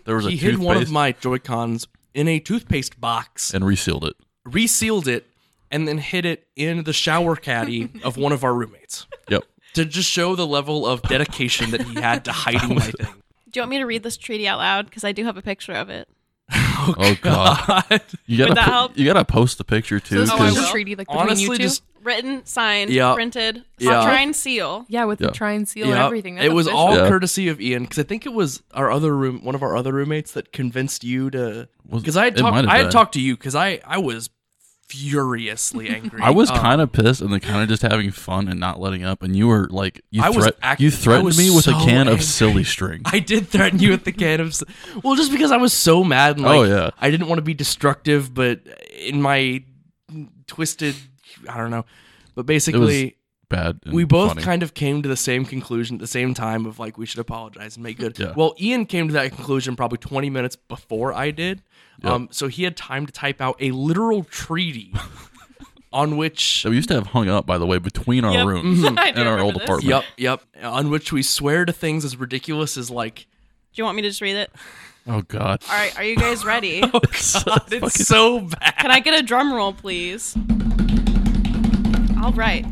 There 0.05 0.17
was 0.17 0.27
a 0.27 0.31
he 0.31 0.37
hid 0.37 0.59
one 0.59 0.77
of 0.77 0.91
my 0.91 1.13
Joy 1.13 1.39
Cons 1.39 1.87
in 2.15 2.29
a 2.29 2.39
toothpaste 2.41 3.01
box, 3.01 3.53
and 3.53 3.65
resealed 3.65 4.05
it. 4.05 4.15
resealed 4.47 5.07
it, 5.09 5.27
and 5.71 5.87
then 5.89 5.99
hid 5.99 6.25
it 6.25 6.47
in 6.57 6.85
the 6.85 6.93
shower 6.93 7.37
caddy 7.37 7.91
of 8.05 8.17
one 8.17 8.33
of 8.33 8.43
our 8.45 8.55
roommates 8.55 9.07
Yep. 9.29 9.45
to 9.75 9.85
just 9.85 10.11
show 10.11 10.35
the 10.35 10.47
level 10.47 10.87
of 10.87 11.03
dedication 11.03 11.71
that 11.73 11.83
he 11.83 11.95
had 12.01 12.25
to 12.27 12.33
hiding 12.45 12.75
my 12.77 12.81
thing. 12.91 13.23
Do 13.57 13.61
you 13.61 13.63
want 13.63 13.71
me 13.71 13.79
to 13.79 13.87
read 13.87 14.03
this 14.03 14.19
treaty 14.19 14.47
out 14.47 14.59
loud? 14.59 14.85
Because 14.85 15.03
I 15.03 15.13
do 15.13 15.25
have 15.25 15.39
a 15.39 15.43
picture 15.43 15.73
of 15.73 15.89
it. 15.89 16.09
Oh, 16.79 16.95
oh 16.99 17.17
god. 17.23 18.03
You 18.27 18.37
gotta 18.37 18.51
Would 18.51 18.57
that 18.59 18.65
po- 18.67 18.71
help? 18.71 18.99
you 18.99 19.07
gotta 19.07 19.25
post 19.25 19.57
the 19.57 19.65
picture 19.65 19.99
So 19.99 20.05
too. 20.05 20.19
this 20.21 20.31
Oh, 20.31 20.37
I 20.37 20.43
was 20.45 20.57
will. 20.57 20.65
a 20.67 20.71
treaty 20.71 20.95
like 20.95 21.07
between 21.09 21.23
Honestly, 21.23 21.45
you 21.45 21.57
two. 21.57 21.63
just 21.63 21.83
Written, 22.03 22.45
signed, 22.45 22.91
Yeah. 22.91 23.15
printed, 23.15 23.65
Yeah. 23.79 24.03
try 24.03 24.21
and 24.21 24.37
seal. 24.37 24.85
yeah, 24.89 25.05
with 25.07 25.19
Yeah. 25.21 25.29
the 25.29 25.33
try 25.33 25.53
and 25.53 25.67
seal 25.67 25.87
and 25.87 25.95
Yeah, 25.97 26.05
everything. 26.05 26.35
That's 26.35 26.47
it 26.49 26.53
was 26.53 26.67
official. 26.67 26.79
all 26.79 26.95
Yeah. 26.97 27.09
courtesy 27.09 27.49
of 27.49 27.61
Ian 27.63 27.85
because 27.85 27.99
I 27.99 28.03
think 28.03 28.27
it 28.27 28.35
was 28.35 28.63
our 28.75 28.91
other 28.93 29.17
room, 29.17 29.43
one 29.43 29.55
of 29.55 29.63
our 29.63 29.75
other 29.75 29.93
roommates 29.95 30.33
that 30.33 30.53
convinced 30.53 31.03
you 31.03 31.31
to. 31.31 31.67
Was- 31.89 32.03
Because 32.03 32.17
I 32.19 32.25
had 32.25 32.39
it 32.39 32.43
might 32.43 32.51
talked, 32.51 32.57
have 32.57 32.69
I 32.69 32.77
had 32.77 32.83
been. 32.85 32.93
talked 32.93 33.15
to 33.15 33.21
you 33.23 33.37
because 33.39 33.55
I 33.57 33.81
I 33.87 33.97
was 33.99 34.29
furiously 34.89 35.89
angry. 35.95 36.21
I 36.23 36.31
was 36.31 36.51
Um, 36.51 36.59
kind 36.59 36.81
of 36.81 36.93
pissed 36.93 37.21
and 37.21 37.33
then 37.33 37.41
kind 37.41 37.63
of 37.63 37.69
just 37.69 37.83
having 37.83 38.11
fun 38.11 38.49
and 38.49 38.59
not 38.61 38.81
letting 38.81 39.05
up. 39.05 39.23
And 39.23 39.35
you 39.37 39.49
were 39.49 39.69
like, 39.71 40.03
you, 40.11 40.23
I 40.23 40.31
was 40.31 40.51
act- 40.63 40.81
you 40.81 40.89
I 40.89 40.91
threatened 40.91 41.25
was 41.27 41.39
me 41.39 41.51
with 41.51 41.65
so 41.65 41.77
a 41.77 41.81
can 41.85 42.01
angry. 42.09 42.15
of 42.15 42.23
silly 42.23 42.65
string. 42.75 43.03
I 43.05 43.19
did 43.19 43.49
threaten 43.49 43.79
you 43.79 43.91
with 43.91 44.05
the 44.05 44.13
can 44.13 44.41
of. 44.41 44.55
Well, 45.03 45.17
just 45.17 45.31
because 45.33 45.51
I 45.53 45.57
was 45.57 45.73
so 45.73 46.05
mad. 46.05 46.37
And 46.37 46.45
like, 46.45 46.55
Oh, 46.57 46.63
yeah. 46.65 46.91
I 47.01 47.11
didn't 47.11 47.29
want 47.29 47.39
to 47.39 47.43
be 47.43 47.55
destructive, 47.55 48.33
but 48.35 48.61
in 48.99 49.21
my 49.23 49.65
twisted, 50.47 50.95
I 51.49 51.57
don't 51.59 51.71
know. 51.71 51.85
But 52.35 52.47
basically, 52.47 53.16
Bad. 53.49 53.79
and 53.85 53.95
we 53.95 54.05
both 54.05 54.31
funny. 54.31 54.43
kind 54.43 54.63
of 54.65 54.75
came 54.75 55.03
to 55.03 55.09
the 55.09 55.17
same 55.17 55.45
conclusion 55.45 55.97
at 55.97 56.01
the 56.01 56.07
same 56.09 56.35
time 56.35 56.67
of 56.67 56.79
like 56.81 56.99
we 56.99 57.07
should 57.07 57.21
apologize 57.21 57.77
and 57.77 57.85
make 57.85 57.99
good. 57.99 58.19
Yeah. 58.19 58.33
Well, 58.37 58.55
Ian 58.61 58.87
came 58.87 59.07
to 59.09 59.13
that 59.15 59.33
conclusion 59.35 59.77
probably 59.77 59.99
20 59.99 60.31
minutes 60.31 60.57
before 60.57 61.13
I 61.13 61.31
did. 61.31 61.63
Yep. 62.03 62.13
Um, 62.13 62.29
so 62.33 62.49
he 62.49 62.65
had 62.65 62.77
time 62.77 63.07
to 63.07 63.13
type 63.13 63.41
out 63.41 63.57
a 63.61 63.71
literal 63.71 64.25
treaty 64.25 64.93
on 65.93 66.17
which 66.17 66.65
that 66.65 66.71
we 66.71 66.77
used 66.77 66.89
to 66.89 66.95
have 66.95 67.07
hung 67.09 67.29
up, 67.29 67.47
by 67.47 67.57
the 67.57 67.67
way, 67.67 67.79
between 67.79 68.25
our 68.25 68.33
Yep. 68.33 68.47
rooms 68.47 68.85
I 68.97 69.11
and 69.11 69.29
our 69.29 69.39
old 69.39 69.55
this. 69.55 69.63
apartment. 69.63 70.05
Yep, 70.17 70.41
yep. 70.55 70.65
On 70.65 70.91
which 70.91 71.13
we 71.13 71.23
swear 71.23 71.65
to 71.65 71.73
things 71.73 72.05
as 72.05 72.17
ridiculous 72.17 72.77
as 72.77 72.91
like 72.91 73.27
Do 73.73 73.81
you 73.81 73.85
want 73.85 73.95
me 73.97 74.03
to 74.03 74.09
just 74.09 74.21
read 74.21 74.37
it? 74.37 74.51
Oh 75.07 75.23
God. 75.23 75.63
All 75.71 75.77
right, 75.77 75.97
are 75.97 76.03
you 76.03 76.17
guys 76.17 76.45
ready? 76.45 76.81
God, 76.81 77.01
it's 77.71 78.07
so 78.09 78.41
bad. 78.41 78.75
Can 78.79 78.91
I 78.91 78.99
get 78.99 79.15
a 79.17 79.23
drum 79.23 79.53
roll, 79.55 79.73
please? 79.73 80.37
All 82.21 82.33
right. 82.33 82.67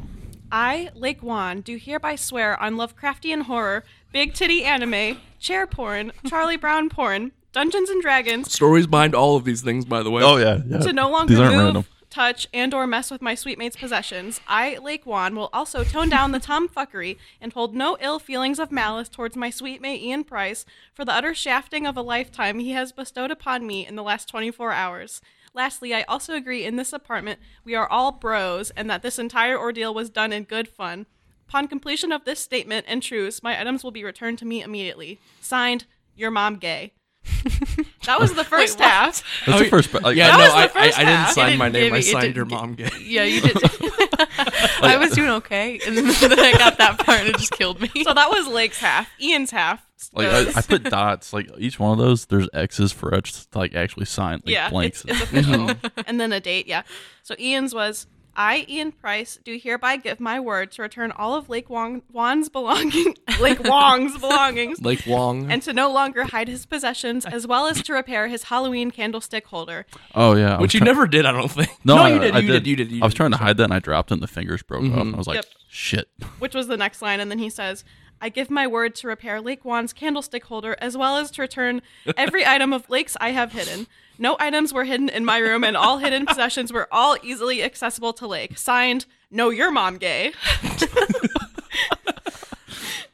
I, 0.57 0.91
Lake 0.95 1.21
Wan, 1.21 1.63
do 1.63 1.75
hereby 1.75 2.15
swear 2.15 2.57
on 2.63 2.77
Lovecraftian 2.77 3.43
horror, 3.43 3.83
big 4.13 4.35
titty 4.35 4.63
anime, 4.63 5.19
chair 5.41 5.67
porn, 5.67 6.13
Charlie 6.29 6.57
Brown 6.57 6.89
porn, 6.89 7.33
Dungeons 7.53 7.91
and 7.91 8.01
Dragons, 8.01 8.53
Stories 8.53 8.87
behind 8.87 9.17
all 9.17 9.35
of 9.35 9.43
these 9.43 9.63
things, 9.63 9.85
by 9.85 10.05
the 10.05 10.13
way. 10.13 10.23
Oh 10.23 10.37
yeah. 10.37 10.61
yeah. 10.65 10.79
to 10.79 10.93
no 10.93 11.11
longer 11.11 11.33
These 11.33 11.41
aren't 11.41 11.57
move, 11.57 11.65
random. 11.65 11.85
Touch, 12.15 12.47
and 12.55 12.73
or 12.73 12.87
mess 12.87 13.11
with 13.11 13.21
my 13.21 13.35
suite 13.35 13.59
mate's 13.59 13.75
possessions. 13.75 14.41
I, 14.47 14.79
Lake 14.79 15.05
Wan, 15.05 15.35
will 15.35 15.51
also 15.53 15.83
tone 15.83 16.09
down 16.09 16.31
the 16.31 16.39
tomfuckery 16.39 17.17
and 17.41 17.53
hold 17.53 17.75
no 17.75 17.99
ill 18.01 18.21
feelings 18.21 18.61
of 18.61 18.71
malice 18.71 19.09
towards 19.09 19.37
my 19.37 19.51
suite 19.51 19.83
mate 19.83 20.01
Ian 20.01 20.23
Price 20.23 20.65
for 20.93 21.05
the 21.05 21.13
utter 21.13 21.35
shafting 21.35 21.89
of 21.89 21.97
a 21.97 22.03
lifetime 22.03 22.61
he 22.61 22.71
has 22.71 22.93
bestowed 22.93 23.33
upon 23.33 23.67
me 23.67 23.85
in 23.85 23.97
the 23.97 24.03
last 24.05 24.29
24 24.29 24.71
hours. 24.71 25.21
Lastly, 25.55 25.93
I 25.93 26.03
also 26.03 26.37
agree 26.37 26.65
in 26.65 26.77
this 26.77 26.93
apartment 26.93 27.41
we 27.65 27.75
are 27.75 27.91
all 27.91 28.13
bros 28.13 28.71
and 28.77 28.89
that 28.89 29.03
this 29.03 29.19
entire 29.19 29.59
ordeal 29.59 29.93
was 29.93 30.09
done 30.09 30.33
in 30.33 30.45
good 30.45 30.69
fun. 30.69 31.07
Upon 31.49 31.67
completion 31.67 32.13
of 32.13 32.25
this 32.25 32.39
statement 32.39 32.87
and 32.89 33.03
truce, 33.03 33.43
my 33.43 33.61
items 33.61 33.83
will 33.83 33.91
be 33.91 34.05
returned 34.05 34.39
to 34.39 34.47
me 34.47 34.63
immediately. 34.63 35.19
Signed, 35.41 35.87
your 36.15 36.31
mom 36.31 36.59
gay. 36.59 36.93
that 38.05 38.21
was 38.21 38.35
the 38.35 38.45
first 38.49 38.79
what? 38.79 38.89
half. 38.89 39.25
That's 39.47 39.59
the 39.61 39.67
oh, 39.67 39.69
first. 39.71 39.95
Like, 39.95 40.17
yeah, 40.17 40.29
That 40.29 40.39
no, 40.39 40.45
was 40.45 40.73
the 40.73 40.79
I, 40.79 40.83
I, 40.83 40.87
I 40.87 41.05
didn't 41.05 41.35
sign 41.35 41.59
my 41.59 41.69
didn't 41.69 41.73
name. 41.73 41.85
give 41.85 41.93
I 41.95 42.01
signed 42.01 42.35
didn't 42.35 42.37
your 42.37 42.45
gi- 42.47 42.55
mom 42.55 42.75
gay. 42.75 42.91
Yeah, 43.01 43.25
you 43.25 43.41
did. 43.41 43.57
I 44.83 44.97
was 44.99 45.13
doing 45.13 45.31
okay, 45.31 45.81
and 45.87 45.97
then 45.97 46.07
I 46.39 46.53
got 46.53 46.79
that 46.79 46.99
part, 46.99 47.21
and 47.21 47.29
it 47.29 47.37
just 47.39 47.53
killed 47.53 47.81
me. 47.81 47.91
So 48.05 48.13
that 48.15 48.31
was 48.31 48.47
Lake's 48.49 48.79
half. 48.79 49.09
Ian's 49.21 49.51
half. 49.51 49.85
Like 50.13 50.29
I, 50.29 50.59
I 50.59 50.61
put 50.63 50.85
dots. 50.85 51.33
Like 51.33 51.49
each 51.59 51.79
one 51.81 51.93
of 51.93 51.99
those, 51.99 52.27
there's 52.27 52.49
X's 52.53 52.93
for 52.93 53.17
each 53.17 53.49
to 53.51 53.59
like 53.59 53.75
actually 53.75 54.07
sign 54.07 54.43
like 54.45 54.55
yeah, 54.55 54.71
blanks. 54.71 55.05
it's, 55.05 55.13
it's 55.13 55.23
official. 55.23 55.67
Mm-hmm. 55.67 56.01
and 56.07 56.21
then 56.21 56.33
a 56.33 56.41
date, 56.41 56.67
yeah. 56.67 56.83
So 57.23 57.35
Ian's 57.39 57.75
was 57.75 58.07
I, 58.37 58.67
Ian 58.69 58.93
Price, 58.93 59.39
do 59.45 59.57
hereby 59.57 59.97
give 59.97 60.19
my 60.21 60.41
word 60.41 60.73
to 60.73 60.83
return 60.83 61.13
all 61.13 61.35
of 61.35 61.49
Lake 61.49 61.71
Wong, 61.71 62.03
Wan's 62.13 62.49
belonging, 62.49 63.15
Lake 63.41 63.63
Wong's 63.63 64.19
belongings, 64.19 64.81
Lake 64.81 65.05
Wong. 65.07 65.51
and 65.51 65.63
to 65.63 65.73
no 65.73 65.91
longer 65.93 66.25
hide 66.25 66.49
his 66.49 66.67
possessions, 66.67 67.25
as 67.27 67.47
well 67.47 67.67
as 67.67 67.83
to 67.83 67.93
repair 67.93 68.29
his 68.29 68.45
Halloween 68.45 68.91
candlestick 68.91 69.47
holder. 69.47 69.87
oh 70.15 70.35
yeah. 70.35 70.55
Which 70.59 70.69
was 70.69 70.75
you 70.75 70.81
try- 70.81 70.87
never 70.87 71.07
did, 71.07 71.27
I 71.27 71.33
don't 71.33 71.51
think. 71.51 71.71
No, 71.85 71.97
I, 71.97 72.09
you 72.11 72.19
did. 72.19 72.35
I 72.35 72.39
you 72.41 72.53
did. 72.53 72.67
You 72.67 72.77
did. 72.77 72.91
You 72.93 73.03
I 73.03 73.05
was 73.05 73.15
trying 73.15 73.31
to 73.31 73.37
hide 73.37 73.57
that, 73.59 73.65
and 73.65 73.75
I 73.75 73.79
dropped 73.79 74.11
it, 74.11 74.15
and 74.15 74.23
the 74.23 74.27
fingers 74.27 74.63
broke 74.63 74.83
off. 74.83 74.89
Mm-hmm. 74.91 75.01
And 75.01 75.15
I 75.15 75.19
was 75.19 75.27
like, 75.27 75.37
Yep. 75.37 75.45
shit. 75.69 76.09
which 76.39 76.55
was 76.55 76.67
the 76.67 76.77
next 76.77 77.03
line. 77.03 77.21
And 77.21 77.31
then 77.31 77.39
he 77.39 77.51
says, 77.51 77.85
I 78.21 78.29
give 78.31 78.49
my 78.51 78.67
word 78.67 78.95
to 78.97 79.09
repair 79.09 79.41
Lake 79.41 79.65
Wan's 79.65 79.93
candlestick 79.93 80.45
holder 80.45 80.77
as 80.81 80.97
well 80.97 81.17
as 81.19 81.31
to 81.33 81.43
return 81.43 81.83
every 82.17 82.47
item 82.47 82.73
of 82.73 82.89
Lake's 82.89 83.17
I 83.21 83.31
have 83.31 83.53
hidden. 83.53 83.87
No 84.19 84.37
items 84.39 84.73
were 84.73 84.85
hidden 84.85 85.09
in 85.09 85.25
my 85.25 85.39
room, 85.39 85.65
and 85.65 85.77
all 85.77 85.99
hidden 85.99 86.25
possessions 86.27 86.73
were 86.73 86.87
all 86.93 87.17
easily 87.23 87.63
accessible 87.63 88.13
to 88.15 88.27
Lake. 88.27 88.57
Signed, 88.59 89.07
No, 89.31 89.51
your 89.51 89.71
mom 89.71 89.99
gay. 89.99 90.33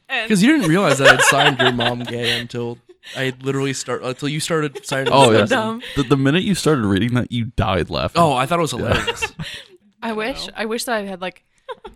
Because 0.07 0.43
you 0.43 0.51
didn't 0.51 0.67
realize 0.69 0.97
that 0.97 1.07
I'd 1.07 1.21
signed 1.21 1.57
your 1.59 1.71
mom 1.71 1.99
gay 1.99 2.37
until 2.37 2.77
I 3.15 3.33
literally 3.41 3.71
start 3.71 4.03
until 4.03 4.27
you 4.27 4.41
started 4.41 4.85
signing. 4.85 5.07
Oh 5.13 5.31
yeah. 5.31 5.45
dumb. 5.45 5.81
The, 5.95 6.03
the 6.03 6.17
minute 6.17 6.43
you 6.43 6.53
started 6.53 6.83
reading 6.85 7.13
that, 7.13 7.31
you 7.31 7.45
died 7.45 7.89
laughing. 7.89 8.21
Oh, 8.21 8.33
I 8.33 8.45
thought 8.45 8.59
it 8.59 8.61
was 8.61 8.71
hilarious. 8.71 9.31
I 10.03 10.11
wish, 10.11 10.49
I 10.53 10.65
wish 10.65 10.83
that 10.83 10.95
I 10.97 11.03
had 11.03 11.21
like 11.21 11.45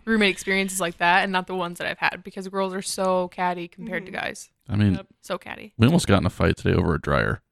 roommate 0.06 0.30
experiences 0.30 0.80
like 0.80 0.96
that, 0.96 1.24
and 1.24 1.32
not 1.32 1.46
the 1.46 1.54
ones 1.54 1.76
that 1.78 1.86
I've 1.88 1.98
had, 1.98 2.22
because 2.24 2.48
girls 2.48 2.72
are 2.72 2.80
so 2.80 3.28
catty 3.28 3.68
compared 3.68 4.06
to 4.06 4.12
guys. 4.12 4.48
I 4.66 4.76
mean, 4.76 4.94
Yep. 4.94 5.06
So 5.20 5.36
catty. 5.38 5.74
we 5.76 5.86
almost 5.86 6.06
got 6.06 6.20
in 6.20 6.26
a 6.26 6.30
fight 6.30 6.56
today 6.56 6.72
over 6.74 6.94
a 6.94 7.00
dryer. 7.00 7.42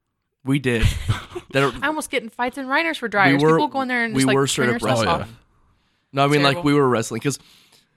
We 0.45 0.59
did. 0.59 0.83
That 1.51 1.73
I 1.81 1.87
almost 1.87 2.09
get 2.11 2.21
in 2.21 2.27
fights 2.29 2.57
in 2.57 2.65
Reiners 2.65 2.97
for 2.97 3.07
dryers. 3.07 3.41
We 3.41 3.47
were- 3.47 3.55
People 3.57 3.69
go 3.69 3.79
in 3.81 3.87
there 3.87 4.03
and 4.03 4.13
we 4.13 4.21
just 4.23 4.27
like 4.27 4.35
were 4.35 4.45
straight 4.47 4.65
turn 4.65 4.75
up 4.75 4.81
yourself 4.81 4.99
wrestling. 5.05 5.21
off. 5.21 5.29
no, 6.11 6.25
I 6.25 6.27
mean 6.27 6.43
like 6.43 6.63
we 6.65 6.73
were 6.73 6.89
wrestling 6.89 7.19
because 7.19 7.39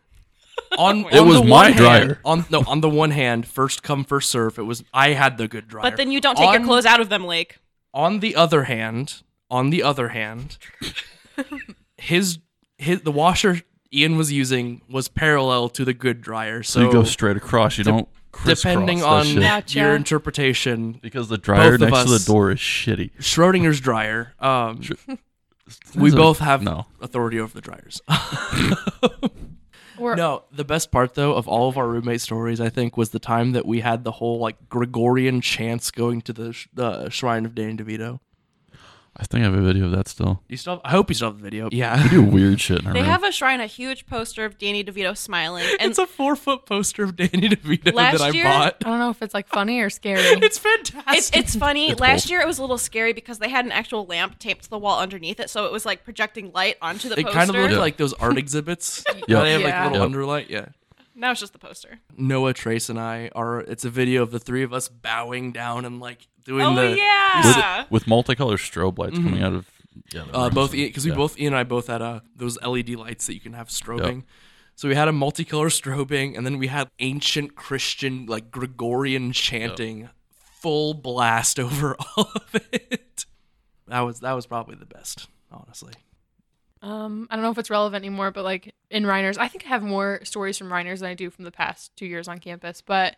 on 0.78 0.98
It 1.06 1.14
on 1.18 1.26
was 1.28 1.38
the 1.40 1.44
my 1.44 1.68
one 1.70 1.72
dryer. 1.76 1.98
Hand, 2.06 2.18
on 2.24 2.44
no, 2.50 2.62
on 2.68 2.80
the 2.80 2.88
one 2.88 3.10
hand, 3.10 3.48
first 3.48 3.82
come 3.82 4.04
first 4.04 4.30
serve. 4.30 4.58
It 4.60 4.62
was 4.62 4.84
I 4.94 5.10
had 5.10 5.38
the 5.38 5.48
good 5.48 5.66
dryer. 5.66 5.82
but 5.90 5.96
then 5.96 6.12
you 6.12 6.20
don't 6.20 6.36
take 6.36 6.52
your 6.52 6.62
clothes 6.64 6.86
out 6.86 7.00
of 7.00 7.08
them, 7.08 7.24
Lake. 7.26 7.58
On 7.92 8.20
the 8.20 8.36
other 8.36 8.64
hand, 8.64 9.22
on 9.50 9.70
the 9.70 9.82
other 9.82 10.08
hand, 10.10 10.56
his 11.96 12.38
his 12.76 13.00
the 13.02 13.12
washer 13.12 13.62
Ian 13.92 14.16
was 14.16 14.30
using 14.30 14.82
was 14.88 15.08
parallel 15.08 15.68
to 15.70 15.84
the 15.84 15.94
good 15.94 16.20
dryer. 16.20 16.62
So 16.62 16.80
So, 16.80 16.86
you 16.86 16.92
go 16.92 17.02
straight 17.04 17.36
across. 17.36 17.78
You 17.78 17.84
don't 17.84 18.04
crisscross 18.04 18.17
depending 18.44 19.02
on. 19.02 19.36
Gotcha. 19.36 19.78
your 19.78 19.94
interpretation, 19.96 20.92
because 20.92 21.28
the 21.28 21.38
dryer 21.38 21.72
both 21.72 21.74
of 21.74 21.80
next 21.92 22.08
to 22.08 22.14
us- 22.14 22.24
the 22.26 22.32
door 22.32 22.50
is 22.50 22.58
shitty. 22.58 23.10
Schrodinger's 23.18 23.80
dryer. 23.80 24.34
Um, 24.40 24.80
we 25.94 26.10
both 26.10 26.38
have 26.38 26.62
no. 26.62 26.86
authority 27.00 27.38
over 27.40 27.52
the 27.54 27.60
dryers. 27.60 28.00
Or 29.98 30.14
no, 30.14 30.44
the 30.52 30.64
best 30.64 30.92
part 30.92 31.14
though 31.14 31.34
of 31.34 31.48
all 31.48 31.68
of 31.68 31.76
our 31.76 31.88
roommate 31.88 32.20
stories, 32.20 32.60
I 32.60 32.68
think, 32.68 32.96
was 32.96 33.10
the 33.10 33.18
time 33.18 33.50
that 33.50 33.66
we 33.66 33.80
had 33.80 34.04
the 34.04 34.12
whole 34.12 34.38
like 34.38 34.68
Gregorian 34.68 35.40
chants 35.40 35.90
going 35.90 36.20
to 36.22 36.32
the 36.32 36.52
sh- 36.52 36.68
the 36.72 37.08
shrine 37.10 37.44
of 37.44 37.52
Danny 37.54 37.74
DeVito. 37.76 38.20
I 39.20 39.24
think 39.24 39.42
I 39.42 39.46
have 39.46 39.54
a 39.54 39.60
video 39.62 39.86
of 39.86 39.90
that 39.92 40.06
still. 40.06 40.42
You 40.48 40.56
still? 40.56 40.74
Have, 40.74 40.80
I 40.84 40.90
hope 40.92 41.08
you 41.10 41.14
still 41.14 41.28
have 41.30 41.38
the 41.38 41.42
video. 41.42 41.68
Yeah. 41.72 42.00
We 42.04 42.08
do 42.10 42.22
weird 42.22 42.60
shit 42.60 42.80
in 42.82 42.86
our 42.86 42.92
They 42.92 43.00
room. 43.00 43.08
have 43.08 43.24
a 43.24 43.32
shrine, 43.32 43.60
a 43.60 43.66
huge 43.66 44.06
poster 44.06 44.44
of 44.44 44.58
Danny 44.58 44.84
DeVito 44.84 45.16
smiling, 45.16 45.64
and 45.80 45.90
it's 45.90 45.98
a 45.98 46.06
four 46.06 46.36
foot 46.36 46.66
poster 46.66 47.02
of 47.02 47.16
Danny 47.16 47.48
DeVito 47.48 47.92
Last 47.92 48.18
that 48.18 48.24
I 48.24 48.30
year- 48.30 48.44
bought. 48.44 48.76
I 48.84 48.88
don't 48.88 49.00
know 49.00 49.10
if 49.10 49.20
it's 49.20 49.34
like 49.34 49.48
funny 49.48 49.80
or 49.80 49.90
scary. 49.90 50.20
It's 50.44 50.56
fantastic. 50.58 51.04
it's 51.18 51.30
it's 51.34 51.56
funny. 51.56 51.90
It's 51.90 52.00
Last 52.00 52.26
both. 52.26 52.30
year 52.30 52.40
it 52.42 52.46
was 52.46 52.58
a 52.58 52.62
little 52.62 52.78
scary 52.78 53.12
because 53.12 53.40
they 53.40 53.48
had 53.48 53.64
an 53.64 53.72
actual 53.72 54.06
lamp 54.06 54.38
taped 54.38 54.64
to 54.64 54.70
the 54.70 54.78
wall 54.78 55.00
underneath 55.00 55.40
it, 55.40 55.50
so 55.50 55.64
it 55.66 55.72
was 55.72 55.84
like 55.84 56.04
projecting 56.04 56.52
light 56.52 56.76
onto 56.80 57.08
the 57.08 57.18
it 57.18 57.24
poster. 57.24 57.38
kind 57.38 57.50
of 57.50 57.56
looked 57.56 57.72
Yeah. 57.72 57.78
like 57.80 57.96
those 57.96 58.12
art 58.14 58.38
exhibits. 58.44 59.04
Yeah. 59.26 59.40
They 59.42 59.52
have 59.52 59.62
like 59.62 59.70
Yeah. 59.72 59.90
little 59.90 60.08
Yep. 60.08 60.16
underlight. 60.16 60.48
Yeah. 60.48 60.66
now 61.16 61.32
it's 61.32 61.40
just 61.40 61.52
the 61.52 61.58
poster. 61.58 61.98
Noah, 62.16 62.52
Trace, 62.54 62.88
and 62.88 63.00
I 63.00 63.30
are. 63.34 63.58
It's 63.62 63.84
a 63.84 63.90
video 63.90 64.22
of 64.22 64.30
the 64.30 64.38
three 64.38 64.62
of 64.62 64.72
us 64.72 64.88
bowing 64.88 65.50
down 65.50 65.84
and 65.84 65.98
like 65.98 66.28
doing 66.48 66.66
Oh 66.66 66.74
the. 66.74 66.90
with, 66.90 66.98
yeah, 66.98 67.84
with 67.90 68.06
multicolored 68.08 68.58
strobe 68.58 68.98
lights 68.98 69.18
coming 69.18 69.42
out 69.42 69.52
of 69.52 69.70
yeah, 70.12 70.24
the 70.24 70.36
Uh, 70.36 70.42
rooms. 70.44 70.54
both 70.54 70.72
because 70.72 71.04
we 71.04 71.10
Yeah. 71.10 71.16
both 71.16 71.38
Ian 71.38 71.52
and 71.52 71.56
I 71.60 71.64
both 71.64 71.86
had 71.88 72.02
uh, 72.02 72.20
those 72.34 72.58
LED 72.62 72.90
lights 72.96 73.26
that 73.26 73.34
you 73.34 73.40
can 73.40 73.52
have 73.52 73.68
strobing. 73.68 74.24
So 74.74 74.88
we 74.88 74.94
had 74.94 75.08
a 75.08 75.12
multicolor 75.12 75.70
strobing, 75.70 76.36
and 76.36 76.46
then 76.46 76.56
we 76.58 76.68
had 76.68 76.88
ancient 77.00 77.54
Christian 77.56 78.26
like 78.26 78.50
Gregorian 78.50 79.32
chanting, 79.32 80.08
full 80.60 80.94
blast 80.94 81.58
over 81.66 81.96
all 82.16 82.30
of 82.34 82.54
it. 82.72 83.26
That 83.88 84.00
was 84.00 84.20
that 84.20 84.32
was 84.32 84.46
probably 84.46 84.76
the 84.76 84.86
best, 84.86 85.28
honestly. 85.52 85.92
Um, 86.80 87.26
I 87.28 87.34
don't 87.34 87.42
know 87.42 87.50
if 87.50 87.58
it's 87.58 87.70
relevant 87.70 88.04
anymore, 88.04 88.30
but 88.30 88.44
like 88.44 88.72
in 88.90 89.02
Reiners, 89.04 89.36
I 89.36 89.48
think 89.48 89.64
I 89.66 89.68
have 89.68 89.82
more 89.82 90.20
stories 90.22 90.56
from 90.56 90.68
Reiners 90.68 91.00
than 91.00 91.08
I 91.08 91.14
do 91.14 91.28
from 91.28 91.44
the 91.44 91.50
past 91.50 91.94
two 91.96 92.06
years 92.06 92.28
on 92.28 92.38
campus. 92.38 92.80
But 92.80 93.16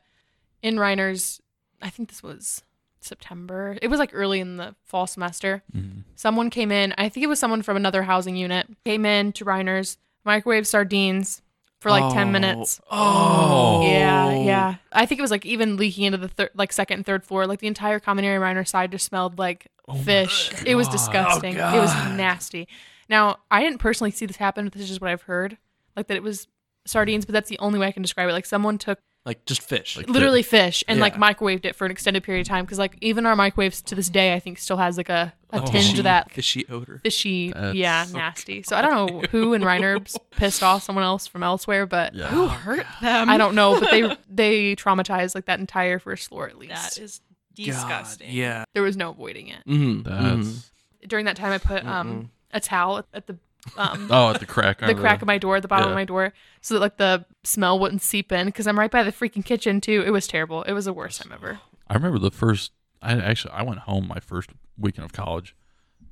in 0.63 0.77
Reiners, 0.77 1.41
I 1.83 1.91
think 1.91 2.09
this 2.09 2.23
was 2.23 2.63
September. 3.01 3.77
It 3.83 3.89
was 3.89 3.99
like 3.99 4.11
early 4.13 4.41
in 4.41 4.57
the 4.57 4.75
fall 4.85 5.07
semester. 5.07 5.63
Mhm. 5.77 6.05
Someone 6.17 6.51
came 6.51 6.71
in. 6.73 6.95
I 6.99 7.09
think 7.09 7.25
it 7.25 7.29
was 7.29 7.39
someone 7.39 7.63
from 7.63 7.77
another 7.77 8.03
housing 8.05 8.37
unit. 8.37 8.67
Came 8.85 9.05
in 9.07 9.33
to 9.33 9.45
Reiners, 9.45 9.97
microwave 10.25 10.67
sardines 10.67 11.43
for 11.81 11.91
like 11.91 12.13
ten 12.13 12.31
minutes. 12.31 12.81
Oh, 12.91 13.83
Yeah, 13.89 14.33
yeah. 14.33 14.75
I 14.93 15.07
think 15.07 15.19
it 15.19 15.23
was 15.23 15.31
like 15.31 15.47
even 15.47 15.77
leaking 15.77 16.05
into 16.05 16.19
the 16.19 16.29
third, 16.29 16.51
like 16.55 16.73
second 16.73 16.99
and 16.99 17.07
third 17.07 17.25
floor. 17.25 17.47
Like 17.47 17.61
the 17.61 17.67
entire 17.67 17.99
common 18.01 18.25
area 18.25 18.39
Reiner 18.41 18.67
side 18.69 18.93
just 18.93 19.07
smelled 19.07 19.39
like 19.39 19.69
fish. 20.05 20.51
It 20.67 20.75
was 20.75 20.89
disgusting. 20.89 21.59
Oh, 21.59 21.77
it 21.77 21.81
was 21.81 21.95
nasty. 22.17 22.69
Now 23.09 23.39
I 23.51 23.63
didn't 23.63 23.79
personally 23.79 24.11
see 24.11 24.27
this 24.27 24.37
happen. 24.37 24.67
But 24.67 24.75
this 24.75 24.83
is 24.83 24.89
just 24.89 25.01
what 25.01 25.11
I've 25.11 25.23
heard. 25.23 25.57
Like 25.97 26.07
that 26.09 26.17
it 26.17 26.23
was 26.23 26.47
sardines, 26.87 27.25
but 27.25 27.33
that's 27.33 27.49
the 27.49 27.59
only 27.59 27.79
way 27.79 27.87
I 27.87 27.93
can 27.93 28.03
describe 28.03 28.29
it. 28.29 28.33
Like 28.33 28.47
someone 28.47 28.77
took 28.79 28.99
Like 29.27 29.45
just 29.45 29.61
fish. 29.63 29.97
Like- 29.99 30.09
literally 30.09 30.43
fish 30.43 30.83
and 30.89 30.99
like 30.99 31.15
microwaved 31.17 31.67
it 31.67 31.77
for 31.77 31.85
an 31.85 31.91
extended 31.91 32.23
period 32.23 32.41
of 32.41 32.49
time. 32.49 32.65
Because 32.65 32.79
like 32.79 32.97
even 33.03 33.27
our 33.27 33.37
microwaves 33.37 33.83
to 33.83 33.95
this 33.95 34.09
day, 34.09 34.33
I 34.35 34.41
think 34.41 34.59
still 34.59 34.79
has 34.79 34.97
like 34.97 35.11
a, 35.11 35.35
a 35.51 35.61
Oh, 35.61 35.67
tinge 35.67 35.99
of 35.99 36.05
that 36.05 36.31
fishy 36.33 36.65
odor. 36.71 37.01
fishy, 37.05 37.53
That's- 37.53 37.75
yeah, 37.75 38.07
nasty. 38.13 38.63
So 38.63 38.77
I 38.77 38.83
don't 38.83 38.93
know 39.13 39.21
who 39.31 39.53
in 39.53 39.61
Reiner's 39.63 40.17
pissed 40.31 40.63
off 40.63 40.83
someone 40.85 41.05
else 41.05 41.27
from 41.27 41.43
elsewhere, 41.43 41.85
but 41.87 42.15
Yeah. 42.15 42.29
who 42.29 42.49
hurt 42.49 42.87
them? 43.03 43.29
I 43.29 43.37
don't 43.37 43.55
know, 43.55 43.79
but 43.79 43.91
they 43.91 44.17
they 44.31 44.77
traumatized 44.77 45.35
like 45.35 45.45
that 45.45 45.61
entire 45.61 45.99
first 45.99 46.29
floor 46.31 46.49
at 46.49 46.57
least. 46.57 46.73
That 46.97 46.99
is 46.99 47.21
God, 47.59 47.65
disgusting. 47.67 48.31
yeah. 48.31 48.65
there 48.73 48.83
was 48.83 48.97
no 48.97 49.11
avoiding 49.11 49.49
it. 49.49 49.63
Mm-hmm. 49.69 50.03
That's 50.41 50.71
During 51.07 51.27
that 51.27 51.37
time, 51.37 51.53
I 51.53 51.59
put 51.59 51.85
um 51.85 52.31
a 52.53 52.59
towel 52.61 53.05
at 53.13 53.27
the 53.27 53.37
um 53.77 54.09
oh 54.11 54.31
at 54.31 54.41
the 54.41 54.47
crack. 54.47 54.83
I 54.83 54.89
the 54.89 54.95
crack 54.95 55.19
that. 55.19 55.23
of 55.23 55.27
my 55.27 55.39
door, 55.39 55.57
at 55.57 55.63
the 55.63 55.69
bottom 55.69 55.89
of 55.89 55.95
my 55.95 56.05
door, 56.05 56.33
so 56.61 56.75
that 56.75 56.81
like 56.81 56.97
the 56.97 57.25
smell 57.45 57.79
wouldn't 57.79 58.03
seep 58.03 58.33
in. 58.33 58.47
Because 58.47 58.67
I'm 58.67 58.79
right 58.79 58.91
by 58.91 59.03
the 59.03 59.13
freaking 59.13 59.45
kitchen 59.45 59.81
too. 59.81 60.03
It 60.07 60.11
was 60.11 60.27
terrible. 60.27 60.63
It 60.65 60.73
was 60.73 60.85
the 60.87 60.93
worst 60.93 61.23
time 61.23 61.33
ever. 61.33 61.61
I 61.89 61.95
remember 61.95 62.19
the 62.19 62.31
first. 62.31 62.73
I 63.03 63.13
actually 63.13 63.53
I 63.55 63.63
went 63.63 63.81
home 63.81 64.07
my 64.09 64.21
first 64.21 64.51
weekend 64.79 65.05
of 65.05 65.13
college, 65.13 65.55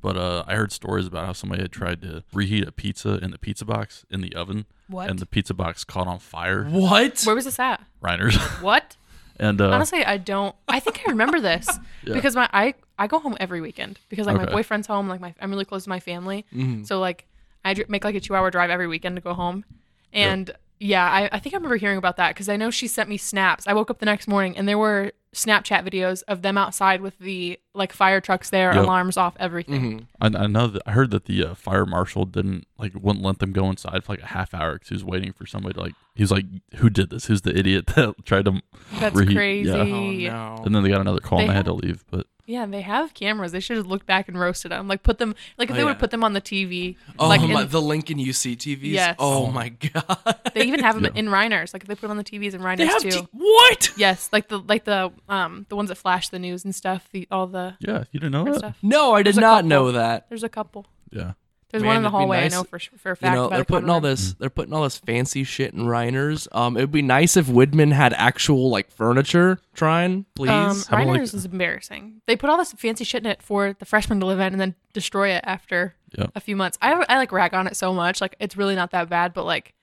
but 0.00 0.16
uh, 0.16 0.44
I 0.46 0.54
heard 0.56 0.72
stories 0.72 1.06
about 1.06 1.26
how 1.26 1.32
somebody 1.32 1.62
had 1.62 1.72
tried 1.72 2.02
to 2.02 2.24
reheat 2.32 2.66
a 2.66 2.72
pizza 2.72 3.18
in 3.22 3.30
the 3.30 3.38
pizza 3.38 3.64
box 3.64 4.04
in 4.10 4.20
the 4.20 4.34
oven, 4.34 4.66
What? 4.88 5.08
and 5.10 5.18
the 5.18 5.26
pizza 5.26 5.54
box 5.54 5.84
caught 5.84 6.06
on 6.06 6.18
fire. 6.18 6.64
What? 6.64 7.22
Where 7.24 7.34
was 7.34 7.44
this 7.44 7.58
at? 7.58 7.82
Reiners, 8.02 8.36
What? 8.62 8.96
and 9.38 9.60
uh, 9.60 9.70
Honestly, 9.70 10.04
I 10.04 10.16
don't. 10.16 10.54
I 10.66 10.80
think 10.80 11.02
I 11.06 11.10
remember 11.10 11.40
this 11.40 11.68
Yeah. 12.04 12.14
because 12.14 12.34
my 12.34 12.48
I 12.52 12.74
I 12.98 13.06
go 13.06 13.18
home 13.20 13.36
every 13.38 13.60
weekend 13.60 14.00
because 14.08 14.26
like 14.26 14.36
my 14.36 14.46
boyfriend's 14.46 14.86
home. 14.86 15.08
Like 15.08 15.20
my 15.20 15.34
I'm 15.40 15.50
really 15.50 15.64
close 15.66 15.84
to 15.84 15.90
my 15.90 16.00
family, 16.00 16.44
Mhm. 16.54 16.86
so 16.86 16.98
like 17.00 17.26
I 17.64 17.74
make 17.88 18.04
like 18.04 18.14
a 18.14 18.20
two 18.20 18.34
hour 18.34 18.50
drive 18.50 18.70
every 18.70 18.86
weekend 18.86 19.16
to 19.16 19.22
go 19.22 19.34
home, 19.34 19.64
and 20.12 20.50
yeah, 20.80 21.10
I, 21.10 21.28
I 21.32 21.38
think 21.40 21.54
I 21.54 21.58
remember 21.58 21.76
hearing 21.76 21.98
about 21.98 22.16
that 22.18 22.34
because 22.34 22.48
I 22.48 22.56
know 22.56 22.70
she 22.70 22.86
sent 22.86 23.08
me 23.08 23.16
snaps. 23.16 23.66
I 23.66 23.72
woke 23.72 23.90
up 23.90 23.98
the 23.98 24.06
next 24.06 24.28
morning 24.28 24.56
and 24.56 24.68
there 24.68 24.78
were 24.78 25.10
Snapchat 25.34 25.84
videos 25.84 26.22
of 26.28 26.42
them 26.42 26.56
outside 26.56 27.00
with 27.00 27.18
the 27.18 27.58
like 27.74 27.92
fire 27.92 28.20
trucks 28.20 28.50
there, 28.50 28.72
Yep. 28.72 28.84
alarms 28.84 29.16
off, 29.16 29.34
everything. 29.40 30.06
Mhm. 30.22 30.36
I, 30.36 30.44
I 30.44 30.46
know 30.46 30.68
that 30.68 30.82
I 30.86 30.92
heard 30.92 31.10
that 31.10 31.24
the 31.24 31.44
uh, 31.46 31.54
fire 31.56 31.84
marshal 31.84 32.24
didn't 32.26 32.66
like 32.78 32.92
wouldn't 32.94 33.24
let 33.24 33.40
them 33.40 33.52
go 33.52 33.68
inside 33.68 34.04
for 34.04 34.12
like 34.12 34.22
a 34.22 34.26
half 34.26 34.54
hour 34.54 34.74
because 34.74 34.88
he 34.88 34.94
was 34.94 35.04
waiting 35.04 35.32
for 35.32 35.44
somebody 35.46 35.74
to 35.74 35.80
like 35.80 35.94
he 36.14 36.22
was 36.22 36.30
like 36.30 36.46
who 36.76 36.88
did 36.88 37.10
this 37.10 37.26
who's 37.26 37.42
the 37.42 37.56
idiot 37.58 37.86
that 37.96 38.14
tried 38.24 38.44
to 38.46 38.62
That's 39.00 39.16
reheat 39.16 39.36
crazy. 39.36 39.68
yeah. 39.70 40.54
Oh 40.54 40.56
no. 40.58 40.62
and 40.64 40.74
then 40.74 40.82
they 40.84 40.88
got 40.90 41.00
another 41.00 41.20
call 41.20 41.40
and 41.40 41.48
They 41.48 41.52
they 41.52 41.56
had 41.56 41.66
to 41.66 41.74
leave 41.74 42.04
but 42.10 42.26
Yeah, 42.48 42.64
they 42.66 42.80
have 42.80 43.12
cameras. 43.14 43.52
They 43.52 43.60
should 43.60 43.76
have 43.76 43.86
looked 43.86 44.06
back 44.06 44.26
and 44.26 44.40
roasted 44.40 44.72
them. 44.72 44.88
Like 44.88 45.02
put 45.02 45.18
them 45.18 45.34
like 45.58 45.68
if 45.68 45.74
Oh, 45.74 45.76
they 45.76 45.84
would 45.84 45.88
yeah. 45.90 45.92
have 45.94 46.00
put 46.00 46.10
them 46.10 46.24
on 46.24 46.32
the 46.32 46.40
TV. 46.40 46.96
Oh 47.18 47.28
like 47.28 47.42
my, 47.42 47.62
in- 47.62 47.68
the 47.68 47.80
Lincoln 47.80 48.18
UC 48.18 48.56
TVs. 48.56 48.78
Yes. 48.82 49.16
Oh 49.18 49.48
my 49.52 49.68
god. 49.68 50.40
they 50.54 50.62
even 50.64 50.80
have 50.80 50.94
them 50.94 51.04
Yeah. 51.14 51.20
in 51.20 51.26
Reiners. 51.26 51.72
Like 51.74 51.82
if 51.82 51.88
they 51.88 51.94
put 51.94 52.02
them 52.02 52.12
on 52.12 52.16
the 52.16 52.24
TVs 52.24 52.54
in 52.54 52.62
Reiners 52.62 52.78
They 52.78 52.86
have 52.86 53.02
too. 53.02 53.10
t- 53.10 53.28
what? 53.32 53.92
yes, 53.98 54.30
like 54.32 54.48
the 54.48 54.58
like 54.60 54.84
the 54.84 55.12
um 55.28 55.66
the 55.68 55.76
ones 55.76 55.90
that 55.90 55.96
flash 55.96 56.30
the 56.30 56.38
news 56.38 56.64
and 56.64 56.74
stuff. 56.74 57.06
The 57.12 57.28
all 57.30 57.46
the 57.46 57.76
yeah 57.80 58.04
you 58.12 58.18
didn't 58.20 58.32
know 58.32 58.44
that 58.44 58.56
stuff. 58.56 58.78
No, 58.82 59.14
I 59.14 59.22
did 59.22 59.36
not 59.36 59.58
couple. 59.58 59.68
know 59.68 59.92
that. 59.92 60.28
There's 60.30 60.42
a 60.42 60.48
couple. 60.48 60.86
yeah 61.12 61.32
There's 61.70 61.82
Man, 61.82 61.88
one 61.88 61.96
in 61.98 62.02
the 62.02 62.10
hallway. 62.10 62.40
nice- 62.40 62.54
I 62.54 62.56
know 62.56 62.64
for 62.64 62.78
for 62.78 63.12
a 63.12 63.16
You 63.20 63.30
know, 63.30 63.48
by 63.50 63.56
they're 63.56 63.64
putting 63.64 63.90
all 63.90 63.96
room. 64.00 64.04
this 64.10 64.32
they're 64.34 64.48
putting 64.48 64.72
all 64.72 64.84
this 64.84 64.96
fancy 64.98 65.44
shit 65.44 65.74
in 65.74 65.80
Reiners. 65.80 66.48
Um 66.52 66.76
it 66.76 66.80
would 66.80 66.92
be 66.92 67.02
nice 67.02 67.36
if 67.36 67.46
Widman 67.46 67.92
had 67.92 68.14
actual 68.14 68.70
like 68.70 68.90
furniture 68.90 69.58
trying, 69.74 70.24
please. 70.34 70.48
Um, 70.50 70.82
How 70.88 70.96
about, 71.02 71.06
like- 71.08 71.20
Reiners 71.20 71.34
is 71.34 71.44
embarrassing. 71.44 72.22
They 72.26 72.36
put 72.36 72.48
all 72.48 72.56
this 72.56 72.72
fancy 72.72 73.04
shit 73.04 73.22
in 73.24 73.30
it 73.30 73.42
for 73.42 73.74
the 73.74 73.84
freshmen 73.84 74.18
to 74.20 74.26
live 74.26 74.40
in 74.40 74.52
and 74.52 74.60
then 74.60 74.74
destroy 74.94 75.28
it 75.30 75.44
after 75.46 75.94
Yeah. 76.16 76.26
a 76.34 76.40
few 76.40 76.56
months. 76.56 76.78
I 76.80 77.04
I 77.08 77.18
like 77.18 77.32
rag 77.32 77.52
on 77.52 77.66
it 77.66 77.76
so 77.76 77.92
much. 77.92 78.20
Like 78.22 78.34
it's 78.40 78.56
really 78.56 78.74
not 78.74 78.90
that 78.92 79.10
bad, 79.10 79.34
but 79.34 79.44
like 79.44 79.74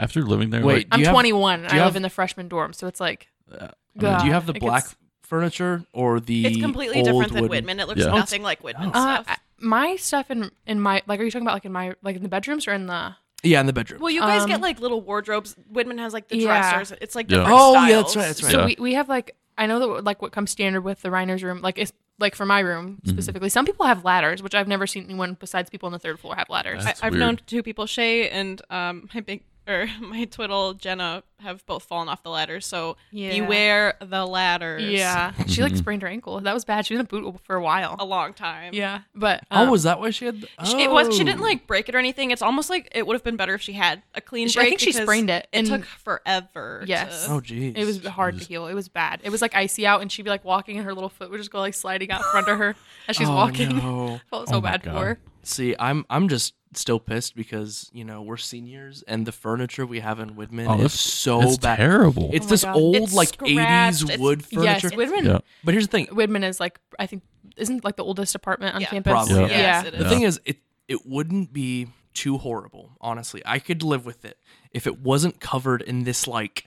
after 0.00 0.22
living 0.22 0.48
there 0.50 0.62
Wait, 0.64 0.74
like, 0.76 0.86
I'm 0.92 1.00
have- 1.04 1.12
21 1.12 1.60
and 1.60 1.68
do 1.68 1.74
you 1.76 1.80
I 1.80 1.84
have- 1.84 1.92
live 1.92 1.96
in 1.96 2.02
the 2.02 2.10
freshman 2.10 2.48
dorm, 2.48 2.72
so 2.72 2.86
it's 2.86 3.00
like 3.00 3.28
uh, 3.52 3.68
God, 3.98 4.20
Do 4.20 4.26
you 4.26 4.32
have 4.32 4.46
the 4.46 4.54
black 4.54 4.84
gets- 4.84 4.96
furniture 5.22 5.84
or 5.92 6.20
the 6.20 6.46
It's 6.46 6.56
completely 6.60 6.96
old 6.96 7.04
different 7.06 7.32
than 7.32 7.42
wooden- 7.42 7.50
Whitman. 7.50 7.80
It 7.80 7.86
looks 7.88 8.00
Yeah. 8.00 8.06
Nothing 8.06 8.42
like 8.42 8.62
Whitman 8.64 8.90
Uh, 8.94 9.22
stuff. 9.22 9.38
I- 9.64 9.68
my 9.68 9.96
stuff 9.96 10.30
in 10.30 10.50
in 10.66 10.80
my 10.80 11.02
like 11.06 11.20
are 11.20 11.24
you 11.24 11.30
talking 11.30 11.46
about 11.46 11.54
like 11.54 11.64
in 11.64 11.72
my 11.72 11.94
like 12.02 12.16
in 12.16 12.22
the 12.22 12.28
bedrooms 12.28 12.68
or 12.68 12.72
in 12.72 12.86
the 12.86 13.16
Yeah, 13.42 13.60
in 13.60 13.66
the 13.66 13.72
bedroom. 13.72 14.00
well, 14.00 14.10
you 14.10 14.20
guys 14.20 14.42
um, 14.42 14.48
get 14.48 14.60
like 14.60 14.80
little 14.80 15.00
wardrobes. 15.00 15.54
Whitman 15.70 15.98
has 15.98 16.12
like 16.12 16.28
the 16.28 16.36
Yeah. 16.38 16.70
dressers. 16.72 16.96
It's 17.00 17.14
like 17.14 17.30
Yeah. 17.30 17.38
different 17.38 17.58
Oh, 17.58 17.72
styles. 17.72 17.88
yeah, 17.90 17.96
that's 17.96 18.16
right, 18.16 18.26
that's 18.26 18.42
right. 18.42 18.52
So 18.52 18.58
Yeah. 18.60 18.66
we, 18.66 18.76
we 18.78 18.94
have 18.94 19.08
like 19.08 19.36
I 19.56 19.66
know 19.66 19.78
that 19.78 20.04
like 20.04 20.20
what 20.22 20.32
comes 20.32 20.50
standard 20.50 20.80
with 20.82 21.02
the 21.02 21.10
Reiner's 21.10 21.42
room, 21.42 21.60
like 21.60 21.78
it's 21.78 21.92
like 22.18 22.34
for 22.34 22.46
my 22.46 22.60
room 22.60 22.98
Mm-hmm. 23.02 23.10
specifically. 23.10 23.48
Some 23.48 23.64
people 23.66 23.86
have 23.86 24.04
ladders, 24.04 24.42
which 24.42 24.54
I've 24.54 24.68
never 24.68 24.86
seen 24.86 25.04
anyone 25.04 25.36
besides 25.38 25.68
people 25.70 25.86
on 25.86 25.92
the 25.92 25.98
third 25.98 26.18
floor 26.20 26.34
have 26.36 26.48
ladders. 26.48 26.84
That's 26.84 27.02
I, 27.02 27.06
I've 27.08 27.12
weird. 27.12 27.20
known 27.20 27.40
two 27.46 27.62
people, 27.62 27.86
Shay 27.86 28.28
and 28.30 28.60
um, 28.70 29.08
my 29.14 29.20
big 29.20 29.42
or 29.66 29.88
my 30.00 30.24
twiddle 30.24 30.74
Jenna, 30.74 31.22
have 31.40 31.64
both 31.66 31.82
fallen 31.84 32.08
off 32.08 32.22
the 32.22 32.30
ladder. 32.30 32.60
So 32.60 32.96
Yeah. 33.10 33.30
beware 33.38 33.94
the 34.00 34.24
ladders. 34.26 34.82
yeah, 34.84 35.32
she 35.46 35.62
like 35.62 35.72
Mhm. 35.72 35.78
sprained 35.78 36.02
her 36.02 36.08
ankle. 36.08 36.40
That 36.40 36.54
was 36.54 36.64
bad. 36.64 36.86
She 36.86 36.94
was 36.94 37.00
in 37.00 37.06
a 37.06 37.08
boot 37.08 37.40
for 37.44 37.56
a 37.56 37.62
while. 37.62 37.96
a 37.98 38.04
long 38.04 38.32
time. 38.32 38.72
Yeah, 38.74 39.00
but 39.14 39.44
oh, 39.50 39.64
um, 39.64 39.70
was 39.70 39.82
that 39.82 40.00
why 40.00 40.10
she 40.10 40.24
had 40.26 40.40
the- 40.40 40.48
She- 40.64 40.82
It 40.82 40.90
was. 40.90 41.14
She 41.14 41.22
Oh. 41.22 41.26
didn't 41.26 41.40
like 41.42 41.66
break 41.66 41.88
it 41.88 41.94
or 41.94 41.98
anything. 41.98 42.30
It's 42.30 42.42
almost 42.42 42.70
like 42.70 42.88
it 42.94 43.06
would 43.06 43.14
have 43.14 43.24
been 43.24 43.36
better 43.36 43.54
if 43.54 43.62
she 43.62 43.72
had 43.74 44.02
a 44.14 44.20
clean 44.20 44.48
She- 44.48 44.60
I 44.60 44.64
think 44.64 44.80
she 44.80 44.92
sprained 44.92 45.28
it, 45.30 45.48
It 45.52 45.66
took 45.66 45.84
forever. 45.84 46.84
Yes. 46.86 47.26
to- 47.26 47.32
Oh 47.32 47.40
geez. 47.40 47.74
It 47.76 47.84
was 47.84 48.04
hard 48.06 48.38
to 48.38 48.44
heal. 48.44 48.66
It 48.66 48.74
was 48.74 48.88
bad. 48.88 49.20
It 49.22 49.30
was 49.30 49.42
like 49.42 49.54
icy 49.54 49.86
out, 49.86 50.00
and 50.02 50.10
she'd 50.10 50.22
be 50.22 50.30
like 50.30 50.44
walking, 50.44 50.76
and 50.76 50.84
her 50.86 50.94
little 50.94 51.08
foot 51.10 51.30
would 51.30 51.38
just 51.38 51.50
go 51.50 51.58
like 51.60 51.74
sliding 51.74 52.10
out 52.10 52.20
in 52.20 52.26
front 52.30 52.48
of 52.48 52.58
her 52.58 52.74
as 53.08 53.16
she's 53.16 53.28
Oh, 53.28 53.34
walking. 53.34 53.76
no. 53.78 54.20
Felt 54.30 54.48
so 54.48 54.56
Oh 54.56 54.60
bad 54.60 54.82
for 54.82 54.90
her. 54.90 55.18
See, 55.46 55.74
I'm 55.78 56.04
I'm 56.10 56.28
just 56.28 56.54
still 56.74 56.98
pissed 56.98 57.36
because 57.36 57.88
you 57.92 58.04
know 58.04 58.20
we're 58.22 58.36
seniors 58.36 59.04
and 59.06 59.24
the 59.26 59.30
furniture 59.32 59.86
we 59.86 60.00
have 60.00 60.18
in 60.18 60.34
Whitman 60.34 60.66
oh 60.68 60.80
is 60.80 60.92
so 60.98 61.40
it's 61.42 61.56
bad. 61.58 61.76
terrible 61.76 62.30
It's 62.32 62.46
Oh 62.46 62.48
this 62.48 62.64
God. 62.64 62.74
old 62.76 62.96
It's 62.96 63.14
like 63.14 63.28
scratched. 63.28 64.00
80s 64.00 64.02
It's- 64.04 64.18
wood 64.18 64.44
furniture. 64.44 64.88
Yes, 64.88 64.94
Widman. 64.96 65.24
yeah 65.24 65.38
But 65.62 65.74
here's 65.74 65.86
the 65.86 65.90
thing. 65.92 66.06
Widman 66.08 66.42
is 66.42 66.58
like 66.58 66.80
I 66.98 67.06
think 67.06 67.22
isn't 67.56 67.84
like 67.84 67.94
the 67.96 68.02
oldest 68.04 68.34
apartment 68.34 68.74
on 68.74 68.80
Yeah. 68.80 68.88
campus. 68.88 69.10
Probably. 69.12 69.34
Yeah. 69.34 69.46
Yeah. 69.46 69.56
Yes, 69.58 69.86
it 69.86 69.98
The 69.98 70.08
thing 70.08 70.22
is, 70.22 70.40
it 70.44 70.56
it 70.88 71.06
wouldn't 71.06 71.52
be 71.52 71.86
too 72.12 72.38
horrible. 72.38 72.96
Honestly, 73.00 73.40
I 73.46 73.60
could 73.60 73.82
live 73.84 74.04
with 74.04 74.24
it 74.24 74.38
if 74.72 74.86
it 74.88 74.98
wasn't 75.00 75.38
covered 75.40 75.80
in 75.82 76.02
this 76.04 76.26
like 76.26 76.66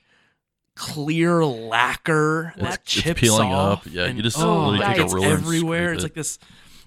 clear 0.76 1.44
lacquer 1.44 2.54
It's- 2.56 2.64
that 2.72 2.80
it's 2.84 2.94
chips 2.94 3.20
peeling 3.22 3.52
off 3.52 3.86
up. 3.88 3.94
Yeah, 3.94 4.06
and- 4.06 4.16
you 4.18 4.24
just 4.24 4.38
oh, 4.40 4.70
literally 4.70 4.86
take 4.86 4.98
a 5.00 5.04
it's 5.04 5.14
ruler 5.14 5.28
and 5.28 5.34
everywhere. 5.38 5.84
scrape 5.88 5.96
It's 5.96 6.04
like 6.04 6.14
this, 6.14 6.40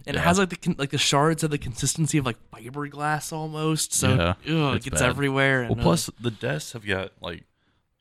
and 0.07 0.17
it 0.17 0.21
has 0.21 0.39
like 0.39 0.49
the 0.51 0.75
like 0.79 0.91
the 0.91 0.99
shards 0.99 1.43
have 1.43 1.51
the 1.51 1.59
consistency 1.59 2.19
of 2.19 2.27
like 2.27 2.37
fiberglass 2.53 3.33
almost. 3.33 3.93
So 3.95 4.35
Yeah, 4.45 4.65
ugh, 4.69 4.77
it 4.77 4.83
gets 4.85 5.01
bad. 5.01 5.09
everywhere. 5.11 5.63
well 5.63 5.73
and, 5.73 5.81
uh, 5.81 5.85
plus 5.85 6.11
the 6.21 6.31
desks 6.31 6.73
have 6.73 6.87
got 6.87 7.13
like 7.21 7.45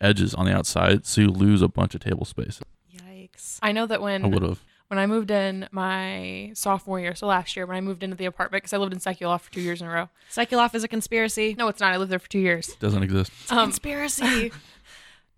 edges 0.01 0.33
on 0.33 0.45
the 0.45 0.53
outside 0.55 1.05
so 1.05 1.19
you 1.21 1.27
lose 1.27 1.61
a 1.61 1.67
bunch 1.67 1.93
of 1.93 1.99
table 2.01 2.23
space 2.25 2.61
Yikes. 2.95 3.59
I 3.61 3.71
know 3.73 3.85
that 3.85 4.01
when 4.01 4.21
I 4.23 4.27
when 4.27 4.31
would 4.39 4.43
have 4.49 4.63
when 4.87 4.97
I 4.97 5.05
moved 5.05 5.29
in 5.29 5.67
my 5.71 6.51
sophomore 6.55 6.99
year, 6.99 7.13
so 7.13 7.27
last 7.27 7.55
year 7.55 7.65
when 7.67 7.77
I 7.77 7.81
moved 7.81 8.01
into 8.01 8.15
the 8.15 8.25
apartment 8.25 8.63
because 8.63 8.73
I 8.73 8.77
lived 8.77 8.91
in 8.93 8.99
Seculoff 8.99 9.41
for 9.41 9.51
two 9.51 9.61
years 9.61 9.81
in 9.81 9.87
a 9.87 9.91
row. 9.91 10.09
Psychuloff 10.31 10.73
is 10.73 10.83
a 10.83 10.87
conspiracy. 10.87 11.53
No, 11.55 11.67
it's 11.67 11.79
not. 11.79 11.93
I 11.93 11.97
lived 11.97 12.11
there 12.11 12.17
for 12.17 12.29
two 12.29 12.39
years. 12.39 12.73
Doesn't 12.79 13.03
exist. 13.03 13.31
Um, 13.51 13.65
conspiracy. 13.67 14.51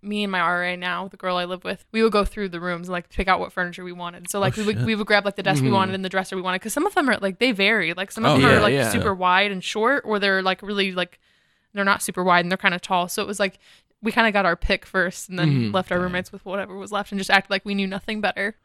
me 0.02 0.24
and 0.24 0.32
my 0.32 0.40
RA 0.40 0.74
now, 0.76 1.06
the 1.08 1.16
girl 1.16 1.36
I 1.36 1.44
live 1.44 1.62
with, 1.64 1.84
we 1.92 2.02
would 2.02 2.10
go 2.12 2.24
through 2.24 2.48
the 2.48 2.60
rooms 2.60 2.88
and 2.88 2.92
like 2.92 3.08
pick 3.08 3.28
out 3.28 3.38
what 3.40 3.52
furniture 3.52 3.84
we 3.84 3.92
wanted. 3.92 4.28
So 4.28 4.40
like 4.40 4.58
Oh, 4.58 4.62
we 4.62 4.66
would 4.66 4.76
shit. 4.78 4.86
we 4.86 4.94
would 4.96 5.06
grab 5.06 5.24
like 5.24 5.36
the 5.36 5.42
desk 5.44 5.62
we 5.62 5.68
Mhm. 5.68 5.72
wanted 5.74 5.94
and 5.94 6.04
the 6.04 6.08
dresser 6.08 6.34
we 6.34 6.42
wanted 6.42 6.58
because 6.60 6.72
some 6.72 6.86
of 6.86 6.94
them 6.94 7.08
are 7.08 7.18
like 7.18 7.38
they 7.38 7.52
vary. 7.52 7.94
Like 7.94 8.10
some 8.10 8.24
of 8.24 8.32
Oh, 8.32 8.34
them 8.40 8.42
yeah, 8.50 8.56
are 8.56 8.60
like 8.60 8.74
yeah. 8.74 8.90
super 8.90 9.14
wide 9.14 9.52
and 9.52 9.62
short, 9.62 10.02
or 10.04 10.18
they're 10.18 10.42
like 10.42 10.60
really 10.62 10.92
like 10.92 11.20
they're 11.72 11.84
not 11.84 12.02
super 12.02 12.22
wide 12.24 12.40
and 12.44 12.50
they're 12.50 12.56
kind 12.58 12.74
of 12.74 12.80
tall. 12.82 13.06
So 13.08 13.22
it 13.22 13.28
was 13.28 13.38
like 13.40 13.58
we 14.02 14.10
kind 14.10 14.26
of 14.26 14.32
got 14.32 14.44
our 14.44 14.56
pick 14.56 14.84
first 14.84 15.28
and 15.28 15.38
then 15.38 15.70
Mhm. 15.70 15.74
left 15.74 15.92
our 15.92 16.00
roommates 16.00 16.32
with 16.32 16.44
whatever 16.44 16.76
was 16.76 16.90
left 16.90 17.12
and 17.12 17.18
just 17.20 17.30
acted 17.30 17.50
like 17.50 17.64
we 17.64 17.74
knew 17.74 17.86
nothing 17.86 18.20
better. 18.20 18.56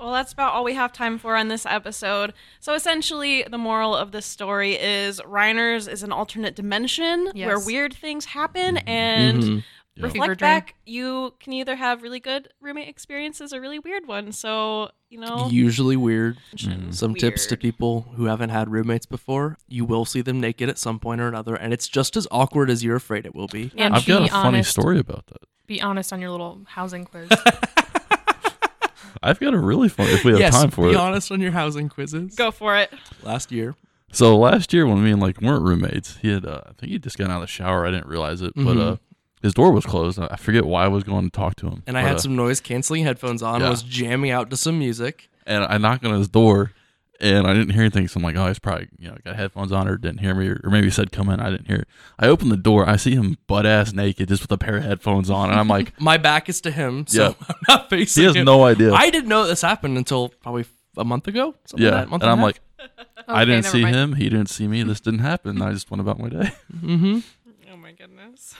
Well, 0.00 0.10
that's 0.12 0.32
about 0.32 0.52
all 0.54 0.64
we 0.64 0.74
have 0.74 0.92
time 0.92 1.18
for 1.18 1.36
on 1.36 1.46
this 1.46 1.64
episode. 1.64 2.34
So 2.58 2.74
essentially, 2.74 3.44
the 3.48 3.56
moral 3.58 3.94
of 3.94 4.10
this 4.10 4.26
story 4.26 4.72
is 4.74 5.20
Reiner's 5.20 5.86
is 5.86 6.02
an 6.02 6.10
alternate 6.10 6.56
dimension 6.56 7.30
Yes. 7.32 7.46
where 7.46 7.60
weird 7.60 7.94
things 7.94 8.24
happen, 8.24 8.78
and 8.78 9.42
Mhm. 9.42 9.64
Yeah. 9.96 10.08
Fever 10.08 10.12
reflect 10.22 10.38
dream. 10.40 10.48
back, 10.50 10.74
you 10.86 11.34
can 11.38 11.52
either 11.52 11.76
have 11.76 12.02
really 12.02 12.18
good 12.18 12.48
roommate 12.60 12.88
experiences 12.88 13.52
or 13.52 13.60
really 13.60 13.78
weird 13.78 14.08
ones. 14.08 14.36
So 14.38 14.90
you 15.08 15.20
know, 15.20 15.46
Usually 15.48 15.96
weird. 15.96 16.36
dimension 16.56 16.88
is 16.88 16.98
Some 16.98 17.14
tips 17.14 17.46
to 17.46 17.56
people 17.56 18.02
who 18.16 18.24
haven't 18.24 18.50
had 18.50 18.68
roommates 18.72 19.06
before: 19.06 19.56
you 19.68 19.84
will 19.84 20.04
see 20.04 20.20
them 20.20 20.40
naked 20.40 20.68
at 20.68 20.78
some 20.78 20.98
point 20.98 21.20
or 21.20 21.28
another, 21.28 21.54
and 21.54 21.72
it's 21.72 21.86
just 21.86 22.16
as 22.16 22.26
awkward 22.32 22.70
as 22.70 22.82
you're 22.82 22.96
afraid 22.96 23.24
it 23.24 23.34
will 23.36 23.46
be. 23.46 23.70
And 23.76 23.94
I've 23.94 24.04
got 24.04 24.22
be 24.22 24.26
a 24.26 24.30
funny 24.30 24.62
story 24.64 24.98
about 24.98 25.28
that. 25.28 25.42
Be 25.68 25.80
honest 25.80 26.12
on 26.12 26.20
your 26.20 26.30
little 26.30 26.62
housing 26.66 27.04
quiz. 27.04 27.28
I've 29.22 29.40
got 29.40 29.54
a 29.54 29.58
really 29.58 29.88
fun. 29.88 30.08
If 30.08 30.24
we 30.24 30.32
have 30.32 30.40
yes, 30.40 30.54
time 30.60 30.70
for 30.70 30.82
be 30.82 30.88
it. 30.88 30.92
Be 30.92 30.96
honest 30.98 31.30
on 31.32 31.40
your 31.40 31.52
housing 31.52 31.88
quizzes. 31.88 32.34
Go 32.34 32.50
for 32.50 32.76
it. 32.76 32.92
Last 33.22 33.50
year, 33.52 33.74
So 34.12 34.36
last 34.36 34.72
year 34.74 34.86
when 34.86 35.02
me 35.02 35.12
and 35.12 35.20
like 35.22 35.40
weren't 35.40 35.62
roommates, 35.62 36.16
he 36.16 36.28
had 36.32 36.44
uh, 36.44 36.60
I 36.66 36.72
think 36.72 36.92
he 36.92 36.98
just 36.98 37.16
got 37.16 37.30
out 37.30 37.36
of 37.36 37.40
the 37.42 37.46
shower. 37.46 37.86
I 37.86 37.90
didn't 37.90 38.06
realize 38.08 38.42
it, 38.42 38.52
but 38.54 38.76
Mhm. 38.76 38.92
uh, 38.92 38.96
his 39.44 39.54
door 39.54 39.70
was 39.72 39.84
closed. 39.84 40.18
I 40.18 40.36
forget 40.36 40.64
why 40.64 40.84
I 40.84 40.88
was 40.88 41.04
going 41.04 41.24
to 41.26 41.30
talk 41.30 41.54
to 41.56 41.66
him. 41.68 41.82
and 41.86 41.96
I 41.98 42.02
but, 42.02 42.08
had 42.08 42.16
uh, 42.16 42.20
some 42.20 42.34
noise 42.34 42.60
canceling 42.60 43.04
headphones 43.04 43.42
on. 43.42 43.60
Yeah. 43.60 43.70
Was 43.70 43.82
jamming 43.82 44.30
out 44.30 44.50
to 44.50 44.56
some 44.56 44.78
music. 44.78 45.28
and 45.46 45.64
I 45.64 45.76
knocked 45.78 46.04
on 46.04 46.14
his 46.18 46.28
door, 46.28 46.72
and 47.20 47.46
I 47.46 47.52
didn't 47.52 47.70
hear 47.74 47.82
anything. 47.82 48.08
So 48.08 48.18
I'm 48.18 48.24
like, 48.24 48.36
oh, 48.36 48.46
he's 48.48 48.58
probably 48.58 48.88
you 48.98 49.08
know 49.08 49.16
got 49.24 49.36
headphones 49.36 49.70
on 49.70 49.86
or 49.86 49.96
didn't 49.98 50.18
hear 50.20 50.34
me, 50.34 50.48
or, 50.48 50.60
or 50.64 50.70
maybe 50.70 50.86
he 50.86 50.90
said 50.90 51.12
come 51.12 51.28
in. 51.28 51.40
I 51.40 51.50
didn't 51.50 51.66
hear 51.66 51.76
it. 51.76 51.88
I 52.18 52.26
opened 52.28 52.50
the 52.52 52.56
door. 52.56 52.88
I 52.88 52.96
see 52.96 53.14
him 53.14 53.36
butt 53.46 53.66
ass 53.66 53.92
naked, 53.92 54.28
just 54.28 54.42
with 54.42 54.50
a 54.52 54.58
pair 54.58 54.76
of 54.78 54.82
headphones 54.84 55.28
on, 55.30 55.50
and 55.50 55.60
I'm 55.60 55.68
like, 55.68 55.92
My 56.00 56.16
back 56.16 56.48
is 56.48 56.60
to 56.62 56.70
him, 56.70 57.06
so 57.06 57.22
Yeah. 57.22 57.34
I'm 57.48 57.54
not 57.68 57.90
facing 57.90 58.22
he 58.22 58.26
has 58.26 58.36
him. 58.36 58.46
no 58.46 58.64
idea. 58.64 58.92
I 58.94 59.10
didn't 59.10 59.28
know 59.28 59.46
this 59.46 59.60
happened 59.62 59.96
until 59.98 60.30
probably 60.30 60.64
a 60.96 61.04
month 61.04 61.28
ago. 61.28 61.54
Something 61.66 61.84
yeah, 61.86 61.92
like 61.92 62.00
that, 62.04 62.08
month 62.10 62.22
and 62.22 62.32
I'm 62.32 62.38
half. 62.38 62.44
like, 62.46 62.60
I 63.28 63.44
didn't 63.44 63.64
see 63.66 63.82
mind. 63.82 63.94
him. 63.94 64.12
He 64.14 64.28
didn't 64.30 64.48
see 64.48 64.66
me. 64.68 64.82
This 64.84 65.00
didn't 65.00 65.20
happen. 65.20 65.60
I 65.62 65.72
just 65.72 65.90
went 65.90 66.00
about 66.00 66.18
my 66.18 66.28
day. 66.30 66.52
mm-hmm. 66.74 67.18
Oh 67.72 67.76
my 67.76 67.92
goodness. 67.92 68.54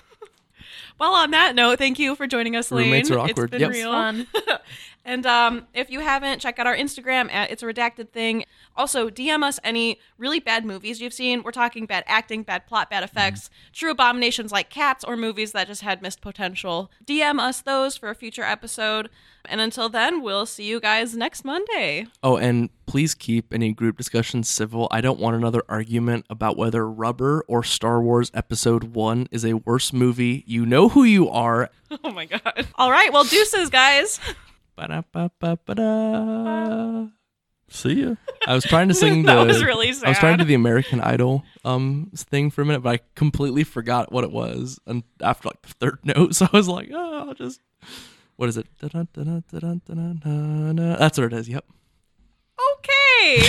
Well, 0.99 1.13
on 1.15 1.31
that 1.33 1.55
note, 1.55 1.79
thank 1.79 1.99
you 1.99 2.15
for 2.15 2.27
joining 2.27 2.57
us, 2.57 2.71
Lane. 2.71 2.85
Roommates 2.87 3.11
are 3.11 3.19
awkward. 3.19 3.53
It's 3.55 3.61
been 3.61 3.61
Yep. 3.61 3.71
real. 3.71 4.59
And 5.05 5.27
um, 5.27 5.67
if 5.75 5.91
you 5.91 6.01
haven't, 6.01 6.41
check 6.41 6.59
out 6.59 6.67
our 6.67 6.77
Instagram 6.77 7.31
at 7.31 7.51
It's 7.51 7.63
a 7.63 7.67
Redacted 7.67 8.11
Thing. 8.11 8.45
Also, 8.75 9.11
DM 9.11 9.43
us 9.43 9.61
any 9.63 9.99
really 10.17 10.41
bad 10.41 10.65
movies 10.65 11.01
you've 11.01 11.13
seen. 11.13 11.43
We're 11.43 11.51
talking 11.51 11.85
bad 11.85 12.05
acting, 12.07 12.43
bad 12.43 12.67
plot, 12.67 12.89
bad 12.89 13.05
effects, 13.05 13.51
true 13.73 13.91
abominations 13.91 14.51
like 14.51 14.71
cats, 14.71 15.05
or 15.05 15.17
movies 15.17 15.53
that 15.53 15.67
just 15.67 15.83
had 15.83 16.01
missed 16.01 16.23
potential. 16.23 16.91
DM 17.05 17.39
us 17.39 17.61
those 17.61 17.97
for 17.97 18.09
a 18.09 18.15
future 18.15 18.43
episode. 18.43 19.11
And 19.47 19.61
until 19.61 19.91
then, 19.91 20.23
we'll 20.23 20.47
see 20.47 20.65
you 20.65 20.81
guys 20.81 21.15
next 21.15 21.45
Monday. 21.45 22.07
Oh, 22.23 22.39
and 22.39 22.71
please 22.87 23.15
keep 23.15 23.53
any 23.53 23.75
group 23.75 23.99
discussions 23.99 24.49
civil. 24.49 24.89
I 24.91 25.03
don't 25.03 25.21
want 25.21 25.37
another 25.37 25.63
argument 25.69 26.25
about 26.31 26.57
whether 26.57 26.89
Rubber 26.89 27.45
or 27.47 27.63
Star 27.63 28.01
Wars 28.01 28.31
Episode 28.33 28.95
1 28.95 29.29
is 29.31 29.45
a 29.45 29.53
worse 29.53 29.93
movie. 29.93 30.45
You 30.47 30.65
know 30.65 30.89
who 30.89 31.05
you 31.05 31.29
are. 31.29 31.71
Oh 32.03 32.11
my 32.11 32.25
God. 32.25 32.67
All 32.75 32.91
right. 32.91 33.13
Well, 33.13 33.23
deuces, 33.23 33.71
guys. 33.71 34.19
Ba-da-ba-ba-ba-da. 34.77 37.07
See 37.69 38.03
ya. 38.03 38.15
I 38.47 38.55
was 38.55 38.65
trying 38.65 38.89
to 38.89 38.95
sing 39.03 39.23
the. 39.23 39.35
That 39.35 39.47
was 39.47 39.65
really 39.65 39.93
sad. 39.93 40.07
I 40.07 40.09
was 40.11 40.19
trying 40.19 40.37
to 40.39 40.45
do 40.45 40.49
the 40.49 40.55
American 40.55 41.01
Idol 41.01 41.45
um 41.65 42.11
thing 42.15 42.51
for 42.51 42.63
a 42.63 42.67
minute, 42.67 42.83
but 42.83 42.95
I 42.95 42.99
completely 43.15 43.65
forgot 43.65 44.13
what 44.13 44.25
it 44.25 44.31
was. 44.31 44.79
And 44.87 45.03
after 45.23 45.49
like 45.49 45.63
the 45.63 45.69
third 45.75 45.99
note, 46.05 46.35
so 46.35 46.47
I 46.53 46.57
was 46.57 46.69
like, 46.69 46.91
oh, 46.93 47.29
I'll 47.29 47.35
just. 47.35 47.61
What 48.37 48.49
is 48.49 48.57
it? 48.57 48.67
That's 48.81 48.95
what 51.19 51.27
it 51.27 51.33
is. 51.33 51.49
Yep. 51.49 51.65
Okay. 52.75 53.43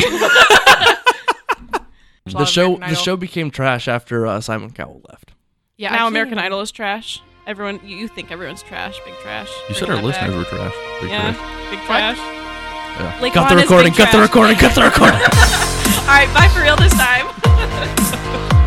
There's 2.24 2.34
a 2.34 2.38
lot 2.38 2.40
The 2.40 2.46
show 2.46 2.64
American 2.66 2.80
the 2.82 2.86
Idol. 2.88 3.04
show 3.04 3.18
became 3.18 3.52
trash 3.52 3.88
after 3.88 4.26
uh, 4.28 4.42
Simon 4.42 4.72
Cowell 4.72 5.02
left. 5.10 5.32
Yeah, 5.78 5.90
I 5.90 5.92
now 5.94 5.98
can't 6.00 6.08
American 6.10 6.34
even- 6.34 6.46
Idol 6.46 6.62
is 6.62 6.72
trash. 6.72 7.22
Everyone, 7.48 7.80
you 7.84 7.96
you 7.96 8.08
think 8.08 8.32
everyone's 8.32 8.64
trash, 8.64 9.00
big 9.06 9.14
trash. 9.22 9.50
You 9.70 9.76
said 9.76 9.90
our 9.90 9.96
that 9.98 10.02
back. 10.04 10.22
listeners 10.22 10.36
were 10.36 10.44
trash. 10.46 10.74
Big 11.02 11.10
Yeah, 11.12 11.34
trash. 11.34 11.70
big 11.70 11.80
trash. 11.86 12.18
Yeah. 12.18 13.20
Lake 13.22 13.34
Cut 13.34 13.50
the 13.50 13.56
Juan 13.56 13.58
is 13.60 13.70
recording. 13.70 13.94
Cut 13.94 14.12
the 14.12 14.20
recording. 14.20 14.56
Cut 14.58 14.74
the 14.74 14.82
recording. 14.90 15.20
All 15.22 16.08
right, 16.08 16.30
bye 16.34 16.48
for 16.54 16.62
real 16.62 16.76
this 16.76 16.94
time. 16.94 17.28